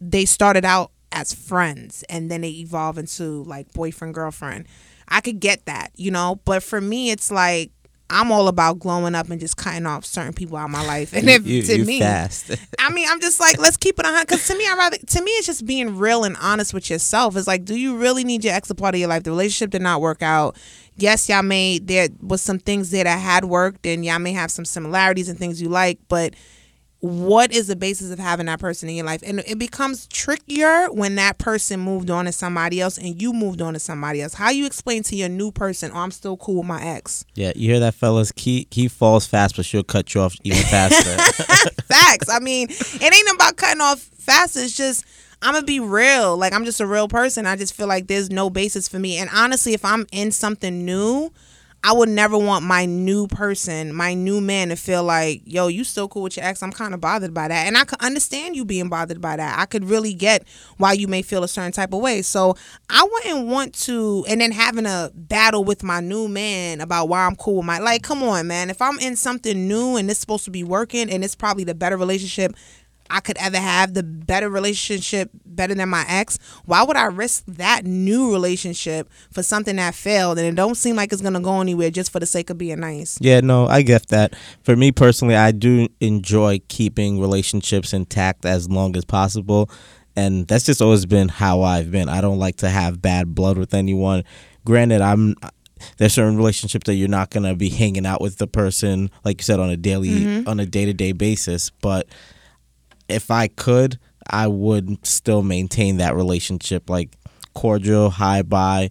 they 0.01 0.25
started 0.25 0.65
out 0.65 0.93
as 1.13 1.33
friends 1.33 2.05
and 2.09 2.31
then 2.31 2.41
they 2.41 2.51
evolve 2.51 2.99
into 2.99 3.45
like 3.45 3.73
boyfriend 3.73 4.15
girlfriend. 4.15 4.67
I 5.09 5.21
could 5.21 5.41
get 5.41 5.67
that, 5.67 5.91
you 5.95 6.11
know, 6.11 6.41
but 6.45 6.63
for 6.63 6.81
me 6.81 7.11
it's 7.11 7.31
like 7.31 7.71
I'm 8.15 8.31
all 8.31 8.47
about 8.47 8.79
glowing 8.79 9.17
up 9.17 9.29
and 9.29 9.41
just 9.41 9.57
cutting 9.57 9.87
off 9.87 10.05
certain 10.05 10.33
people 10.33 10.57
out 10.57 10.67
of 10.67 10.71
my 10.71 10.87
life. 10.87 11.13
And 11.13 11.29
if 11.29 11.45
you, 11.45 11.63
to 11.63 11.79
you 11.79 11.85
me 11.85 11.99
fast. 11.99 12.53
I 12.79 12.91
mean, 12.91 13.09
I'm 13.11 13.21
just 13.21 13.41
like, 13.41 13.59
let's 13.59 13.77
keep 13.77 13.99
it 13.99 14.07
on 14.07 14.23
because 14.23 14.47
to 14.47 14.57
me, 14.57 14.65
I 14.65 14.75
rather 14.77 14.97
to 14.99 15.23
me, 15.23 15.33
it's 15.33 15.47
just 15.47 15.67
being 15.67 15.99
real 15.99 16.23
and 16.23 16.37
honest 16.41 16.73
with 16.73 16.89
yourself. 16.91 17.37
It's 17.37 17.49
like, 17.49 17.65
do 17.65 17.75
you 17.75 17.97
really 17.97 18.23
need 18.23 18.45
your 18.45 18.55
ex 18.55 18.71
a 18.71 18.75
part 18.75 18.95
of 18.95 19.01
your 19.01 19.09
life? 19.09 19.25
The 19.25 19.31
relationship 19.31 19.71
did 19.71 19.83
not 19.83 20.01
work 20.01 20.23
out. 20.23 20.57
Yes, 20.97 21.29
y'all 21.29 21.43
may 21.43 21.81
there 21.81 22.09
was 22.21 22.41
some 22.41 22.61
things 22.61 22.93
there 22.93 23.03
that 23.03 23.19
had 23.19 23.47
worked, 23.47 23.85
and 23.85 24.05
y'all 24.05 24.21
may 24.21 24.33
have 24.33 24.53
some 24.53 24.65
similarities 24.65 25.29
and 25.29 25.37
things 25.37 25.61
you 25.61 25.69
like, 25.69 25.99
but 26.09 26.35
what 27.05 27.53
is 27.53 27.67
the 27.67 27.77
basis 27.77 28.11
of 28.11 28.19
having 28.19 28.47
that 28.47 28.59
person 28.59 28.89
in 28.89 28.95
your 28.95 29.05
life? 29.05 29.23
And 29.27 29.41
it 29.41 29.59
becomes 29.59 30.07
trickier 30.07 30.87
when 30.87 31.17
that 31.17 31.37
person 31.37 31.79
moved 31.79 32.09
on 32.09 32.25
to 32.25 32.33
somebody 32.33 32.81
else 32.81 32.97
and 32.97 33.21
you 33.21 33.35
moved 33.35 33.61
on 33.61 33.75
to 33.75 33.79
somebody 33.79 34.23
else. 34.23 34.33
How 34.33 34.49
you 34.49 34.65
explain 34.65 35.03
to 35.05 35.15
your 35.15 35.29
new 35.29 35.53
person, 35.53 35.91
oh, 35.93 35.99
I'm 35.99 36.11
still 36.11 36.39
cool 36.39 36.61
with 36.61 36.67
my 36.67 36.83
ex? 36.83 37.27
yeah, 37.35 37.53
you 37.55 37.69
hear 37.73 37.81
that, 37.81 37.93
fellas? 37.93 38.33
Key, 38.33 38.67
he 38.71 38.89
falls 38.89 39.27
fast, 39.27 39.57
but 39.57 39.67
she'll 39.67 39.83
cut 39.83 40.15
you 40.15 40.23
off 40.23 40.35
even 40.45 40.63
faster. 40.63 41.11
Facts. 41.85 42.31
I 42.31 42.39
mean, 42.39 42.69
it 42.71 43.15
ain't 43.15 43.35
about 43.35 43.57
cutting 43.59 43.83
off 43.83 44.01
fast. 44.01 44.57
It's 44.57 44.75
just 44.75 45.05
I'm 45.43 45.53
gonna 45.53 45.67
be 45.67 45.81
real. 45.81 46.39
Like 46.39 46.55
I'm 46.55 46.65
just 46.65 46.81
a 46.81 46.87
real 46.87 47.09
person. 47.09 47.45
I 47.45 47.55
just 47.57 47.75
feel 47.75 47.87
like 47.87 48.07
there's 48.07 48.31
no 48.31 48.49
basis 48.49 48.89
for 48.89 48.99
me. 48.99 49.19
And 49.19 49.29
honestly, 49.35 49.75
if 49.75 49.85
I'm 49.85 50.07
in 50.11 50.33
something 50.33 50.87
new, 50.87 51.31
I 51.87 51.93
would 51.93 52.09
never 52.09 52.39
want 52.39 52.65
my 52.65 52.87
new 52.87 53.27
person, 53.27 53.95
my 53.95 54.15
new 54.15 54.41
man, 54.41 54.71
to 54.71 54.77
feel 54.77 55.05
like, 55.05 55.43
yo, 55.45 55.69
you 55.69 55.85
still 55.85 56.09
cool 56.09 56.23
with 56.23 56.35
your 56.39 56.47
ex. 56.47 56.63
I'm 56.63 56.73
kind 56.73 56.95
of 56.95 57.01
bothered 57.03 57.35
by 57.35 57.47
that, 57.47 57.67
and 57.67 57.77
I 57.77 57.85
could 57.85 58.01
understand 58.01 58.57
you 58.57 58.65
being 58.65 58.89
bothered 58.89 59.21
by 59.21 59.37
that. 59.37 59.59
I 59.59 59.67
could 59.67 59.85
really 59.85 60.15
get 60.15 60.49
why 60.79 60.95
you 60.95 61.07
may 61.07 61.21
feel 61.21 61.45
a 61.45 61.49
certain 61.49 61.73
type 61.73 61.93
of 61.93 62.01
way. 62.01 62.23
So 62.23 62.57
I 62.89 63.07
wouldn't 63.13 63.49
want 63.49 63.75
to, 63.83 64.25
and 64.27 64.41
then 64.41 64.51
having 64.51 64.87
a 64.87 65.11
battle 65.15 65.63
with 65.63 65.83
my 65.83 66.01
new 66.01 66.27
man 66.27 66.81
about 66.81 67.11
why 67.11 67.27
I'm 67.27 67.37
cool 67.37 67.57
with 67.59 67.67
my 67.67 67.79
like. 67.79 68.03
Come 68.03 68.23
on, 68.23 68.47
man. 68.47 68.71
If 68.71 68.81
I'm 68.81 68.99
in 68.99 69.15
something 69.15 69.69
new 69.69 69.97
and 69.97 70.11
it's 70.11 70.21
supposed 70.21 70.47
to 70.47 70.51
be 70.51 70.65
working, 70.65 71.11
and 71.11 71.23
it's 71.23 71.35
probably 71.35 71.65
the 71.65 71.75
better 71.75 71.99
relationship 71.99 72.55
I 73.11 73.21
could 73.21 73.37
ever 73.39 73.59
have, 73.59 73.95
the 73.95 74.03
better 74.03 74.49
relationship, 74.49 75.31
better 75.45 75.75
than 75.75 75.89
my 75.89 76.05
ex, 76.09 76.39
why 76.65 76.83
would 76.83 76.97
I 76.97 77.05
risk 77.05 77.45
that 77.47 77.85
new 77.85 78.33
relationship 78.33 79.11
for 79.31 79.43
something 79.43 79.77
that 79.77 79.95
failed 79.95 80.39
and 80.39 80.47
it 80.47 80.55
don't 80.55 80.75
seem 80.75 80.97
like 80.97 81.13
it's 81.13 81.23
gonna 81.23 81.41
go 81.41 81.61
anywhere 81.61 81.91
just 81.91 82.11
for 82.11 82.21
the 82.21 82.27
sake 82.27 82.51
of 82.51 82.59
being 82.59 82.81
nice? 82.81 83.19
yeah, 83.21 83.41
no, 83.41 83.67
I 83.67 83.83
get 83.83 84.09
that. 84.09 84.35
For 84.63 84.77
me 84.77 84.93
personally, 84.93 85.37
I 85.37 85.53
do 85.53 85.89
enjoy 86.01 86.61
keeping 86.69 87.21
relationships 87.21 87.93
intact 87.93 88.45
as 88.45 88.69
long 88.69 88.97
as 88.97 89.05
possible. 89.05 89.71
And 90.17 90.47
that's 90.47 90.65
just 90.65 90.81
always 90.81 91.07
been 91.07 91.29
how 91.29 91.63
I've 91.63 91.91
been. 91.91 92.09
I 92.09 92.21
don't 92.21 92.39
like 92.39 92.57
to 92.57 92.69
have 92.69 93.03
bad 93.03 93.35
blood 93.35 93.59
with 93.59 93.75
anyone. 93.75 94.23
Granted, 94.65 95.01
I'm 95.01 95.35
there's 95.99 96.15
certain 96.15 96.37
relationships 96.37 96.85
that 96.87 96.95
you're 96.95 97.09
not 97.09 97.31
gonna 97.31 97.55
be 97.55 97.69
hanging 97.69 98.07
out 98.07 98.21
with 98.21 98.39
the 98.39 98.47
person, 98.47 99.11
like 99.25 99.41
you 99.41 99.45
said, 99.45 99.61
on 99.61 99.71
a 99.71 99.77
daily 99.77 100.11
mm-hmm. 100.11 100.49
on 100.49 100.61
a 100.61 100.67
day 100.67 100.85
to 100.85 100.93
day 100.93 101.13
basis. 101.13 101.71
But 101.71 102.07
if 103.09 103.31
I 103.31 103.49
could, 103.49 103.99
I 104.29 104.47
would 104.47 105.05
still 105.07 105.43
maintain 105.43 105.99
that 105.99 106.15
relationship, 106.17 106.89
like 106.89 107.11
cordial, 107.55 108.11
hi 108.11 108.43
bye. 108.43 108.91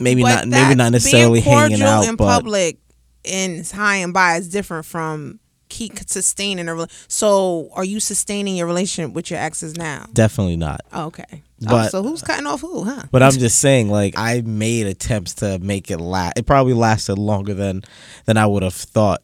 Maybe 0.00 0.22
But 0.22 0.46
not, 0.46 0.48
maybe 0.48 0.74
not 0.76 0.92
necessarily 0.92 1.40
being 1.40 1.44
cordial 1.56 1.78
hanging 1.78 1.82
out, 1.82 2.08
in 2.08 2.16
but 2.16 2.26
public 2.26 2.78
and 3.24 3.66
hi 3.66 3.96
and 3.96 4.14
bye 4.14 4.36
is 4.36 4.48
different 4.48 4.86
from 4.86 5.40
keep 5.68 5.98
sustaining 6.08 6.66
a 6.68 6.86
so 7.08 7.68
are 7.74 7.84
you 7.84 8.00
sustaining 8.00 8.56
your 8.56 8.66
relationship 8.66 9.12
with 9.14 9.30
your 9.30 9.38
exes 9.38 9.76
now 9.76 10.06
definitely 10.14 10.56
not. 10.56 10.80
oh, 10.94 11.06
okay 11.06 11.42
Oh, 11.62 11.66
But- 11.66 11.90
so 11.90 12.02
who's 12.04 12.22
cutting 12.22 12.46
off 12.46 12.60
who 12.60 12.84
huh 12.84 13.02
But 13.10 13.22
I'm 13.22 13.32
just 13.32 13.58
saying, 13.58 13.90
like 13.90 14.14
I 14.16 14.40
made 14.46 14.86
attempts 14.86 15.34
to 15.34 15.58
make 15.58 15.90
it 15.90 15.98
last. 15.98 16.38
It 16.38 16.46
probably 16.46 16.72
lasted 16.72 17.18
longer 17.18 17.52
than 17.52 17.82
than 18.26 18.36
I 18.38 18.46
would 18.46 18.62
have 18.62 18.72
thought 18.74 19.22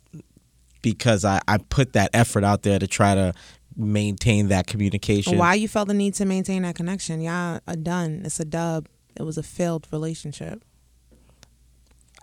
because 0.82 1.24
I 1.24 1.40
I 1.48 1.58
put 1.58 1.92
that 1.94 2.10
effort 2.12 2.44
out 2.44 2.62
there 2.62 2.78
to 2.78 2.86
try 2.88 3.14
to 3.14 3.32
maintain 3.76 4.48
that 4.48 4.66
communication. 4.66 5.38
why 5.38 5.54
you 5.54 5.68
felt 5.68 5.88
the 5.88 5.94
need 5.94 6.14
to 6.14 6.24
maintain 6.24 6.62
that 6.62 6.74
connection 6.74 7.20
y'all 7.20 7.60
are 7.66 7.76
done 7.76 8.22
it's 8.24 8.38
a 8.38 8.44
dub 8.44 8.86
it 9.16 9.22
was 9.22 9.38
a 9.38 9.42
failed 9.42 9.86
relationship. 9.92 10.64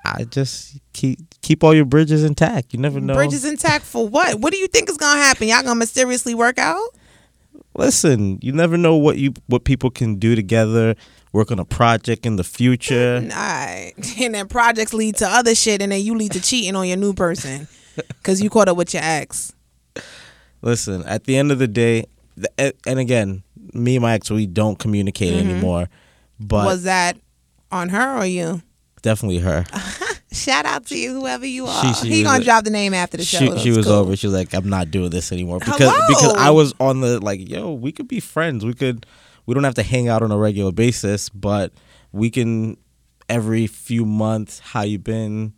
I 0.04 0.24
just 0.24 0.80
keep 0.94 1.20
keep 1.42 1.64
all 1.64 1.74
your 1.74 1.86
bridges 1.86 2.24
intact. 2.24 2.74
You 2.74 2.80
never 2.80 3.00
know. 3.00 3.14
Bridges 3.14 3.46
intact 3.46 3.86
for 3.86 4.08
what? 4.08 4.40
What 4.40 4.52
do 4.52 4.58
you 4.58 4.68
think 4.68 4.90
is 4.90 4.98
gonna 4.98 5.22
happen? 5.22 5.48
Y'all 5.48 5.62
gonna 5.62 5.76
mysteriously 5.76 6.34
work 6.34 6.58
out? 6.58 6.90
Listen, 7.76 8.40
you 8.42 8.52
never 8.52 8.78
know 8.78 8.96
what 8.96 9.18
you 9.18 9.34
what 9.48 9.64
people 9.64 9.90
can 9.90 10.16
do 10.16 10.36
together. 10.36 10.96
Work 11.34 11.52
on 11.52 11.60
a 11.60 11.66
project 11.66 12.26
in 12.26 12.36
the 12.36 12.44
future. 12.44 13.18
Alright. 13.24 13.94
And 14.20 14.36
then 14.36 14.48
projects 14.48 14.94
lead 14.94 15.16
to 15.18 15.28
other 15.28 15.56
shit 15.56 15.82
and 15.82 15.92
then 15.92 16.02
you 16.02 16.16
lead 16.16 16.34
to 16.34 16.42
cheating 16.42 16.76
on 16.76 16.88
your 16.88 16.98
new 16.98 17.14
person. 17.14 17.68
Cause 18.24 18.42
you 18.42 18.50
caught 18.50 18.68
up 18.68 18.78
with 18.78 18.94
your 18.94 19.04
ex. 19.04 19.54
Listen, 20.62 21.04
at 21.04 21.24
the 21.26 21.38
end 21.38 21.52
of 21.52 21.60
the 21.60 21.68
day, 21.68 22.06
th- 22.58 22.76
and 22.86 23.00
again, 23.00 23.44
me 23.74 23.96
and 23.96 24.04
my 24.04 24.14
ex 24.14 24.30
we 24.30 24.46
don't 24.46 24.78
communicate 24.78 25.34
anymore. 25.34 25.90
But 26.40 26.58
Mm-hmm. 26.58 26.66
Was 26.68 26.84
that 26.84 27.18
on 27.72 27.90
her 27.90 28.18
or 28.18 28.26
you? 28.26 28.62
definitely 29.02 29.40
her. 29.40 29.66
Shout 30.32 30.66
out 30.66 30.86
to 30.88 30.98
you, 30.98 31.12
whoever 31.20 31.46
you 31.46 31.66
are. 31.68 31.94
She- 31.96 32.08
she 32.08 32.14
he 32.18 32.24
gonna 32.24 32.42
a- 32.42 32.44
drop 32.44 32.64
the 32.64 32.70
name 32.70 32.94
after 32.94 33.18
the 33.18 33.24
show. 33.24 33.38
she, 33.40 33.58
she 33.60 33.70
was 33.72 33.86
cool. 33.86 33.96
over. 33.96 34.16
She 34.16 34.28
was 34.28 34.34
like, 34.36 34.54
"I'm 34.54 34.70
not 34.70 34.90
doing 34.92 35.10
this 35.10 35.32
anymore." 35.32 35.60
Because 35.60 35.78
Hello? 35.80 36.08
because 36.08 36.34
I 36.36 36.50
was 36.52 36.74
on 36.80 37.02
the 37.02 37.20
like, 37.20 37.48
yo, 37.50 37.74
we 37.74 37.92
could 37.92 38.08
be 38.08 38.20
friends. 38.20 38.64
We 38.64 38.74
could, 38.74 39.06
we 39.46 39.54
don't 39.54 39.64
have 39.66 39.76
to 39.76 39.84
hang 39.84 40.08
out 40.08 40.22
on 40.24 40.32
a 40.32 40.38
regular 40.38 40.72
basis, 40.72 41.28
but 41.30 41.74
we 42.14 42.30
can 42.30 42.78
every 43.28 43.68
few 43.68 44.06
months. 44.06 44.60
How 44.60 44.84
you 44.84 45.00
been? 45.00 45.54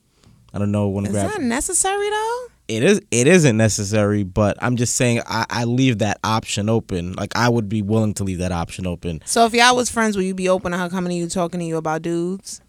I 0.53 0.59
don't 0.59 0.71
know. 0.71 0.87
Want 0.87 1.05
to 1.07 1.11
Is 1.11 1.17
grab? 1.17 1.31
that 1.31 1.41
necessary 1.41 2.09
though? 2.09 2.45
It 2.77 2.83
is. 2.83 3.01
It 3.11 3.27
isn't 3.27 3.55
necessary, 3.55 4.23
but 4.23 4.57
I'm 4.61 4.75
just 4.75 4.95
saying 4.95 5.21
I, 5.27 5.45
I 5.49 5.63
leave 5.65 5.99
that 5.99 6.19
option 6.23 6.69
open. 6.69 7.13
Like 7.13 7.35
I 7.35 7.49
would 7.49 7.69
be 7.69 7.81
willing 7.81 8.13
to 8.15 8.23
leave 8.23 8.39
that 8.39 8.51
option 8.51 8.87
open. 8.87 9.21
So 9.25 9.45
if 9.45 9.53
y'all 9.53 9.75
was 9.75 9.89
friends, 9.89 10.15
would 10.17 10.25
you 10.25 10.33
be 10.33 10.49
open 10.49 10.71
to 10.71 10.77
her 10.77 10.89
coming 10.89 11.09
to 11.11 11.15
you 11.15 11.29
talking 11.29 11.59
to 11.59 11.65
you 11.65 11.77
about 11.77 12.01
dudes? 12.01 12.61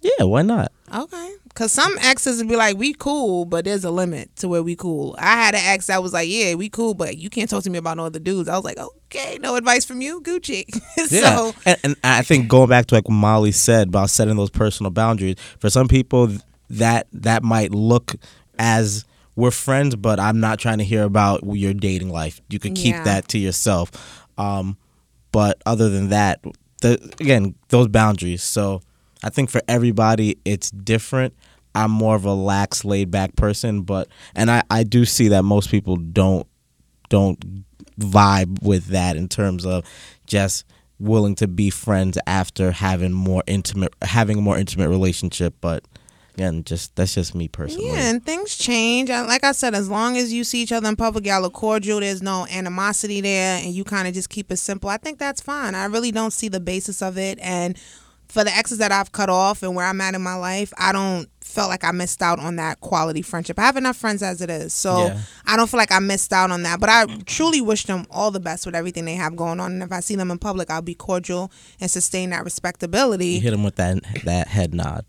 Yeah, 0.00 0.24
why 0.24 0.42
not? 0.42 0.72
Okay. 0.92 1.34
Cause 1.54 1.70
some 1.70 1.96
exes 2.00 2.38
would 2.38 2.48
be 2.48 2.56
like, 2.56 2.76
we 2.76 2.94
cool, 2.94 3.44
but 3.44 3.66
there's 3.66 3.84
a 3.84 3.90
limit 3.90 4.34
to 4.36 4.48
where 4.48 4.62
we 4.62 4.74
cool. 4.74 5.14
I 5.18 5.34
had 5.34 5.54
an 5.54 5.60
ex 5.62 5.86
that 5.86 6.02
was 6.02 6.12
like, 6.12 6.28
yeah, 6.28 6.54
we 6.54 6.68
cool, 6.68 6.94
but 6.94 7.18
you 7.18 7.30
can't 7.30 7.48
talk 7.48 7.62
to 7.64 7.70
me 7.70 7.78
about 7.78 7.98
no 7.98 8.06
other 8.06 8.18
dudes. 8.18 8.48
I 8.48 8.56
was 8.56 8.64
like, 8.64 8.78
okay, 8.78 9.38
no 9.40 9.54
advice 9.54 9.84
from 9.84 10.00
you, 10.00 10.20
Gucci. 10.22 10.64
Yeah, 11.10 11.36
so 11.36 11.54
and, 11.66 11.78
and 11.84 11.96
I 12.02 12.22
think 12.22 12.48
going 12.48 12.68
back 12.68 12.86
to 12.86 12.94
like 12.94 13.08
what 13.08 13.14
Molly 13.14 13.52
said 13.52 13.88
about 13.88 14.08
setting 14.10 14.36
those 14.36 14.50
personal 14.50 14.90
boundaries 14.90 15.36
for 15.58 15.68
some 15.68 15.88
people 15.88 16.30
that 16.70 17.06
that 17.12 17.42
might 17.42 17.70
look 17.72 18.14
as 18.58 19.04
we're 19.34 19.50
friends, 19.50 19.96
but 19.96 20.20
I'm 20.20 20.40
not 20.40 20.58
trying 20.58 20.78
to 20.78 20.84
hear 20.84 21.04
about 21.04 21.40
your 21.44 21.74
dating 21.74 22.10
life. 22.10 22.40
You 22.48 22.58
could 22.58 22.74
keep 22.74 22.94
Yeah. 22.94 23.04
that 23.04 23.28
to 23.28 23.38
yourself. 23.38 23.90
Um, 24.38 24.76
but 25.32 25.60
other 25.64 25.88
than 25.88 26.10
that, 26.10 26.40
the, 26.82 26.98
again, 27.20 27.54
those 27.68 27.88
boundaries. 27.88 28.42
So 28.42 28.82
I 29.22 29.30
think 29.30 29.50
for 29.50 29.62
everybody, 29.68 30.36
it's 30.44 30.70
different. 30.70 31.34
I'm 31.74 31.90
more 31.90 32.14
of 32.16 32.24
a 32.26 32.34
lax, 32.34 32.84
laid 32.84 33.10
back 33.10 33.34
person, 33.36 33.82
but 33.82 34.08
and 34.34 34.50
I, 34.50 34.62
I 34.70 34.82
do 34.84 35.04
see 35.06 35.28
that 35.28 35.42
most 35.42 35.70
people 35.70 35.96
don't 35.96 36.46
don't 37.08 37.64
vibe 37.98 38.62
with 38.62 38.86
that 38.86 39.16
in 39.16 39.28
terms 39.28 39.64
of 39.64 39.84
just 40.26 40.64
willing 40.98 41.34
to 41.36 41.48
be 41.48 41.70
friends 41.70 42.18
after 42.26 42.72
having 42.72 43.12
more 43.12 43.42
intimate 43.46 43.94
having 44.02 44.38
a 44.38 44.40
more 44.40 44.56
intimate 44.56 44.88
relationship 44.88 45.54
but 45.60 45.84
again 46.34 46.64
just 46.64 46.94
that's 46.96 47.14
just 47.14 47.34
me 47.34 47.48
personally 47.48 47.88
Yeah, 47.88 48.08
and 48.10 48.24
things 48.24 48.56
change. 48.56 49.10
I- 49.10 49.22
Like 49.26 49.44
I 49.44 49.52
said, 49.52 49.74
as 49.74 49.88
long 49.88 50.16
as 50.16 50.32
you 50.32 50.44
see 50.44 50.62
each 50.62 50.72
other 50.72 50.88
in 50.88 50.96
public, 50.96 51.26
y'all 51.26 51.44
are 51.44 51.50
cordial. 51.50 52.00
There's 52.00 52.22
no 52.22 52.46
animosity 52.46 53.20
there, 53.20 53.58
and 53.62 53.72
you 53.74 53.84
kind 53.84 54.08
of 54.08 54.14
just 54.14 54.28
keep 54.30 54.50
it 54.50 54.56
simple. 54.56 54.88
I 54.90 54.96
think 54.96 55.18
that's 55.18 55.40
fine. 55.40 55.74
I 55.74 55.84
really 55.86 56.10
don't 56.12 56.32
see 56.32 56.48
the 56.48 56.60
basis 56.60 57.02
of 57.02 57.18
it. 57.18 57.38
And 57.42 57.78
for 58.28 58.44
the 58.44 58.56
exes 58.56 58.78
that 58.78 58.90
I've 58.92 59.12
cut 59.12 59.28
off 59.28 59.62
and 59.62 59.74
where 59.76 59.84
I'm 59.84 60.00
at 60.00 60.14
in 60.14 60.22
my 60.22 60.36
life, 60.36 60.72
I 60.78 60.92
don't 60.92 61.28
feel 61.42 61.68
like 61.68 61.84
I 61.84 61.90
missed 61.92 62.22
out 62.22 62.38
on 62.38 62.56
that 62.56 62.80
quality 62.80 63.20
friendship. 63.20 63.58
I 63.58 63.62
have 63.62 63.76
enough 63.76 63.96
friends 63.98 64.22
as 64.22 64.40
it 64.40 64.48
is, 64.48 64.72
so 64.72 65.04
Yeah. 65.08 65.18
I 65.46 65.58
don't 65.58 65.68
feel 65.68 65.76
like 65.76 65.92
I 65.92 65.98
missed 65.98 66.32
out 66.32 66.50
on 66.50 66.62
that. 66.62 66.80
But 66.80 66.88
I 66.88 67.04
truly 67.26 67.60
wish 67.60 67.84
them 67.84 68.06
all 68.10 68.30
the 68.30 68.40
best 68.40 68.64
with 68.64 68.74
everything 68.74 69.04
they 69.04 69.16
have 69.16 69.36
going 69.36 69.60
on. 69.60 69.72
And 69.72 69.82
if 69.82 69.92
I 69.92 70.00
see 70.00 70.16
them 70.16 70.30
in 70.30 70.38
public, 70.38 70.70
I'll 70.70 70.80
be 70.80 70.94
cordial 70.94 71.52
and 71.78 71.90
sustain 71.90 72.30
that 72.30 72.42
respectability. 72.42 73.26
you 73.26 73.40
hit 73.42 73.50
them 73.50 73.64
with 73.64 73.76
that 73.76 73.98
that 74.24 74.48
head 74.48 74.72
nod 74.72 75.04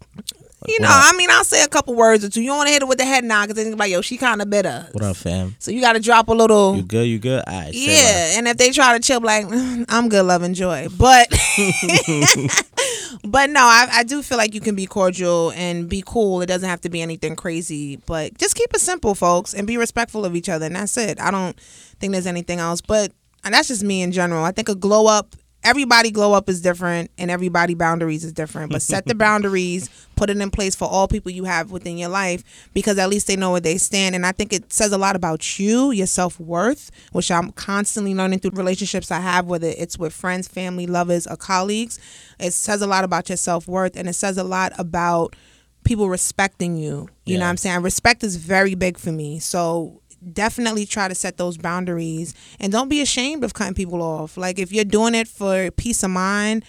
You 0.67 0.79
know? 0.79 0.87
I 0.89 1.13
mean, 1.17 1.29
I'll 1.31 1.43
say 1.43 1.63
a 1.63 1.67
couple 1.67 1.95
words 1.95 2.23
or 2.23 2.29
two. 2.29 2.41
You 2.41 2.47
don't 2.49 2.57
want 2.57 2.67
to 2.67 2.73
hit 2.73 2.81
it 2.81 2.87
with 2.87 2.97
the 2.97 3.05
head 3.05 3.23
nod 3.23 3.47
because 3.47 3.63
then 3.63 3.77
like, 3.77 3.91
yo, 3.91 4.01
she 4.01 4.17
kind 4.17 4.41
of 4.41 4.49
better. 4.49 4.87
what 4.91 5.03
up 5.03 5.15
fam 5.15 5.55
So 5.59 5.71
you 5.71 5.81
got 5.81 5.93
to 5.93 5.99
drop 5.99 6.27
a 6.27 6.33
little. 6.33 6.75
you 6.75 6.83
good 6.83 7.03
you 7.07 7.19
good 7.19 7.43
all 7.47 7.53
right 7.53 7.73
yeah, 7.73 8.37
and 8.37 8.47
if 8.47 8.57
they 8.57 8.71
try 8.71 8.97
to 8.97 9.03
chill, 9.03 9.21
like 9.21 9.45
"Mm, 9.45 9.85
I'm 9.89 10.09
good, 10.09 10.23
love, 10.25 10.41
and 10.43 10.55
joy. 10.55 10.87
But, 10.97 11.27
but 13.23 13.49
no, 13.49 13.61
I, 13.61 13.87
I 13.91 14.03
do 14.03 14.21
feel 14.21 14.37
like 14.37 14.53
you 14.53 14.61
can 14.61 14.75
be 14.75 14.85
cordial 14.85 15.51
and 15.55 15.89
be 15.89 16.03
cool. 16.05 16.41
It 16.41 16.47
doesn't 16.47 16.67
have 16.67 16.81
to 16.81 16.89
be 16.89 17.01
anything 17.01 17.35
crazy, 17.35 17.97
but 18.05 18.37
just 18.37 18.55
keep 18.55 18.73
it 18.73 18.79
simple, 18.79 19.15
folks, 19.15 19.53
and 19.53 19.67
be 19.67 19.77
respectful 19.77 20.25
of 20.25 20.35
each 20.35 20.49
other. 20.49 20.65
And 20.65 20.75
that's 20.75 20.97
it. 20.97 21.19
I 21.19 21.31
don't 21.31 21.59
think 21.99 22.13
there's 22.13 22.27
anything 22.27 22.59
else. 22.59 22.81
But 22.81 23.11
and 23.43 23.53
that's 23.53 23.67
just 23.67 23.83
me 23.83 24.01
in 24.01 24.11
general. 24.11 24.43
I 24.43 24.51
think 24.51 24.69
a 24.69 24.75
glow 24.75 25.07
up. 25.07 25.35
Everybody 25.63 26.11
glow 26.11 26.33
up 26.33 26.49
is 26.49 26.61
different, 26.61 27.09
and 27.17 27.31
everybody 27.31 27.73
boundaries 27.73 28.23
is 28.23 28.33
different. 28.33 28.71
But 28.71 28.81
set 28.81 29.05
the 29.05 29.15
boundaries, 29.27 29.89
put 30.15 30.29
it 30.29 30.37
in 30.37 30.51
place 30.51 30.75
for 30.75 30.85
all 30.85 31.07
people 31.07 31.31
you 31.31 31.45
have 31.45 31.71
within 31.71 31.97
your 31.97 32.09
life, 32.09 32.69
because 32.73 32.97
at 32.97 33.09
least 33.09 33.27
they 33.27 33.35
know 33.35 33.51
where 33.51 33.61
they 33.61 33.77
stand. 33.77 34.15
And 34.15 34.25
I 34.25 34.31
think 34.31 34.51
it 34.51 34.73
says 34.73 34.91
a 34.91 34.97
lot 34.97 35.15
about 35.15 35.59
you, 35.59 35.91
your 35.91 36.07
self 36.07 36.39
worth, 36.39 36.91
which 37.11 37.31
I'm 37.31 37.51
constantly 37.51 38.13
learning 38.13 38.39
through 38.39 38.51
relationships 38.51 39.11
I 39.11 39.19
have, 39.19 39.45
whether 39.45 39.67
it's 39.67 39.97
with 39.97 40.13
friends, 40.13 40.47
family, 40.47 40.85
lovers, 40.85 41.27
or 41.27 41.37
colleagues. 41.37 41.99
It 42.39 42.51
says 42.51 42.81
a 42.81 42.87
lot 42.87 43.03
about 43.03 43.29
your 43.29 43.37
self 43.37 43.67
worth, 43.67 43.95
and 43.95 44.09
it 44.09 44.13
says 44.13 44.37
a 44.37 44.43
lot 44.43 44.73
about 44.77 45.35
people 45.83 46.09
respecting 46.09 46.77
you. 46.77 47.09
You 47.25 47.37
know 47.37 47.45
what 47.45 47.51
I'm 47.51 47.57
saying? 47.57 47.81
Respect 47.81 48.23
is 48.23 48.35
very 48.35 48.75
big 48.75 48.97
for 48.97 49.11
me. 49.11 49.39
So 49.39 50.01
definitely 50.31 50.85
try 50.85 51.07
to 51.07 51.15
set 51.15 51.37
those 51.37 51.57
boundaries 51.57 52.33
and 52.59 52.71
don't 52.71 52.89
be 52.89 53.01
ashamed 53.01 53.43
of 53.43 53.53
cutting 53.53 53.73
people 53.73 54.01
off. 54.01 54.37
Like 54.37 54.59
if 54.59 54.71
you're 54.71 54.85
doing 54.85 55.15
it 55.15 55.27
for 55.27 55.71
peace 55.71 56.03
of 56.03 56.11
mind, 56.11 56.63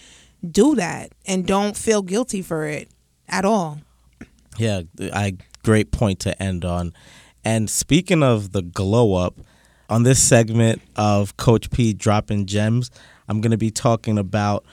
do 0.45 0.75
that 0.75 1.11
and 1.25 1.45
don't 1.45 1.77
feel 1.77 2.01
guilty 2.01 2.41
for 2.41 2.65
it 2.65 2.89
at 3.27 3.45
all. 3.45 3.79
Yeah, 4.57 4.81
I 4.99 5.37
great 5.63 5.91
point 5.91 6.19
to 6.21 6.41
end 6.41 6.63
on. 6.63 6.93
And 7.43 7.69
speaking 7.69 8.23
of 8.23 8.51
the 8.51 8.61
glow 8.61 9.15
up, 9.15 9.35
on 9.89 10.03
this 10.03 10.21
segment 10.21 10.81
of 10.95 11.37
Coach 11.37 11.69
P 11.69 11.93
dropping 11.93 12.45
gems, 12.45 12.89
I'm 13.27 13.41
going 13.41 13.51
to 13.51 13.57
be 13.57 13.71
talking 13.71 14.17
about 14.17 14.65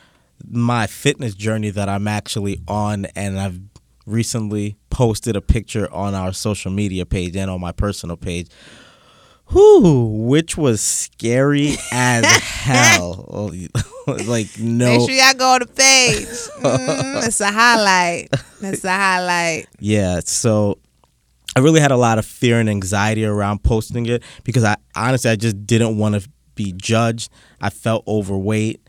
my 0.49 0.87
fitness 0.87 1.35
journey 1.35 1.71
that 1.71 1.89
I'm 1.89 2.09
actually 2.09 2.61
on 2.67 3.07
and 3.15 3.39
I've 3.39 3.72
recently 4.07 4.77
posted 4.91 5.37
a 5.37 5.41
picture 5.41 5.93
on 5.93 6.15
our 6.15 6.33
social 6.33 6.71
media 6.71 7.07
page 7.07 7.37
and 7.37 7.51
on 7.51 7.61
my 7.61 7.73
personal 7.73 8.17
page. 8.17 8.49
Whew, 9.49 10.25
which 10.27 10.57
was 10.57 10.81
scary 10.81 11.75
as 11.91 12.25
hell. 12.43 13.51
like 14.27 14.59
no 14.59 14.99
Make 14.99 15.11
sure 15.11 15.19
y'all 15.19 15.35
go 15.35 15.59
to 15.59 15.65
the 15.67 15.73
page. 15.73 16.27
Mm, 16.63 17.27
it's 17.27 17.41
a 17.41 17.51
highlight. 17.51 18.29
It's 18.63 18.85
a 18.85 18.91
highlight. 18.91 19.67
Yeah, 19.79 20.21
so 20.25 20.79
I 21.55 21.61
really 21.61 21.81
had 21.81 21.91
a 21.91 21.97
lot 21.97 22.19
of 22.19 22.25
fear 22.25 22.61
and 22.61 22.71
anxiety 22.71 23.25
around 23.27 23.63
posting 23.63 24.07
it 24.07 24.23
because 24.45 24.65
I 24.65 24.77
honestly 24.97 25.31
I 25.31 25.37
just 25.37 25.67
didn't 25.67 25.99
want 25.99 26.21
to 26.21 26.29
be 26.55 26.73
judged. 26.73 27.31
I 27.61 27.71
felt 27.71 28.07
overweight 28.07 28.81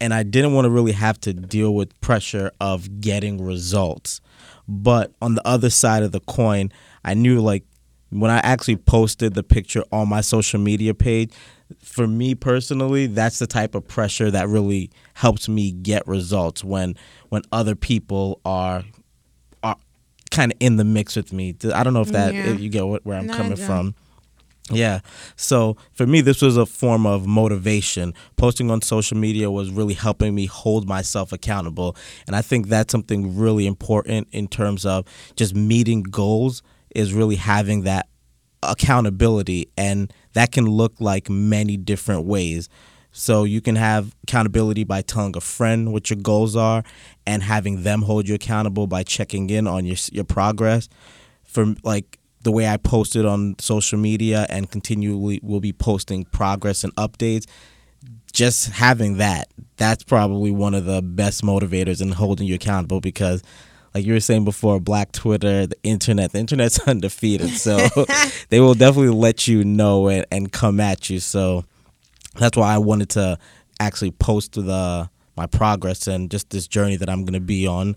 and 0.00 0.14
I 0.14 0.22
didn't 0.22 0.54
want 0.54 0.64
to 0.64 0.70
really 0.70 0.92
have 0.92 1.20
to 1.20 1.32
deal 1.32 1.74
with 1.74 1.98
pressure 2.00 2.50
of 2.60 3.00
getting 3.00 3.42
results. 3.42 4.20
But 4.68 5.12
on 5.22 5.34
the 5.34 5.46
other 5.46 5.70
side 5.70 6.02
of 6.02 6.12
the 6.12 6.20
coin, 6.20 6.70
I 7.04 7.14
knew 7.14 7.40
like 7.40 7.64
when 8.10 8.30
I 8.30 8.38
actually 8.38 8.76
posted 8.76 9.34
the 9.34 9.42
picture 9.42 9.82
on 9.92 10.08
my 10.08 10.20
social 10.20 10.60
media 10.60 10.94
page, 10.94 11.32
for 11.82 12.06
me 12.06 12.34
personally, 12.34 13.06
that's 13.06 13.38
the 13.38 13.46
type 13.46 13.74
of 13.74 13.86
pressure 13.86 14.30
that 14.30 14.48
really 14.48 14.90
helps 15.14 15.48
me 15.48 15.72
get 15.72 16.06
results 16.06 16.62
when 16.64 16.94
when 17.30 17.42
other 17.52 17.74
people 17.74 18.40
are 18.44 18.84
are 19.62 19.76
kind 20.30 20.52
of 20.52 20.56
in 20.60 20.76
the 20.76 20.84
mix 20.84 21.16
with 21.16 21.32
me. 21.32 21.54
I 21.74 21.82
don't 21.82 21.94
know 21.94 22.00
if 22.02 22.12
that 22.12 22.34
Yeah. 22.34 22.46
if 22.46 22.60
you 22.60 22.68
get 22.68 22.84
where 22.86 23.18
I'm 23.18 23.26
No, 23.26 23.34
coming 23.34 23.56
from. 23.56 23.94
Yeah. 24.70 25.00
So 25.36 25.76
for 25.92 26.06
me, 26.06 26.20
this 26.20 26.42
was 26.42 26.56
a 26.56 26.66
form 26.66 27.06
of 27.06 27.26
motivation. 27.26 28.14
Posting 28.36 28.70
on 28.70 28.82
social 28.82 29.16
media 29.16 29.50
was 29.50 29.70
really 29.70 29.94
helping 29.94 30.34
me 30.34 30.46
hold 30.46 30.86
myself 30.86 31.32
accountable. 31.32 31.96
And 32.26 32.36
I 32.36 32.42
think 32.42 32.68
that's 32.68 32.92
something 32.92 33.36
really 33.36 33.66
important 33.66 34.28
in 34.32 34.48
terms 34.48 34.84
of 34.84 35.06
just 35.36 35.54
meeting 35.54 36.02
goals, 36.02 36.62
is 36.94 37.14
really 37.14 37.36
having 37.36 37.82
that 37.82 38.08
accountability. 38.62 39.70
And 39.76 40.12
that 40.34 40.52
can 40.52 40.66
look 40.66 40.94
like 41.00 41.30
many 41.30 41.76
different 41.76 42.24
ways. 42.26 42.68
So 43.10 43.44
you 43.44 43.60
can 43.60 43.76
have 43.76 44.14
accountability 44.24 44.84
by 44.84 45.02
telling 45.02 45.36
a 45.36 45.40
friend 45.40 45.92
what 45.92 46.10
your 46.10 46.18
goals 46.18 46.54
are 46.54 46.84
and 47.26 47.42
having 47.42 47.82
them 47.82 48.02
hold 48.02 48.28
you 48.28 48.34
accountable 48.34 48.86
by 48.86 49.02
checking 49.02 49.50
in 49.50 49.66
on 49.66 49.86
your 49.86 49.96
your 50.12 50.24
progress. 50.24 50.88
For 51.42 51.74
like 51.82 52.17
the 52.42 52.52
way 52.52 52.68
I 52.68 52.76
posted 52.76 53.26
on 53.26 53.56
social 53.58 53.98
media 53.98 54.46
and 54.48 54.70
continually 54.70 55.40
will 55.42 55.60
be 55.60 55.72
posting 55.72 56.24
progress 56.24 56.84
and 56.84 56.94
updates, 56.96 57.46
just 58.32 58.70
having 58.70 59.16
that, 59.16 59.48
that's 59.76 60.04
probably 60.04 60.50
one 60.50 60.74
of 60.74 60.84
the 60.84 61.02
best 61.02 61.42
motivators 61.42 62.00
in 62.00 62.12
holding 62.12 62.46
you 62.46 62.54
accountable 62.54 63.00
because 63.00 63.42
like 63.94 64.04
you 64.04 64.12
were 64.12 64.20
saying 64.20 64.44
before, 64.44 64.78
Black 64.78 65.12
Twitter, 65.12 65.66
the 65.66 65.76
internet, 65.82 66.32
the 66.32 66.38
internet's 66.38 66.78
undefeated. 66.86 67.50
So 67.50 67.78
they 68.48 68.60
will 68.60 68.74
definitely 68.74 69.14
let 69.14 69.48
you 69.48 69.64
know 69.64 70.08
and, 70.08 70.26
and 70.30 70.52
come 70.52 70.78
at 70.78 71.10
you. 71.10 71.20
So 71.20 71.64
that's 72.36 72.56
why 72.56 72.74
I 72.74 72.78
wanted 72.78 73.08
to 73.10 73.38
actually 73.80 74.12
post 74.12 74.52
the 74.52 75.08
my 75.36 75.46
progress 75.46 76.08
and 76.08 76.30
just 76.30 76.50
this 76.50 76.66
journey 76.66 76.96
that 76.96 77.08
I'm 77.08 77.24
going 77.24 77.34
to 77.34 77.40
be 77.40 77.66
on. 77.66 77.96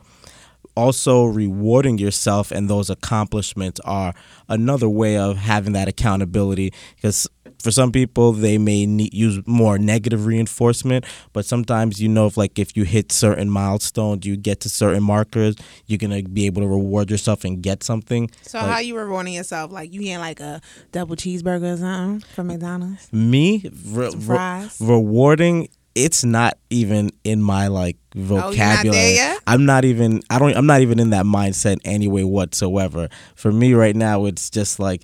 Also, 0.76 1.26
rewarding 1.26 1.98
yourself 1.98 2.50
and 2.52 2.70
those 2.70 2.90
accomplishments 2.90 3.80
are 3.84 4.14
another 4.48 4.88
way 4.88 5.18
of 5.18 5.36
having 5.38 5.74
that 5.74 5.88
accountability 5.90 6.72
because 6.96 7.28
for 7.62 7.72
some 7.72 7.92
people 7.92 8.32
they 8.32 8.58
may 8.58 8.86
need, 8.88 9.14
use 9.14 9.40
more 9.46 9.78
negative 9.78 10.26
reinforcement 10.26 11.06
but 11.32 11.46
sometimes 11.46 12.02
you 12.02 12.10
know 12.10 12.26
if 12.26 12.36
like 12.36 12.58
if 12.58 12.76
you 12.76 12.84
hit 12.84 13.12
certain 13.12 13.50
milestones 13.52 14.26
you 14.26 14.36
get 14.36 14.60
to 14.62 14.68
certain 14.70 15.04
markers 15.04 15.56
you're 15.86 16.00
gonna 16.00 16.24
be 16.24 16.48
able 16.48 16.62
to 16.62 16.68
reward 16.68 17.12
yourself 17.12 17.44
and 17.44 17.62
get 17.62 17.84
something 17.84 18.32
So 18.42 18.58
Like, 18.58 18.68
how 18.72 18.80
you 18.80 18.98
rewarding 18.98 19.34
yourself? 19.34 19.72
Like 19.72 19.94
you 19.94 20.02
getting 20.02 20.20
like 20.20 20.40
a 20.40 20.60
double 20.92 21.16
cheeseburger 21.16 21.74
or 21.74 21.78
something 21.78 22.28
from 22.34 22.48
McDonald's? 22.48 23.12
me 23.14 23.70
re- 23.92 24.10
re- 24.16 24.70
rewarding 24.80 25.70
it's 25.96 26.24
not 26.24 26.58
even 26.70 27.10
in 27.24 27.42
my 27.42 27.68
like 27.68 27.98
vocabulary 28.16 28.98
Oh, 28.98 29.14
yet? 29.14 29.40
i'm 29.48 29.66
not 29.66 29.84
even 29.86 30.22
i 30.30 30.40
don't 30.40 30.56
i'm 30.56 30.66
not 30.66 30.82
even 30.82 31.00
in 31.00 31.10
that 31.12 31.26
mindset 31.26 31.78
anyway 31.86 32.24
whatsoever 32.24 33.10
for 33.36 33.52
me 33.52 33.74
right 33.74 33.96
now 33.96 34.26
it's 34.26 34.50
just 34.50 34.80
like 34.80 35.04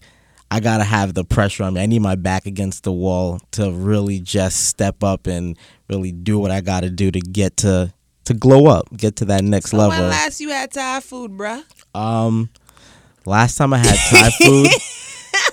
i 0.52 0.60
gotta 0.60 0.84
have 0.84 1.14
the 1.14 1.24
pressure 1.26 1.64
on 1.64 1.74
me 1.74 1.82
i 1.82 1.86
need 1.86 2.02
my 2.02 2.16
back 2.16 2.46
against 2.46 2.84
the 2.84 2.92
wall 2.92 3.40
to 3.52 3.72
really 3.72 4.20
just 4.20 4.66
step 4.68 5.04
up 5.04 5.28
and 5.28 5.58
really 5.90 6.12
do 6.12 6.40
what 6.40 6.52
i 6.52 6.62
gotta 6.62 6.90
do 6.90 7.12
to 7.12 7.20
get 7.20 7.58
to 7.58 7.94
to 8.26 8.34
glow 8.34 8.68
up 8.68 8.86
get 8.96 9.16
to 9.18 9.26
that 9.26 9.44
next 9.44 9.72
So 9.72 9.78
level 9.78 10.00
when 10.00 10.10
last 10.10 10.40
you 10.42 10.50
had 10.50 10.72
Thai 10.72 11.00
food, 11.02 11.32
bruh? 11.32 11.64
um, 11.96 12.50
last 13.26 13.58
time 13.58 13.74
I 13.74 13.78
had 13.78 13.96
Thai 14.10 14.30
food, 14.32 14.68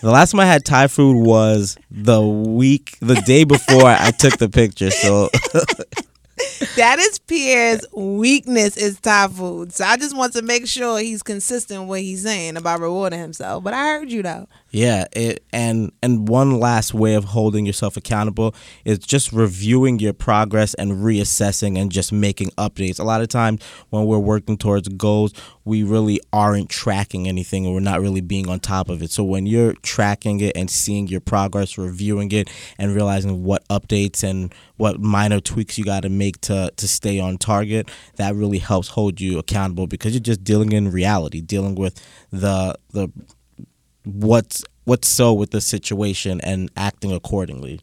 the 0.05 0.11
last 0.11 0.33
time 0.33 0.41
I 0.41 0.45
had 0.45 0.67
Thai 0.67 0.89
food 0.89 1.17
was 1.17 1.79
the 1.91 2.21
week, 2.21 2.99
the 3.01 3.15
day 3.15 3.45
before 3.45 3.87
I 3.87 4.11
took 4.11 4.37
the 4.37 4.51
picture. 4.51 4.91
So 4.91 5.31
That 6.77 6.99
is 6.99 7.19
Pierre's 7.21 7.87
weakness 7.95 8.77
is 8.77 9.01
Thai 9.01 9.29
food. 9.29 9.73
So 9.73 9.85
I 9.85 9.97
just 9.97 10.15
want 10.15 10.35
to 10.35 10.43
make 10.43 10.67
sure 10.67 10.99
he's 10.99 11.23
consistent 11.23 11.83
with 11.83 11.89
what 11.89 12.01
he's 12.01 12.23
saying 12.23 12.57
about 12.59 12.81
rewarding 12.81 13.19
himself. 13.21 13.65
But 13.65 13.73
I 13.73 13.85
heard 13.87 14.11
you 14.13 14.23
though. 14.23 14.47
Yeah, 14.75 15.05
it 15.13 15.45
and 15.53 15.93
and 16.03 16.27
one 16.27 16.59
last 16.59 16.95
way 16.95 17.15
of 17.15 17.23
holding 17.27 17.65
yourself 17.65 17.97
accountable 17.97 18.57
is 18.85 18.99
just 18.99 19.33
reviewing 19.33 20.01
your 20.01 20.13
progress 20.13 20.75
and 20.75 20.95
reassessing 20.95 21.79
and 21.79 21.93
just 21.93 22.13
making 22.13 22.49
updates. 22.59 22.99
A 22.99 23.05
lot 23.05 23.21
of 23.21 23.29
times 23.29 23.63
when 23.91 24.05
we're 24.07 24.19
working 24.19 24.57
towards 24.57 24.89
goals, 24.89 25.33
we 25.65 25.85
really 25.85 26.21
aren't 26.33 26.71
tracking 26.71 27.29
anything 27.29 27.65
and 27.65 27.73
we're 27.73 27.79
not 27.79 28.01
really 28.01 28.21
being 28.21 28.49
on 28.49 28.59
top 28.59 28.89
of 28.89 29.01
it. 29.01 29.13
So 29.13 29.23
when 29.23 29.47
you're 29.47 29.75
tracking 29.75 30.41
it 30.41 30.57
and 30.57 30.69
seeing 30.69 31.07
your 31.07 31.21
progress, 31.21 31.79
reviewing 31.79 32.33
it 32.33 32.51
and 32.77 32.97
realizing 32.97 33.45
what 33.45 33.67
updates 33.69 34.25
and 34.25 34.53
what 34.77 34.99
minor 34.99 35.39
tweaks 35.39 35.79
you 35.79 35.85
got 35.85 36.01
to 36.03 36.09
make 36.09 36.41
to 36.43 36.73
to 36.77 36.89
stay 36.89 37.21
on 37.21 37.39
target, 37.39 37.89
that 38.17 38.35
really 38.35 38.59
helps 38.59 38.89
hold 38.89 39.21
you 39.21 39.39
accountable 39.39 39.87
because 39.87 40.15
you're 40.15 40.21
just 40.21 40.43
dealing 40.43 40.73
in 40.73 40.91
reality, 40.91 41.41
dealing 41.41 41.77
with 41.77 42.03
the 42.33 42.77
the 42.91 43.09
what's 44.05 44.65
what's 44.85 45.09
so 45.09 45.33
with 45.33 45.51
the 45.51 45.61
situation 45.61 46.41
and 46.43 46.71
acting 46.77 47.13
accordingly. 47.13 47.81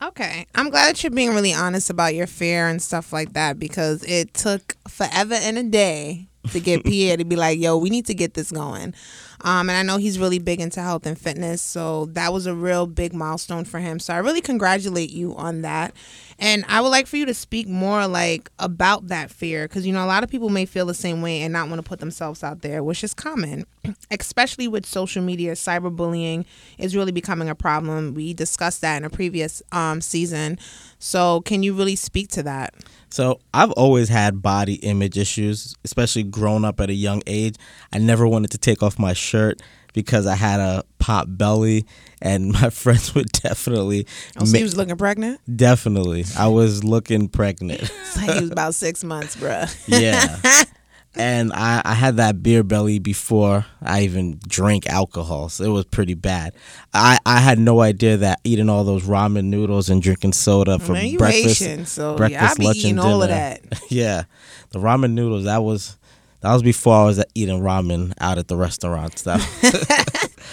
Okay. 0.00 0.46
I'm 0.54 0.70
glad 0.70 0.90
that 0.90 1.02
you're 1.02 1.10
being 1.10 1.34
really 1.34 1.52
honest 1.52 1.90
about 1.90 2.14
your 2.14 2.26
fear 2.26 2.68
and 2.68 2.80
stuff 2.80 3.12
like 3.12 3.34
that 3.34 3.58
because 3.58 4.02
it 4.04 4.32
took 4.32 4.76
forever 4.88 5.34
and 5.34 5.58
a 5.58 5.62
day 5.62 6.26
to 6.52 6.60
get 6.60 6.84
Pierre 6.86 7.16
to 7.16 7.24
be 7.24 7.36
like, 7.36 7.58
yo, 7.58 7.76
we 7.76 7.90
need 7.90 8.06
to 8.06 8.14
get 8.14 8.34
this 8.34 8.50
going. 8.50 8.94
Um, 9.42 9.68
and 9.68 9.72
I 9.72 9.82
know 9.82 9.98
he's 9.98 10.18
really 10.18 10.38
big 10.38 10.60
into 10.60 10.80
health 10.80 11.06
and 11.06 11.18
fitness. 11.18 11.60
So 11.60 12.06
that 12.06 12.32
was 12.32 12.46
a 12.46 12.54
real 12.54 12.86
big 12.86 13.12
milestone 13.12 13.64
for 13.64 13.78
him. 13.80 13.98
So 13.98 14.14
I 14.14 14.18
really 14.18 14.40
congratulate 14.40 15.10
you 15.10 15.34
on 15.36 15.62
that. 15.62 15.94
And 16.42 16.64
I 16.66 16.80
would 16.80 16.88
like 16.88 17.06
for 17.06 17.16
you 17.16 17.26
to 17.26 17.34
speak 17.34 17.68
more 17.68 18.08
like 18.08 18.50
about 18.58 19.06
that 19.06 19.30
fear 19.30 19.68
because, 19.68 19.86
you 19.86 19.92
know, 19.92 20.04
a 20.04 20.06
lot 20.06 20.24
of 20.24 20.28
people 20.28 20.48
may 20.48 20.66
feel 20.66 20.86
the 20.86 20.92
same 20.92 21.22
way 21.22 21.40
and 21.40 21.52
not 21.52 21.68
want 21.68 21.78
to 21.78 21.88
put 21.88 22.00
themselves 22.00 22.42
out 22.42 22.62
there, 22.62 22.82
which 22.82 23.04
is 23.04 23.14
common, 23.14 23.64
especially 24.10 24.66
with 24.66 24.84
social 24.84 25.22
media. 25.22 25.52
Cyberbullying 25.52 26.44
is 26.78 26.96
really 26.96 27.12
becoming 27.12 27.48
a 27.48 27.54
problem. 27.54 28.14
We 28.14 28.34
discussed 28.34 28.80
that 28.80 28.96
in 28.96 29.04
a 29.04 29.10
previous 29.10 29.62
um, 29.70 30.00
season. 30.00 30.58
So 30.98 31.42
can 31.42 31.62
you 31.62 31.74
really 31.74 31.94
speak 31.94 32.28
to 32.30 32.42
that? 32.42 32.74
So 33.08 33.38
I've 33.54 33.70
always 33.72 34.08
had 34.08 34.42
body 34.42 34.74
image 34.76 35.16
issues, 35.16 35.76
especially 35.84 36.24
grown 36.24 36.64
up 36.64 36.80
at 36.80 36.90
a 36.90 36.94
young 36.94 37.22
age. 37.28 37.54
I 37.92 37.98
never 37.98 38.26
wanted 38.26 38.50
to 38.50 38.58
take 38.58 38.82
off 38.82 38.98
my 38.98 39.12
shirt 39.12 39.62
because 39.92 40.26
I 40.26 40.34
had 40.36 40.60
a 40.60 40.84
pop 40.98 41.26
belly, 41.28 41.84
and 42.20 42.52
my 42.52 42.70
friends 42.70 43.14
would 43.14 43.30
definitely, 43.32 44.06
Oh, 44.38 44.44
so 44.44 44.56
ma- 44.58 44.62
was 44.62 44.76
looking 44.76 44.96
pregnant? 44.96 45.40
definitely, 45.56 46.24
I 46.38 46.48
was 46.48 46.84
looking 46.84 47.28
pregnant. 47.28 47.90
Like 48.16 48.30
he 48.34 48.40
was 48.42 48.50
about 48.50 48.74
six 48.74 49.02
months, 49.04 49.36
bruh. 49.36 49.68
yeah. 49.88 50.64
And 51.14 51.52
I, 51.52 51.82
I 51.84 51.92
had 51.92 52.16
that 52.16 52.42
beer 52.42 52.62
belly 52.62 52.98
before 52.98 53.66
I 53.82 54.00
even 54.04 54.40
drank 54.48 54.86
alcohol, 54.86 55.50
so 55.50 55.62
it 55.64 55.68
was 55.68 55.84
pretty 55.84 56.14
bad. 56.14 56.54
I, 56.94 57.18
I 57.26 57.38
had 57.40 57.58
no 57.58 57.82
idea 57.82 58.16
that 58.16 58.40
eating 58.44 58.70
all 58.70 58.82
those 58.84 59.02
ramen 59.02 59.44
noodles 59.44 59.90
and 59.90 60.00
drinking 60.00 60.32
soda 60.32 60.78
for 60.78 60.92
Man, 60.92 61.16
breakfast, 61.18 61.60
Haitian, 61.60 61.84
so 61.84 62.16
breakfast, 62.16 62.58
yeah, 62.58 62.64
lunch, 62.64 62.78
eating 62.78 62.90
and 62.92 63.00
all 63.00 63.22
of 63.22 63.28
dinner. 63.28 63.58
that. 63.70 63.82
yeah, 63.90 64.22
the 64.70 64.78
ramen 64.78 65.12
noodles 65.12 65.44
that 65.44 65.62
was 65.62 65.98
that 66.42 66.52
was 66.52 66.62
before 66.62 66.94
I 66.94 67.04
was 67.04 67.24
eating 67.34 67.60
ramen 67.60 68.12
out 68.20 68.38
at 68.38 68.48
the 68.48 68.56
restaurants. 68.56 69.22
That 69.22 69.40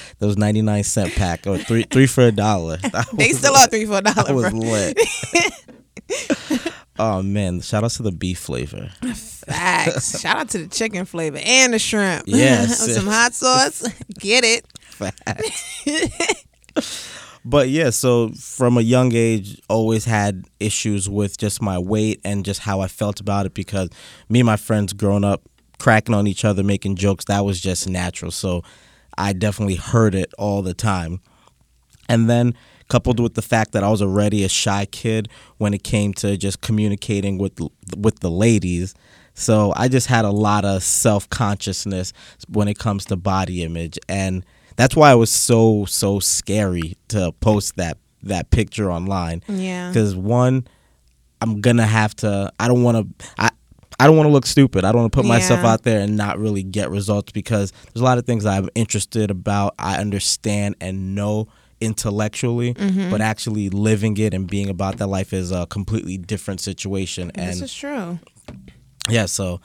those 0.20 0.38
ninety 0.38 0.62
nine 0.62 0.84
cent 0.84 1.14
pack 1.16 1.46
or 1.48 1.58
three 1.58 1.84
three 1.84 2.08
for 2.08 2.24
a 2.24 2.32
dollar. 2.32 2.78
They 3.14 3.28
was- 3.30 3.40
still 3.40 3.56
are 3.56 3.68
three 3.68 3.86
for 3.86 3.98
a 3.98 4.02
that 4.04 4.16
dollar, 4.16 4.34
was 4.36 4.54
lit. 4.54 4.98
oh 7.00 7.22
man! 7.22 7.62
Shout 7.62 7.84
out 7.84 7.92
to 7.92 8.04
the 8.04 8.12
beef 8.12 8.40
flavor. 8.40 8.90
Facts. 9.14 10.20
Shout 10.20 10.38
out 10.38 10.50
to 10.50 10.60
the 10.60 10.68
chicken 10.68 11.06
flavor 11.06 11.40
and 11.44 11.74
the 11.74 11.80
shrimp. 11.80 12.24
Yes. 12.28 12.82
With 12.86 12.96
some 12.96 13.08
hot 13.08 13.34
sauce. 13.34 13.84
Get 14.20 14.44
it. 14.44 14.66
But 17.46 17.70
yeah, 17.70 17.90
so 17.90 18.30
from 18.34 18.78
a 18.78 18.82
young 18.82 19.14
age, 19.16 19.62
always 19.70 20.04
had 20.06 20.46
issues 20.60 21.10
with 21.10 21.38
just 21.38 21.62
my 21.62 21.80
weight 21.80 22.20
and 22.26 22.44
just 22.44 22.60
how 22.60 22.82
I 22.82 22.88
felt 22.90 23.22
about 23.22 23.46
it 23.46 23.54
because 23.54 23.90
me 24.28 24.42
and 24.42 24.46
my 24.46 24.58
friends 24.58 24.92
growing 24.94 25.24
up 25.24 25.42
cracking 25.80 26.14
on 26.16 26.28
each 26.28 26.46
other, 26.46 26.64
making 26.64 26.96
jokes, 26.96 27.26
that 27.26 27.46
was 27.46 27.60
just 27.60 27.88
natural. 27.90 28.32
So 28.32 28.64
I 29.18 29.34
definitely 29.34 29.76
heard 29.76 30.14
it 30.16 30.34
all 30.38 30.62
the 30.62 30.74
time. 30.74 31.22
And 32.08 32.30
then 32.30 32.54
coupled 32.90 33.20
with 33.20 33.36
the 33.36 33.42
fact 33.42 33.72
that 33.74 33.84
I 33.84 33.90
was 33.90 34.02
already 34.02 34.44
a 34.44 34.50
shy 34.50 34.86
kid 34.86 35.30
when 35.58 35.74
it 35.74 35.84
came 35.84 36.14
to 36.16 36.38
just 36.38 36.62
communicating 36.62 37.38
with 37.38 37.54
with 37.98 38.20
the 38.20 38.32
ladies. 38.32 38.96
So 39.36 39.72
I 39.76 39.88
just 39.88 40.08
had 40.08 40.26
a 40.26 40.32
lot 40.32 40.66
of 40.66 40.82
self-consciousness 40.84 42.14
when 42.50 42.68
it 42.68 42.78
comes 42.80 43.06
to 43.06 43.16
body 43.16 43.64
image 43.64 43.98
and 44.10 44.46
that's 44.76 44.96
why 44.96 45.12
it 45.12 45.16
was 45.16 45.30
so 45.32 45.86
so 45.86 46.20
scary 46.20 46.96
to 47.10 47.32
post 47.42 47.76
that 47.78 47.98
that 48.24 48.50
picture 48.50 48.92
online 48.92 49.42
Yeah. 49.48 49.90
because 49.90 50.16
one 50.16 50.68
i'm 51.42 51.62
gonna 51.62 51.86
have 51.86 52.16
to 52.18 52.52
i 52.60 52.68
don't 52.68 52.84
want 52.84 53.18
to 53.18 53.49
i 54.00 54.04
I 54.04 54.08
don't 54.08 54.16
want 54.18 54.28
to 54.28 54.32
look 54.34 54.46
stupid. 54.46 54.86
I 54.86 54.92
don't 54.92 55.02
want 55.02 55.12
to 55.12 55.18
put 55.18 55.26
myself 55.26 55.60
out 55.66 55.84
there 55.84 56.00
and 56.00 56.16
not 56.16 56.40
really 56.40 56.64
get 56.64 56.90
results 56.90 57.32
because 57.34 57.72
there's 57.72 58.02
a 58.02 58.04
lot 58.06 58.18
of 58.18 58.26
things 58.26 58.46
I'm 58.46 58.70
interested 58.74 59.30
about. 59.30 59.76
I 59.78 59.98
understand 60.00 60.76
and 60.80 61.14
know 61.16 61.48
intellectually, 61.82 62.74
Mm-hmm. 62.76 63.10
but 63.12 63.22
actually 63.22 63.70
living 63.70 64.16
it 64.18 64.34
and 64.34 64.48
being 64.48 64.70
about 64.70 64.98
that 64.98 65.08
life 65.08 65.34
is 65.34 65.52
a 65.52 65.66
completely 65.68 66.18
different 66.18 66.62
situation. 66.62 67.32
This 67.36 67.56
And 67.56 67.64
is 67.64 67.74
true. 67.74 68.20
yeah, 69.10 69.26
so 69.26 69.60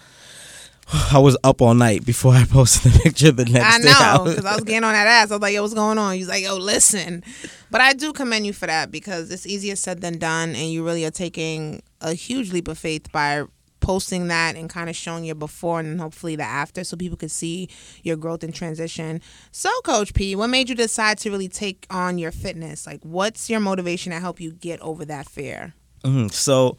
I 1.13 1.19
was 1.19 1.37
up 1.45 1.63
all 1.63 1.75
night 1.75 2.05
before 2.05 2.35
I 2.35 2.45
posted 2.49 2.93
the 2.93 2.99
picture 3.01 3.31
the 3.33 3.45
next 3.47 3.75
I 3.75 3.79
day. 3.79 3.85
know, 4.19 4.25
was- 4.25 4.35
because 4.35 4.45
I 4.51 4.55
was 4.57 4.65
getting 4.65 4.85
on 4.85 4.93
that 4.93 5.07
ass. 5.07 5.31
I 5.31 5.35
was 5.35 5.43
like, 5.43 5.55
yo, 5.55 5.63
what's 5.63 5.75
going 5.75 5.99
on? 5.99 6.15
He's 6.15 6.29
like, 6.29 6.43
yo, 6.45 6.57
listen. 6.57 7.23
But 7.71 7.81
I 7.81 7.93
do 7.95 8.13
commend 8.13 8.47
you 8.47 8.53
for 8.53 8.67
that 8.67 8.91
because 8.91 9.31
it's 9.31 9.47
easier 9.47 9.77
said 9.77 10.01
than 10.01 10.19
done. 10.19 10.51
And 10.51 10.71
you 10.71 10.85
really 10.85 11.05
are 11.05 11.11
taking 11.11 11.83
a 12.01 12.13
huge 12.15 12.53
leap 12.53 12.69
of 12.69 12.79
faith 12.79 13.11
by 13.13 13.45
posting 13.85 14.29
that 14.29 14.57
and 14.57 14.69
kind 14.71 14.89
of 14.89 14.97
showing 14.97 15.25
your 15.25 15.35
before 15.35 15.79
and 15.79 15.89
then 15.89 15.99
hopefully 15.99 16.37
the 16.37 16.43
after 16.43 16.83
so 16.85 16.97
people 16.97 17.17
could 17.19 17.31
see 17.31 17.69
your 18.03 18.17
growth 18.17 18.43
and 18.43 18.55
transition. 18.55 19.21
So, 19.53 19.69
Coach 19.85 20.15
P, 20.15 20.35
what 20.35 20.49
made 20.49 20.69
you 20.71 20.75
decide 20.75 21.19
to 21.19 21.31
really 21.31 21.49
take 21.49 21.87
on 21.91 22.17
your 22.19 22.33
fitness? 22.33 22.87
Like, 22.87 23.01
what's 23.03 23.51
your 23.51 23.61
motivation 23.61 24.13
to 24.13 24.21
help 24.21 24.41
you 24.41 24.53
get 24.53 24.81
over 24.81 25.05
that 25.05 25.29
fear? 25.29 25.75
Mhm. 26.05 26.33
So 26.33 26.77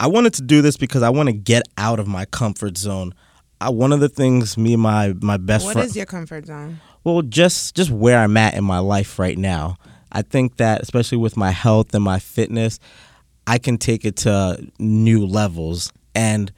I 0.00 0.06
wanted 0.06 0.32
to 0.34 0.42
do 0.42 0.62
this 0.62 0.76
because 0.78 1.02
I 1.02 1.10
want 1.10 1.28
to 1.28 1.34
get 1.34 1.62
out 1.76 2.00
of 2.00 2.08
my 2.08 2.24
comfort 2.24 2.78
zone. 2.78 3.12
I, 3.60 3.68
one 3.68 3.92
of 3.92 4.00
the 4.00 4.08
things 4.08 4.56
me 4.56 4.72
and 4.72 4.82
my 4.82 5.12
my 5.20 5.36
best 5.36 5.66
What 5.66 5.74
friend 5.74 5.86
is 5.88 5.94
your 5.94 6.06
comfort 6.06 6.46
zone? 6.46 6.80
well 7.04 7.20
just 7.20 7.74
just 7.74 7.90
where 7.90 8.18
I'm 8.18 8.36
at 8.38 8.54
in 8.54 8.64
my 8.64 8.78
life 8.78 9.18
right 9.18 9.36
now. 9.36 9.76
I 10.12 10.22
think 10.22 10.56
that 10.56 10.80
especially 10.80 11.18
with 11.18 11.36
my 11.36 11.50
health 11.50 11.94
and 11.94 12.02
my 12.02 12.18
fitness, 12.18 12.78
I 13.46 13.58
can 13.58 13.76
take 13.78 14.04
it 14.06 14.16
to 14.24 14.66
new 14.78 15.26
levels. 15.26 15.92
And 16.20 16.52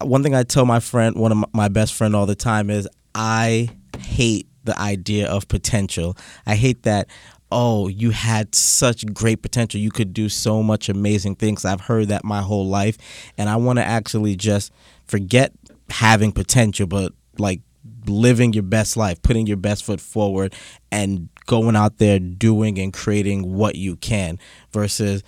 one 0.00 0.22
thing 0.22 0.34
I 0.34 0.42
tell 0.42 0.64
my 0.64 0.80
friend, 0.80 1.16
one 1.16 1.32
of 1.32 1.44
my 1.52 1.68
best 1.68 1.92
friend 1.92 2.16
all 2.16 2.24
the 2.24 2.34
time 2.34 2.70
is 2.70 2.88
I 3.14 3.68
hate 3.98 4.48
the 4.64 4.78
idea 4.80 5.28
of 5.28 5.48
potential. 5.48 6.16
I 6.46 6.54
hate 6.54 6.84
that 6.84 7.08
oh, 7.50 7.88
you 7.88 8.10
had 8.10 8.54
such 8.54 9.06
great 9.14 9.40
potential. 9.40 9.80
You 9.80 9.90
could 9.90 10.12
do 10.12 10.28
so 10.28 10.62
much 10.62 10.90
amazing 10.90 11.34
things. 11.36 11.64
I've 11.64 11.80
heard 11.80 12.08
that 12.08 12.22
my 12.22 12.42
whole 12.42 12.66
life 12.66 12.98
and 13.38 13.48
I 13.48 13.56
want 13.56 13.78
to 13.78 13.84
actually 13.84 14.36
just 14.36 14.70
forget 15.06 15.52
having 15.88 16.30
potential 16.30 16.86
but 16.86 17.14
like 17.38 17.62
living 18.06 18.52
your 18.52 18.64
best 18.64 18.98
life, 18.98 19.22
putting 19.22 19.46
your 19.46 19.56
best 19.56 19.84
foot 19.84 19.98
forward 19.98 20.54
and 20.92 21.30
going 21.46 21.74
out 21.74 21.96
there 21.96 22.18
doing 22.18 22.78
and 22.78 22.92
creating 22.92 23.54
what 23.54 23.76
you 23.76 23.96
can 23.96 24.38
versus 24.70 25.22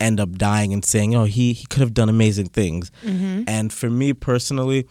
end 0.00 0.18
up 0.18 0.32
dying 0.32 0.72
and 0.72 0.84
saying, 0.84 1.14
"Oh, 1.14 1.24
he 1.24 1.52
he 1.52 1.66
could 1.66 1.80
have 1.80 1.94
done 1.94 2.08
amazing 2.08 2.48
things." 2.48 2.90
Mm-hmm. 3.04 3.44
And 3.46 3.72
for 3.72 3.90
me 3.90 4.12
personally, 4.12 4.86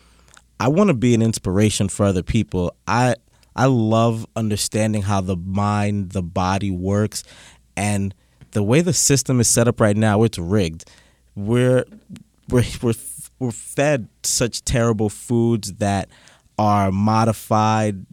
I 0.60 0.68
want 0.68 0.89
to 0.89 0.93
be 0.93 1.14
an 1.14 1.22
inspiration 1.22 1.89
for 1.89 2.05
other 2.05 2.24
people. 2.24 2.76
I 2.88 3.16
I 3.55 3.66
love 3.66 4.26
understanding 4.36 5.01
how 5.01 5.22
the 5.22 5.36
mind, 5.36 6.12
the 6.12 6.24
body 6.24 6.72
works, 6.72 7.24
and 7.76 8.14
the 8.51 8.64
way 8.64 8.82
the 8.82 8.93
system 8.93 9.39
is 9.39 9.49
set 9.49 9.68
up 9.68 9.80
right 9.80 9.97
now. 9.97 10.24
It's 10.24 10.38
rigged. 10.38 10.89
We're 11.36 11.86
we're 12.49 12.64
we're 12.82 12.93
we're 13.39 13.51
fed 13.51 14.10
such 14.24 14.64
terrible 14.64 15.10
foods 15.10 15.74
that 15.76 16.10
are 16.57 16.91
modified, 16.91 18.05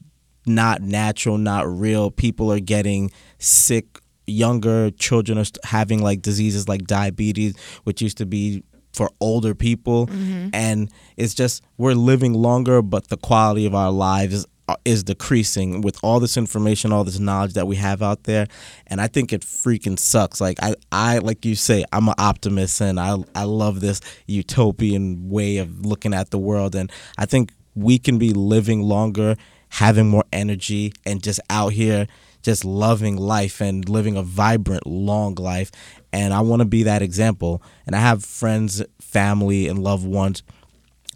not 0.47 0.83
natural, 0.83 1.37
not 1.37 1.67
real. 1.69 2.11
People 2.11 2.53
are 2.53 2.61
getting 2.61 3.11
sick 3.39 4.01
younger 4.27 4.91
children 4.93 5.39
are 5.39 5.45
having 5.65 6.03
like 6.03 6.23
diseases 6.23 6.69
like 6.69 6.85
diabetes, 6.87 7.57
which 7.85 8.03
used 8.03 8.19
to 8.19 8.27
be 8.27 8.63
for 8.93 9.11
older 9.21 9.55
people, 9.55 10.07
mm-hmm. 10.07 10.49
and 10.55 10.91
it's 11.17 11.35
just 11.35 11.63
we're 11.77 11.95
living 11.95 12.33
longer, 12.33 12.81
but 12.81 13.09
the 13.09 13.17
quality 13.17 13.67
of 13.67 13.75
our 13.75 13.91
lives 13.91 14.47
uh, 14.69 14.77
is 14.85 15.05
decreasing 15.05 15.83
with 15.83 15.99
all 16.03 16.19
this 16.19 16.37
information, 16.37 16.93
all 16.93 17.05
this 17.05 17.19
knowledge 17.19 17.53
that 17.53 17.67
we 17.67 17.77
have 17.77 18.03
out 18.03 18.25
there, 18.25 18.47
and 18.87 19.01
I 19.01 19.07
think 19.07 19.33
it 19.33 19.43
freaking 19.43 19.99
sucks. 19.99 20.41
Like 20.41 20.59
I, 20.63 20.75
I 20.91 21.19
like 21.19 21.45
you 21.45 21.55
say, 21.55 21.85
I'm 21.93 22.09
an 22.09 22.15
optimist, 22.19 22.81
and 22.81 22.99
I, 22.99 23.17
I 23.35 23.45
love 23.45 23.81
this 23.81 24.01
utopian 24.27 25.29
way 25.29 25.59
of 25.59 25.85
looking 25.85 26.15
at 26.15 26.31
the 26.31 26.39
world, 26.39 26.75
and 26.75 26.91
I 27.19 27.27
think 27.27 27.53
we 27.75 27.99
can 27.99 28.19
be 28.19 28.31
living 28.31 28.83
longer, 28.83 29.37
having 29.69 30.09
more 30.09 30.25
energy, 30.33 30.93
and 31.05 31.23
just 31.23 31.39
out 31.51 31.75
here 31.75 32.07
just 32.47 32.65
loving 32.65 33.17
life 33.17 33.61
and 33.61 33.89
living 33.89 34.17
a 34.17 34.23
vibrant, 34.23 34.87
long 34.87 35.35
life. 35.35 35.73
And 36.13 36.33
I 36.33 36.41
want 36.41 36.61
to 36.61 36.65
be 36.67 36.85
that 36.85 37.03
example. 37.03 37.61
And 37.87 37.97
I 37.97 37.99
have 37.99 38.25
friends, 38.25 38.85
family, 39.01 39.67
and 39.67 39.81
loved 39.81 40.07
ones 40.07 40.45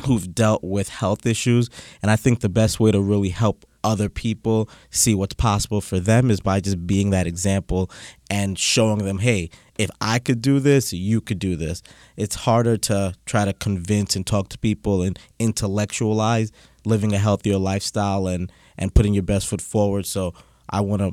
who've 0.04 0.34
dealt 0.34 0.64
with 0.64 0.88
health 0.88 1.24
issues. 1.26 1.70
And 2.02 2.10
I 2.10 2.16
think 2.16 2.40
the 2.40 2.48
best 2.48 2.80
way 2.80 2.90
to 2.90 3.00
really 3.00 3.28
help 3.28 3.64
other 3.84 4.08
people 4.08 4.68
see 4.90 5.14
what's 5.14 5.34
possible 5.34 5.80
for 5.80 6.00
them 6.00 6.32
is 6.32 6.40
by 6.40 6.58
just 6.58 6.84
being 6.84 7.10
that 7.10 7.28
example 7.28 7.88
and 8.28 8.58
showing 8.58 9.04
them, 9.04 9.18
hey, 9.18 9.50
if 9.78 9.88
I 10.00 10.18
could 10.18 10.42
do 10.42 10.58
this, 10.58 10.92
you 10.92 11.20
could 11.20 11.38
do 11.38 11.54
this. 11.54 11.80
It's 12.16 12.34
harder 12.34 12.76
to 12.76 13.14
try 13.24 13.44
to 13.44 13.52
convince 13.52 14.16
and 14.16 14.26
talk 14.26 14.48
to 14.48 14.58
people 14.58 15.02
and 15.02 15.16
intellectualize 15.38 16.50
living 16.84 17.12
a 17.12 17.18
healthier 17.18 17.56
lifestyle 17.56 18.26
and, 18.26 18.50
and 18.76 18.92
putting 18.92 19.14
your 19.14 19.22
best 19.22 19.46
foot 19.46 19.60
forward. 19.60 20.06
So 20.06 20.34
I 20.70 20.80
want 20.80 21.02
to 21.02 21.12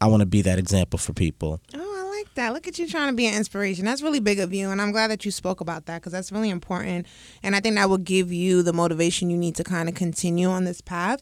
I 0.00 0.06
want 0.06 0.20
to 0.20 0.26
be 0.26 0.42
that 0.42 0.58
example 0.58 0.98
for 0.98 1.12
people. 1.12 1.60
Oh, 1.74 2.04
I 2.04 2.16
like 2.18 2.34
that. 2.34 2.52
Look 2.52 2.66
at 2.66 2.78
you 2.78 2.88
trying 2.88 3.08
to 3.08 3.14
be 3.14 3.26
an 3.26 3.34
inspiration. 3.34 3.84
That's 3.84 4.02
really 4.02 4.20
big 4.20 4.40
of 4.40 4.52
you, 4.52 4.70
and 4.70 4.80
I'm 4.80 4.90
glad 4.90 5.10
that 5.10 5.24
you 5.24 5.30
spoke 5.30 5.60
about 5.60 5.86
that 5.86 6.00
because 6.00 6.12
that's 6.12 6.32
really 6.32 6.50
important. 6.50 7.06
And 7.42 7.54
I 7.54 7.60
think 7.60 7.76
that 7.76 7.88
will 7.88 7.98
give 7.98 8.32
you 8.32 8.62
the 8.62 8.72
motivation 8.72 9.30
you 9.30 9.36
need 9.36 9.54
to 9.56 9.64
kind 9.64 9.88
of 9.88 9.94
continue 9.94 10.48
on 10.48 10.64
this 10.64 10.80
path. 10.80 11.20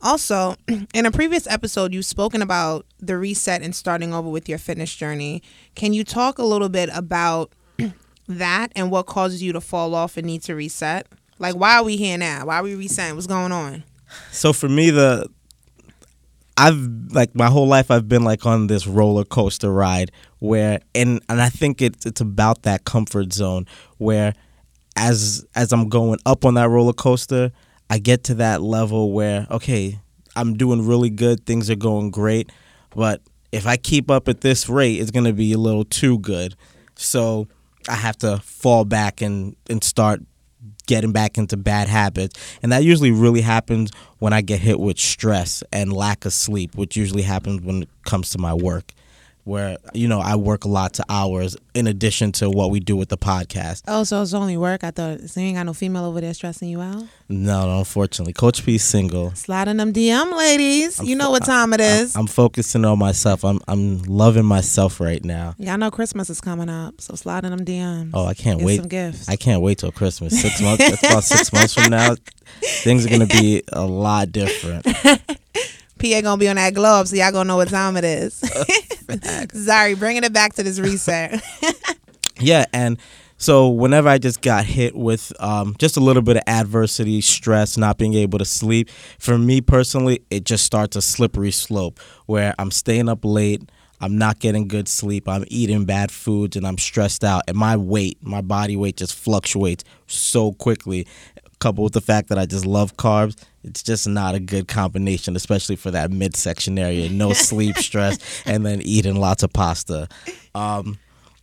Also, 0.00 0.56
in 0.94 1.06
a 1.06 1.10
previous 1.10 1.46
episode, 1.46 1.94
you've 1.94 2.04
spoken 2.04 2.42
about 2.42 2.86
the 2.98 3.16
reset 3.16 3.62
and 3.62 3.74
starting 3.74 4.12
over 4.12 4.28
with 4.28 4.48
your 4.48 4.58
fitness 4.58 4.94
journey. 4.94 5.42
Can 5.74 5.92
you 5.92 6.04
talk 6.04 6.38
a 6.38 6.44
little 6.44 6.68
bit 6.68 6.90
about 6.92 7.52
that 8.28 8.72
and 8.76 8.90
what 8.90 9.06
causes 9.06 9.42
you 9.42 9.52
to 9.52 9.60
fall 9.60 9.94
off 9.94 10.16
and 10.16 10.26
need 10.26 10.42
to 10.42 10.54
reset? 10.54 11.06
Like, 11.38 11.56
why 11.56 11.78
are 11.78 11.84
we 11.84 11.96
here 11.96 12.18
now? 12.18 12.46
Why 12.46 12.60
are 12.60 12.62
we 12.62 12.74
resetting? 12.74 13.14
What's 13.14 13.26
going 13.26 13.52
on? 13.52 13.84
So 14.30 14.52
for 14.52 14.68
me, 14.68 14.90
the 14.90 15.28
I've 16.56 16.76
like 17.12 17.34
my 17.34 17.46
whole 17.46 17.66
life 17.66 17.90
I've 17.90 18.08
been 18.08 18.24
like 18.24 18.46
on 18.46 18.66
this 18.66 18.86
roller 18.86 19.24
coaster 19.24 19.72
ride 19.72 20.12
where 20.38 20.80
and 20.94 21.22
and 21.28 21.40
I 21.40 21.48
think 21.48 21.80
it's 21.80 22.04
it's 22.06 22.20
about 22.20 22.62
that 22.62 22.84
comfort 22.84 23.32
zone 23.32 23.66
where 23.98 24.34
as 24.96 25.46
as 25.54 25.72
I'm 25.72 25.88
going 25.88 26.18
up 26.26 26.44
on 26.44 26.54
that 26.54 26.68
roller 26.68 26.92
coaster, 26.92 27.52
I 27.88 27.98
get 27.98 28.24
to 28.24 28.34
that 28.36 28.62
level 28.62 29.12
where 29.12 29.46
okay, 29.50 29.98
I'm 30.36 30.56
doing 30.56 30.86
really 30.86 31.10
good, 31.10 31.46
things 31.46 31.70
are 31.70 31.76
going 31.76 32.10
great, 32.10 32.50
but 32.94 33.22
if 33.50 33.66
I 33.66 33.76
keep 33.76 34.10
up 34.10 34.28
at 34.28 34.40
this 34.40 34.68
rate, 34.68 35.00
it's 35.00 35.10
going 35.10 35.26
to 35.26 35.32
be 35.32 35.52
a 35.52 35.58
little 35.58 35.84
too 35.84 36.18
good. 36.18 36.54
So 36.94 37.48
I 37.88 37.96
have 37.96 38.16
to 38.18 38.38
fall 38.38 38.84
back 38.84 39.20
and 39.20 39.56
and 39.68 39.82
start 39.82 40.22
getting 40.86 41.12
back 41.12 41.38
into 41.38 41.56
bad 41.56 41.88
habits. 41.88 42.38
And 42.62 42.72
that 42.72 42.84
usually 42.84 43.10
really 43.10 43.40
happens 43.40 43.90
when 44.18 44.32
I 44.32 44.40
get 44.40 44.60
hit 44.60 44.80
with 44.80 44.98
stress 44.98 45.62
and 45.72 45.92
lack 45.92 46.24
of 46.24 46.32
sleep, 46.32 46.74
which 46.74 46.96
usually 46.96 47.22
happens 47.22 47.62
when 47.62 47.82
it 47.82 47.88
comes 48.04 48.30
to 48.30 48.38
my 48.38 48.54
work 48.54 48.92
where 49.44 49.76
you 49.92 50.06
know 50.06 50.20
I 50.20 50.36
work 50.36 50.64
a 50.64 50.68
lot 50.68 50.94
to 50.94 51.04
hours 51.08 51.56
in 51.74 51.86
addition 51.86 52.32
to 52.32 52.48
what 52.48 52.70
we 52.70 52.80
do 52.80 52.96
with 52.96 53.08
the 53.08 53.18
podcast. 53.18 53.82
Oh, 53.88 54.04
so 54.04 54.22
it's 54.22 54.34
only 54.34 54.56
work? 54.56 54.84
I 54.84 54.90
thought 54.90 55.20
so 55.20 55.40
you 55.40 55.46
ain't 55.46 55.56
got 55.56 55.66
no 55.66 55.72
female 55.72 56.04
over 56.04 56.20
there 56.20 56.32
stressing 56.34 56.68
you 56.68 56.80
out. 56.80 57.04
No, 57.28 57.66
no 57.66 57.78
unfortunately, 57.78 58.32
Coach 58.32 58.64
P's 58.64 58.84
single. 58.84 59.34
Sliding 59.34 59.78
them 59.78 59.92
DM 59.92 60.36
ladies. 60.36 61.00
I'm 61.00 61.06
you 61.06 61.16
know 61.16 61.26
fo- 61.26 61.30
what 61.32 61.44
time 61.44 61.72
it 61.72 61.80
is. 61.80 62.14
I'm, 62.14 62.22
I'm, 62.22 62.26
focusing 62.26 62.84
on 62.84 62.98
myself. 62.98 63.44
I'm 63.44 63.60
I'm 63.66 64.02
loving 64.02 64.44
myself 64.44 65.00
right 65.00 65.24
now. 65.24 65.54
Yeah, 65.58 65.74
I 65.74 65.76
know 65.76 65.90
Christmas 65.90 66.30
is 66.30 66.40
coming 66.40 66.68
up, 66.68 67.00
so 67.00 67.14
sliding 67.14 67.50
them 67.50 67.64
DMs. 67.64 68.10
Oh, 68.14 68.26
I 68.26 68.34
can't 68.34 68.62
wait. 68.62 68.76
Some 68.76 68.88
gifts. 68.88 69.28
I 69.28 69.36
can't 69.36 69.62
wait 69.62 69.78
till 69.78 69.92
Christmas. 69.92 70.40
Six 70.40 70.60
months. 70.60 70.88
That's 70.88 71.02
about 71.02 71.24
six 71.24 71.52
months 71.52 71.74
from 71.74 71.90
now. 71.90 72.14
Things 72.62 73.04
are 73.06 73.08
gonna 73.08 73.26
be 73.26 73.62
a 73.72 73.84
lot 73.84 74.30
different. 74.30 74.86
PA 76.02 76.20
gonna 76.20 76.36
be 76.36 76.48
on 76.48 76.56
that 76.56 76.74
glove, 76.74 77.08
so 77.08 77.16
y'all 77.16 77.30
gonna 77.30 77.46
know 77.46 77.56
what 77.56 77.68
time 77.68 77.96
it 77.96 78.04
is. 78.04 78.34
Sorry, 79.54 79.94
bringing 79.94 80.24
it 80.24 80.32
back 80.32 80.54
to 80.54 80.62
this 80.62 80.80
reset. 80.80 81.40
yeah, 82.40 82.64
and 82.72 82.98
so 83.36 83.68
whenever 83.68 84.08
I 84.08 84.18
just 84.18 84.42
got 84.42 84.64
hit 84.64 84.96
with 84.96 85.32
um, 85.40 85.76
just 85.78 85.96
a 85.96 86.00
little 86.00 86.22
bit 86.22 86.36
of 86.36 86.42
adversity, 86.46 87.20
stress, 87.20 87.76
not 87.76 87.98
being 87.98 88.14
able 88.14 88.38
to 88.38 88.44
sleep, 88.44 88.90
for 89.18 89.38
me 89.38 89.60
personally, 89.60 90.22
it 90.30 90.44
just 90.44 90.64
starts 90.64 90.96
a 90.96 91.02
slippery 91.02 91.52
slope 91.52 92.00
where 92.26 92.54
I'm 92.58 92.70
staying 92.70 93.08
up 93.08 93.24
late. 93.24 93.62
I'm 94.00 94.18
not 94.18 94.40
getting 94.40 94.66
good 94.66 94.88
sleep. 94.88 95.28
I'm 95.28 95.44
eating 95.46 95.84
bad 95.84 96.10
foods 96.10 96.56
and 96.56 96.66
I'm 96.66 96.76
stressed 96.78 97.22
out. 97.22 97.42
And 97.46 97.56
my 97.56 97.76
weight, 97.76 98.18
my 98.20 98.40
body 98.40 98.76
weight 98.76 98.96
just 98.96 99.14
fluctuates 99.14 99.84
so 100.08 100.52
quickly 100.52 101.06
coupled 101.62 101.84
with 101.84 101.92
the 101.92 102.00
fact 102.00 102.28
that 102.28 102.38
I 102.38 102.44
just 102.44 102.66
love 102.66 102.96
carbs, 102.96 103.36
it's 103.62 103.84
just 103.84 104.08
not 104.08 104.34
a 104.34 104.40
good 104.40 104.66
combination, 104.66 105.36
especially 105.36 105.76
for 105.76 105.92
that 105.92 106.10
midsection 106.10 106.76
area. 106.76 107.08
No 107.08 107.32
sleep, 107.48 107.76
stress, 107.76 108.18
and 108.44 108.66
then 108.66 108.82
eating 108.82 109.14
lots 109.14 109.44
of 109.44 109.52
pasta. 109.52 110.08
Um, 110.56 110.98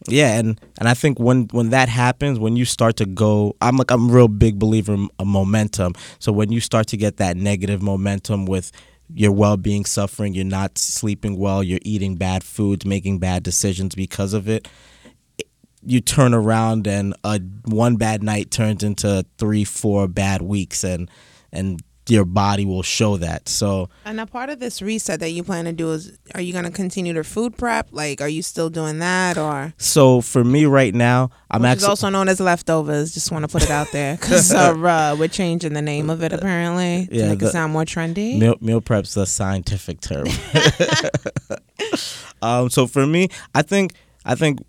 yeah, 0.07 0.37
and 0.37 0.59
and 0.77 0.89
I 0.89 0.93
think 0.93 1.19
when 1.19 1.47
when 1.51 1.69
that 1.69 1.87
happens, 1.87 2.37
when 2.37 2.57
you 2.57 2.65
start 2.65 2.97
to 2.97 3.05
go, 3.05 3.55
I'm 3.61 3.77
like 3.77 3.91
I'm 3.91 4.09
a 4.09 4.13
real 4.13 4.27
big 4.27 4.59
believer 4.59 4.93
in 4.93 5.09
momentum. 5.23 5.93
So 6.19 6.33
when 6.33 6.51
you 6.51 6.59
start 6.59 6.87
to 6.87 6.97
get 6.97 7.17
that 7.17 7.37
negative 7.37 7.81
momentum 7.81 8.45
with 8.45 8.73
your 9.13 9.31
well-being 9.31 9.85
suffering, 9.85 10.33
you're 10.33 10.45
not 10.45 10.77
sleeping 10.77 11.39
well, 11.39 11.63
you're 11.63 11.79
eating 11.83 12.15
bad 12.15 12.43
foods, 12.43 12.85
making 12.85 13.19
bad 13.19 13.41
decisions 13.43 13.95
because 13.95 14.33
of 14.33 14.49
it 14.49 14.67
you 15.85 16.01
turn 16.01 16.33
around 16.33 16.87
and 16.87 17.15
a 17.23 17.39
one 17.65 17.95
bad 17.95 18.23
night 18.23 18.51
turns 18.51 18.83
into 18.83 19.25
three, 19.37 19.63
four 19.63 20.07
bad 20.07 20.41
weeks, 20.41 20.83
and 20.83 21.09
and 21.51 21.81
your 22.09 22.25
body 22.25 22.65
will 22.65 22.83
show 22.83 23.17
that. 23.17 23.47
So, 23.47 23.89
and 24.05 24.19
a 24.19 24.25
part 24.25 24.49
of 24.49 24.59
this 24.59 24.81
reset 24.81 25.19
that 25.19 25.29
you 25.31 25.43
plan 25.43 25.65
to 25.65 25.73
do 25.73 25.91
is, 25.91 26.17
are 26.33 26.41
you 26.41 26.53
going 26.53 26.65
to 26.65 26.71
continue 26.71 27.13
to 27.13 27.23
food 27.23 27.57
prep? 27.57 27.89
Like, 27.91 28.21
are 28.21 28.27
you 28.27 28.41
still 28.41 28.69
doing 28.69 28.99
that, 28.99 29.37
or? 29.37 29.73
So 29.77 30.21
for 30.21 30.43
me 30.43 30.65
right 30.65 30.93
now, 30.93 31.29
I'm 31.51 31.65
actually 31.65 31.89
also 31.89 32.09
known 32.09 32.29
as 32.29 32.39
leftovers. 32.39 33.13
Just 33.13 33.31
want 33.31 33.43
to 33.43 33.47
put 33.47 33.63
it 33.63 33.71
out 33.71 33.91
there 33.91 34.15
because 34.15 34.51
uh, 34.51 35.15
we're 35.19 35.27
changing 35.27 35.73
the 35.73 35.81
name 35.81 36.09
of 36.09 36.23
it 36.23 36.33
apparently 36.33 37.07
to 37.07 37.15
yeah, 37.15 37.29
make 37.29 37.41
it 37.41 37.49
sound 37.49 37.73
more 37.73 37.85
trendy. 37.85 38.39
Meal, 38.39 38.55
meal 38.61 38.81
prep's 38.81 39.15
a 39.17 39.25
scientific 39.25 40.01
term. 40.01 40.27
um, 42.41 42.69
so 42.69 42.87
for 42.87 43.05
me, 43.05 43.29
I 43.53 43.61
think 43.61 43.93
I 44.25 44.35
think 44.35 44.59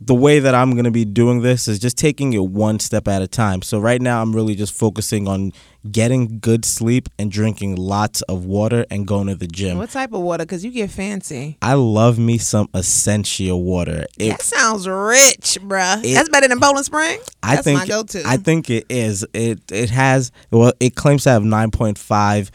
the 0.00 0.14
way 0.14 0.38
that 0.40 0.54
I'm 0.54 0.72
going 0.72 0.84
to 0.84 0.90
be 0.90 1.04
doing 1.04 1.40
this 1.42 1.68
is 1.68 1.78
just 1.78 1.96
taking 1.96 2.32
it 2.34 2.44
one 2.44 2.78
step 2.80 3.08
at 3.08 3.22
a 3.22 3.26
time. 3.26 3.62
So 3.62 3.78
right 3.78 4.00
now 4.00 4.20
I'm 4.22 4.34
really 4.34 4.54
just 4.54 4.72
focusing 4.74 5.26
on 5.26 5.52
getting 5.90 6.38
good 6.40 6.64
sleep 6.64 7.08
and 7.18 7.30
drinking 7.30 7.76
lots 7.76 8.20
of 8.22 8.44
water 8.44 8.84
and 8.90 9.06
going 9.06 9.28
to 9.28 9.34
the 9.34 9.46
gym. 9.46 9.78
What 9.78 9.90
type 9.90 10.12
of 10.12 10.20
water? 10.20 10.44
Because 10.44 10.64
you 10.64 10.70
get 10.70 10.90
fancy. 10.90 11.56
I 11.62 11.74
love 11.74 12.18
me 12.18 12.38
some 12.38 12.68
Essentia 12.74 13.56
water. 13.56 14.06
It, 14.18 14.30
that 14.30 14.42
sounds 14.42 14.86
rich, 14.88 15.58
bruh. 15.62 16.04
It- 16.04 16.14
That's 16.14 16.28
better 16.28 16.48
than 16.48 16.60
Poland 16.60 16.84
Spring. 16.86 17.18
I 17.42 17.54
That's 17.54 17.64
think 17.64 17.78
my 17.80 17.86
go-to. 17.86 18.22
I 18.26 18.36
think 18.36 18.68
it 18.70 18.84
is. 18.90 19.24
It 19.32 19.60
it 19.70 19.90
has 19.90 20.32
well. 20.50 20.72
It 20.80 20.94
claims 20.94 21.22
to 21.24 21.30
have 21.30 21.44
nine 21.44 21.70
point 21.70 21.96
five 21.98 22.50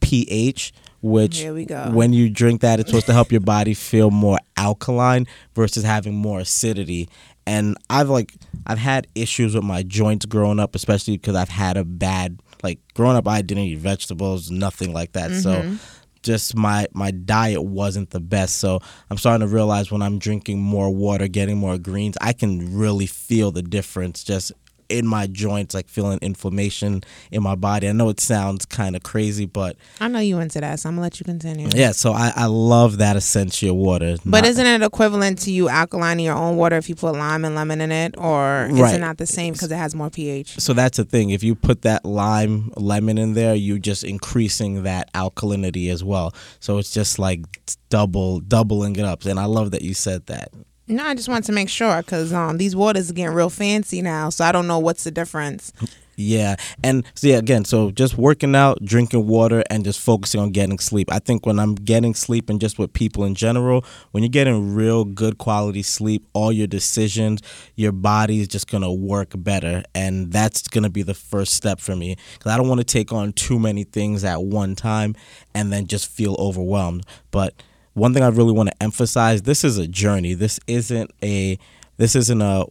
pH, 0.00 0.72
which 1.02 1.38
Here 1.38 1.52
we 1.52 1.64
go. 1.64 1.90
when 1.90 2.12
you 2.12 2.30
drink 2.30 2.60
that, 2.62 2.80
it's 2.80 2.88
supposed 2.88 3.06
to 3.06 3.12
help 3.12 3.32
your 3.32 3.40
body 3.40 3.74
feel 3.74 4.10
more 4.10 4.38
alkaline 4.56 5.26
versus 5.54 5.82
having 5.84 6.14
more 6.14 6.40
acidity. 6.40 7.08
And 7.46 7.76
I've 7.90 8.08
like 8.08 8.32
I've 8.66 8.78
had 8.78 9.08
issues 9.14 9.54
with 9.54 9.64
my 9.64 9.82
joints 9.82 10.26
growing 10.26 10.60
up, 10.60 10.74
especially 10.74 11.16
because 11.16 11.34
I've 11.34 11.48
had 11.48 11.76
a 11.76 11.84
bad 11.84 12.40
like 12.62 12.78
growing 12.94 13.16
up. 13.16 13.26
I 13.26 13.42
didn't 13.42 13.64
eat 13.64 13.78
vegetables, 13.78 14.50
nothing 14.50 14.92
like 14.92 15.12
that. 15.12 15.32
Mm-hmm. 15.32 15.74
So 15.74 15.78
just 16.22 16.56
my 16.56 16.86
my 16.92 17.10
diet 17.10 17.62
wasn't 17.62 18.10
the 18.10 18.20
best 18.20 18.58
so 18.58 18.78
i'm 19.10 19.16
starting 19.16 19.46
to 19.46 19.52
realize 19.52 19.90
when 19.90 20.02
i'm 20.02 20.20
drinking 20.20 20.60
more 20.60 20.88
water 20.88 21.26
getting 21.26 21.56
more 21.56 21.78
greens 21.78 22.16
i 22.20 22.32
can 22.32 22.78
really 22.78 23.06
feel 23.06 23.50
the 23.50 23.62
difference 23.62 24.22
just 24.22 24.52
in 24.92 25.06
my 25.06 25.26
joints 25.26 25.74
like 25.74 25.88
feeling 25.88 26.18
inflammation 26.22 27.02
in 27.30 27.42
my 27.42 27.54
body 27.54 27.88
i 27.88 27.92
know 27.92 28.08
it 28.08 28.20
sounds 28.20 28.64
kind 28.66 28.94
of 28.96 29.02
crazy 29.02 29.46
but 29.46 29.76
I 30.00 30.08
know 30.08 30.18
you 30.18 30.38
into 30.40 30.60
that, 30.60 30.80
so 30.80 30.88
I'm 30.88 30.94
gonna 30.96 31.02
let 31.02 31.18
you 31.20 31.24
continue. 31.24 31.68
yeah 31.74 31.92
so 31.92 32.12
i, 32.12 32.32
I 32.36 32.46
love 32.46 32.98
that 32.98 33.16
Essentia 33.16 33.72
water 33.72 34.16
But 34.24 34.42
Not- 34.42 34.46
isn't 34.50 34.66
it 34.66 34.82
equivalent 34.82 35.38
to 35.40 35.50
you 35.52 35.66
alkalining 35.66 36.24
your 36.24 36.34
own 36.36 36.56
water 36.56 36.76
if 36.76 36.88
you 36.88 36.94
put 36.94 37.12
lime 37.14 37.44
and 37.44 37.54
lemon 37.54 37.80
in 37.80 37.90
it, 37.92 38.14
or 38.18 38.66
is 38.66 38.78
Right. 38.78 38.94
it 38.96 38.98
not 39.00 39.18
the 39.18 39.26
same 39.26 39.52
because 39.54 39.70
it 39.72 39.76
has 39.76 39.94
more 39.94 40.10
pH? 40.10 40.58
so 40.60 40.72
that's 40.74 40.96
the 40.98 41.04
thing 41.04 41.30
if 41.30 41.42
you 41.42 41.54
put 41.54 41.82
that 41.82 42.04
lime 42.04 42.70
lemon 42.76 43.16
in 43.18 43.34
there 43.34 43.54
you're 43.54 43.78
just 43.78 44.04
increasing 44.04 44.82
that 44.82 45.12
alkalinity 45.14 45.90
as 45.90 46.02
well 46.04 46.34
so 46.60 46.78
it's 46.78 46.90
just 46.90 47.18
like 47.18 47.40
double 47.88 48.40
doubling 48.40 48.96
it 48.96 49.04
up 49.04 49.24
and 49.24 49.38
i 49.38 49.44
love 49.44 49.70
that 49.70 49.82
you 49.82 49.94
said 49.94 50.24
that 50.26 50.50
No, 50.88 51.04
I 51.04 51.14
just 51.14 51.28
want 51.28 51.44
to 51.46 51.52
make 51.52 51.68
sure 51.68 52.02
because 52.02 52.32
um, 52.32 52.58
these 52.58 52.74
waters 52.74 53.10
are 53.10 53.14
getting 53.14 53.34
real 53.34 53.50
fancy 53.50 54.02
now, 54.02 54.30
so 54.30 54.44
I 54.44 54.52
don't 54.52 54.66
know 54.66 54.78
what's 54.78 55.04
the 55.04 55.10
difference. 55.10 55.72
Yeah, 56.16 56.56
and 56.84 57.04
so 57.14 57.28
yeah, 57.28 57.36
again, 57.36 57.64
so 57.64 57.90
just 57.90 58.18
working 58.18 58.54
out, 58.54 58.84
drinking 58.84 59.26
water, 59.26 59.64
and 59.70 59.82
just 59.82 59.98
focusing 59.98 60.40
on 60.40 60.50
getting 60.50 60.78
sleep. 60.78 61.10
I 61.10 61.18
think 61.18 61.46
when 61.46 61.58
I'm 61.58 61.74
getting 61.74 62.14
sleep, 62.14 62.50
and 62.50 62.60
just 62.60 62.78
with 62.78 62.92
people 62.92 63.24
in 63.24 63.34
general, 63.34 63.84
when 64.10 64.22
you're 64.22 64.28
getting 64.28 64.74
real 64.74 65.04
good 65.04 65.38
quality 65.38 65.82
sleep, 65.82 66.26
all 66.34 66.52
your 66.52 66.66
decisions, 66.66 67.40
your 67.76 67.92
body 67.92 68.40
is 68.40 68.48
just 68.48 68.70
gonna 68.70 68.92
work 68.92 69.30
better, 69.34 69.82
and 69.94 70.30
that's 70.30 70.68
gonna 70.68 70.90
be 70.90 71.02
the 71.02 71.14
first 71.14 71.54
step 71.54 71.80
for 71.80 71.96
me 71.96 72.16
because 72.34 72.52
I 72.52 72.58
don't 72.58 72.68
want 72.68 72.80
to 72.80 72.84
take 72.84 73.10
on 73.12 73.32
too 73.32 73.58
many 73.58 73.84
things 73.84 74.22
at 74.22 74.42
one 74.42 74.74
time 74.74 75.14
and 75.54 75.72
then 75.72 75.86
just 75.86 76.08
feel 76.08 76.36
overwhelmed. 76.38 77.06
But 77.30 77.54
one 77.94 78.14
thing 78.14 78.22
I 78.22 78.28
really 78.28 78.52
want 78.52 78.70
to 78.70 78.82
emphasize: 78.82 79.42
this 79.42 79.64
is 79.64 79.78
a 79.78 79.86
journey. 79.86 80.34
This 80.34 80.58
isn't 80.66 81.10
a, 81.22 81.58
this 81.96 82.16
isn't 82.16 82.40
a, 82.40 82.66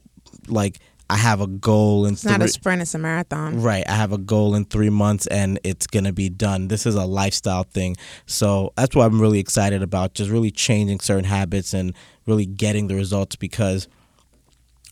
like 0.48 0.80
I 1.12 1.18
have 1.18 1.42
a 1.42 1.48
goal 1.48 2.06
and 2.06 2.14
It's 2.14 2.24
not 2.24 2.42
a 2.42 2.48
sprint; 2.48 2.82
it's 2.82 2.96
a 2.96 2.98
marathon. 2.98 3.62
Right. 3.62 3.84
I 3.86 3.96
have 3.96 4.14
a 4.14 4.18
goal 4.18 4.56
in 4.56 4.64
three 4.64 4.90
months 4.90 5.28
and 5.28 5.60
it's 5.62 5.86
going 5.86 6.06
to 6.06 6.14
be 6.14 6.30
done. 6.30 6.70
This 6.70 6.86
is 6.86 6.96
a 6.96 7.04
lifestyle 7.04 7.64
thing. 7.64 7.98
So 8.28 8.72
that's 8.78 8.96
what 8.96 9.06
I'm 9.06 9.20
really 9.20 9.40
excited 9.40 9.84
about, 9.84 10.14
just 10.14 10.30
really 10.30 10.52
changing 10.52 11.02
certain 11.02 11.26
habits 11.26 11.74
and 11.74 11.94
really 12.26 12.46
getting 12.46 12.88
the 12.88 12.96
results 12.96 13.36
because 13.36 13.90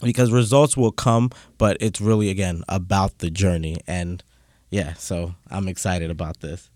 because 0.02 0.30
results 0.32 0.76
will 0.76 0.92
come, 0.92 1.30
but 1.58 1.78
it's 1.80 2.02
really 2.02 2.30
again 2.30 2.64
about 2.68 3.20
the 3.20 3.30
journey 3.30 3.78
and 3.88 4.22
yeah, 4.72 4.94
so 4.94 5.34
I'm 5.50 5.68
excited 5.68 6.12
about 6.12 6.42
this. 6.42 6.70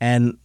And 0.00 0.38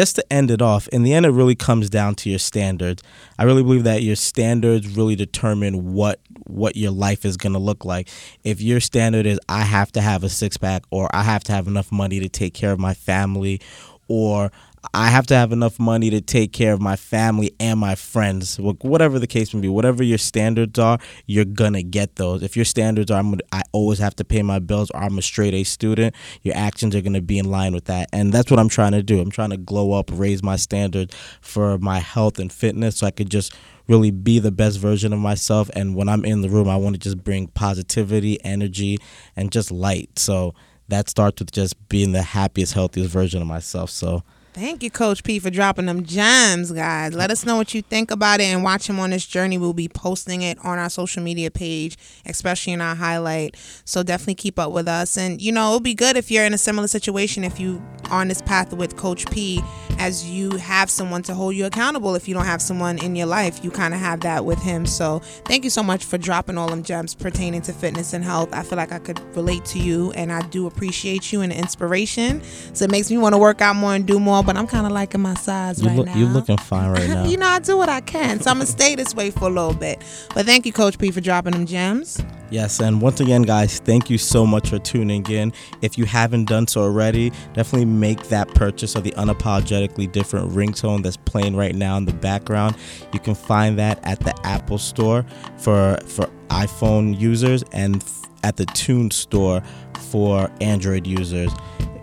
just 0.00 0.16
to 0.16 0.32
end 0.32 0.50
it 0.50 0.62
off, 0.62 0.88
in 0.88 1.02
the 1.02 1.12
end, 1.12 1.26
it 1.26 1.30
really 1.30 1.54
comes 1.54 1.90
down 1.90 2.14
to 2.14 2.30
your 2.30 2.38
standards. 2.38 3.02
I 3.38 3.44
really 3.44 3.62
believe 3.62 3.84
that 3.84 4.02
your 4.02 4.16
standards 4.16 4.96
really 4.96 5.14
determine 5.14 5.92
what 5.92 6.20
what 6.46 6.74
your 6.74 6.90
life 6.90 7.26
is 7.26 7.36
going 7.36 7.52
to 7.52 7.58
look 7.58 7.84
like. 7.84 8.08
If 8.42 8.62
your 8.62 8.80
standard 8.80 9.26
is 9.26 9.38
I 9.46 9.60
have 9.60 9.92
to 9.92 10.00
have 10.00 10.24
a 10.24 10.30
six 10.30 10.56
pack, 10.56 10.84
or 10.90 11.14
I 11.14 11.22
have 11.22 11.44
to 11.44 11.52
have 11.52 11.68
enough 11.68 11.92
money 11.92 12.18
to 12.18 12.30
take 12.30 12.54
care 12.54 12.72
of 12.72 12.80
my 12.80 12.94
family, 12.94 13.60
or 14.08 14.50
I 14.94 15.08
have 15.08 15.26
to 15.26 15.34
have 15.34 15.52
enough 15.52 15.78
money 15.78 16.08
to 16.08 16.22
take 16.22 16.54
care 16.54 16.72
of 16.72 16.80
my 16.80 16.96
family 16.96 17.54
and 17.60 17.78
my 17.78 17.94
friends. 17.94 18.58
Whatever 18.58 19.18
the 19.18 19.26
case 19.26 19.52
may 19.52 19.60
be, 19.60 19.68
whatever 19.68 20.02
your 20.02 20.16
standards 20.16 20.78
are, 20.78 20.98
you're 21.26 21.44
gonna 21.44 21.82
get 21.82 22.16
those. 22.16 22.42
If 22.42 22.56
your 22.56 22.64
standards 22.64 23.10
are, 23.10 23.22
I 23.52 23.62
always 23.72 23.98
have 23.98 24.16
to 24.16 24.24
pay 24.24 24.42
my 24.42 24.58
bills, 24.58 24.90
or 24.92 25.00
I'm 25.02 25.18
a 25.18 25.22
straight 25.22 25.52
A 25.52 25.64
student, 25.64 26.14
your 26.42 26.56
actions 26.56 26.96
are 26.96 27.02
gonna 27.02 27.20
be 27.20 27.38
in 27.38 27.50
line 27.50 27.74
with 27.74 27.84
that. 27.84 28.08
And 28.12 28.32
that's 28.32 28.50
what 28.50 28.58
I'm 28.58 28.70
trying 28.70 28.92
to 28.92 29.02
do. 29.02 29.20
I'm 29.20 29.30
trying 29.30 29.50
to 29.50 29.58
glow 29.58 29.92
up, 29.92 30.10
raise 30.12 30.42
my 30.42 30.56
standards 30.56 31.14
for 31.42 31.76
my 31.76 31.98
health 31.98 32.38
and 32.38 32.50
fitness, 32.50 32.96
so 32.96 33.06
I 33.06 33.10
could 33.10 33.30
just 33.30 33.54
really 33.86 34.10
be 34.10 34.38
the 34.38 34.52
best 34.52 34.78
version 34.78 35.12
of 35.12 35.18
myself. 35.18 35.68
And 35.74 35.94
when 35.94 36.08
I'm 36.08 36.24
in 36.24 36.40
the 36.40 36.48
room, 36.48 36.70
I 36.70 36.76
want 36.76 36.94
to 36.94 37.00
just 37.00 37.22
bring 37.22 37.48
positivity, 37.48 38.42
energy, 38.44 38.96
and 39.36 39.52
just 39.52 39.70
light. 39.70 40.18
So 40.18 40.54
that 40.88 41.10
starts 41.10 41.40
with 41.40 41.52
just 41.52 41.88
being 41.90 42.12
the 42.12 42.22
happiest, 42.22 42.72
healthiest 42.72 43.10
version 43.10 43.42
of 43.42 43.46
myself. 43.46 43.90
So. 43.90 44.22
Thank 44.52 44.82
you, 44.82 44.90
Coach 44.90 45.22
P, 45.22 45.38
for 45.38 45.48
dropping 45.48 45.86
them 45.86 46.04
gems, 46.04 46.72
guys. 46.72 47.14
Let 47.14 47.30
us 47.30 47.46
know 47.46 47.56
what 47.56 47.72
you 47.72 47.82
think 47.82 48.10
about 48.10 48.40
it 48.40 48.44
and 48.44 48.64
watch 48.64 48.88
him 48.88 48.98
on 48.98 49.10
this 49.10 49.24
journey. 49.24 49.58
We'll 49.58 49.72
be 49.72 49.88
posting 49.88 50.42
it 50.42 50.58
on 50.64 50.76
our 50.76 50.90
social 50.90 51.22
media 51.22 51.52
page, 51.52 51.96
especially 52.26 52.72
in 52.72 52.80
our 52.80 52.96
highlight. 52.96 53.56
So 53.84 54.02
definitely 54.02 54.34
keep 54.34 54.58
up 54.58 54.72
with 54.72 54.88
us. 54.88 55.16
And, 55.16 55.40
you 55.40 55.52
know, 55.52 55.68
it'll 55.68 55.80
be 55.80 55.94
good 55.94 56.16
if 56.16 56.32
you're 56.32 56.44
in 56.44 56.52
a 56.52 56.58
similar 56.58 56.88
situation, 56.88 57.44
if 57.44 57.60
you 57.60 57.80
are 58.10 58.20
on 58.22 58.28
this 58.28 58.42
path 58.42 58.74
with 58.74 58.96
Coach 58.96 59.30
P, 59.30 59.62
as 60.00 60.28
you 60.28 60.50
have 60.56 60.88
someone 60.90 61.22
to 61.22 61.34
hold 61.34 61.54
you 61.54 61.66
accountable. 61.66 62.14
If 62.14 62.26
you 62.26 62.32
don't 62.34 62.46
have 62.46 62.62
someone 62.62 62.98
in 62.98 63.14
your 63.14 63.26
life, 63.26 63.62
you 63.62 63.70
kind 63.70 63.92
of 63.92 64.00
have 64.00 64.20
that 64.20 64.46
with 64.46 64.58
him. 64.62 64.86
So 64.86 65.18
thank 65.44 65.62
you 65.62 65.68
so 65.70 65.82
much 65.82 66.04
for 66.04 66.16
dropping 66.16 66.56
all 66.56 66.68
them 66.68 66.82
gems 66.82 67.14
pertaining 67.14 67.60
to 67.62 67.72
fitness 67.74 68.14
and 68.14 68.24
health. 68.24 68.48
I 68.52 68.62
feel 68.62 68.76
like 68.78 68.92
I 68.92 68.98
could 68.98 69.20
relate 69.36 69.64
to 69.66 69.78
you, 69.78 70.10
and 70.12 70.32
I 70.32 70.40
do 70.48 70.66
appreciate 70.66 71.32
you 71.32 71.42
and 71.42 71.52
the 71.52 71.56
inspiration. 71.58 72.42
So 72.72 72.86
it 72.86 72.90
makes 72.90 73.10
me 73.10 73.18
want 73.18 73.34
to 73.34 73.38
work 73.38 73.60
out 73.60 73.76
more 73.76 73.94
and 73.94 74.06
do 74.06 74.18
more, 74.18 74.42
but 74.42 74.56
I'm 74.56 74.66
kind 74.66 74.86
of 74.86 74.92
liking 74.92 75.20
my 75.20 75.34
size 75.34 75.82
You 75.82 75.88
right 75.88 75.96
look, 75.98 76.06
now. 76.06 76.16
you're 76.16 76.28
looking 76.28 76.56
fine 76.56 76.90
right 76.92 77.08
now. 77.08 77.24
you 77.26 77.36
know, 77.36 77.46
I 77.46 77.58
do 77.58 77.76
what 77.76 77.90
I 77.90 78.00
can. 78.00 78.40
So 78.40 78.50
I'm 78.50 78.56
going 78.56 78.66
to 78.66 78.72
stay 78.72 78.94
this 78.94 79.14
way 79.14 79.30
for 79.30 79.44
a 79.48 79.52
little 79.52 79.74
bit. 79.74 80.02
But 80.34 80.46
thank 80.46 80.64
you, 80.64 80.72
Coach 80.72 80.98
P, 80.98 81.10
for 81.10 81.20
dropping 81.20 81.52
them 81.52 81.66
gems. 81.66 82.22
Yes, 82.50 82.80
and 82.80 83.00
once 83.00 83.20
again, 83.20 83.42
guys, 83.42 83.78
thank 83.78 84.10
you 84.10 84.18
so 84.18 84.44
much 84.44 84.70
for 84.70 84.78
tuning 84.80 85.24
in. 85.30 85.52
If 85.82 85.96
you 85.96 86.04
haven't 86.04 86.46
done 86.46 86.66
so 86.66 86.80
already, 86.82 87.30
definitely 87.54 87.84
make 87.84 88.24
that 88.24 88.48
purchase 88.54 88.96
of 88.96 89.04
the 89.04 89.14
unapologetically 89.90 90.12
different 90.12 90.52
ringtone 90.52 91.02
that's 91.02 91.16
playing 91.16 91.56
right 91.56 91.74
now 91.74 91.96
in 91.96 92.04
the 92.04 92.12
background. 92.12 92.76
You 93.12 93.20
can 93.20 93.34
find 93.34 93.78
that 93.78 94.00
at 94.02 94.20
the 94.20 94.34
Apple 94.46 94.78
Store 94.78 95.24
for 95.58 95.98
for 96.06 96.28
iPhone 96.48 97.18
users 97.18 97.62
and 97.72 98.04
at 98.42 98.56
the 98.56 98.66
Tune 98.66 99.10
Store 99.10 99.62
for 100.10 100.50
Android 100.60 101.06
users. 101.06 101.52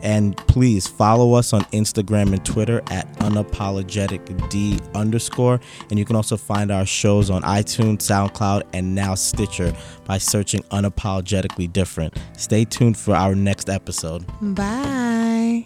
And 0.03 0.37
please 0.37 0.87
follow 0.87 1.33
us 1.33 1.53
on 1.53 1.61
Instagram 1.73 2.31
and 2.31 2.45
Twitter 2.45 2.83
at 2.91 3.11
unapologeticd 3.15 4.93
underscore. 4.93 5.59
And 5.89 5.97
you 5.97 6.05
can 6.05 6.15
also 6.15 6.37
find 6.37 6.71
our 6.71 6.85
shows 6.85 7.31
on 7.31 7.41
iTunes, 7.41 7.97
SoundCloud, 7.97 8.61
and 8.73 8.93
now 8.93 9.15
Stitcher 9.15 9.73
by 10.05 10.19
searching 10.19 10.61
Unapologetically 10.69 11.73
Different. 11.73 12.15
Stay 12.37 12.63
tuned 12.63 12.95
for 12.95 13.15
our 13.15 13.33
next 13.33 13.69
episode. 13.69 14.23
Bye. 14.39 15.65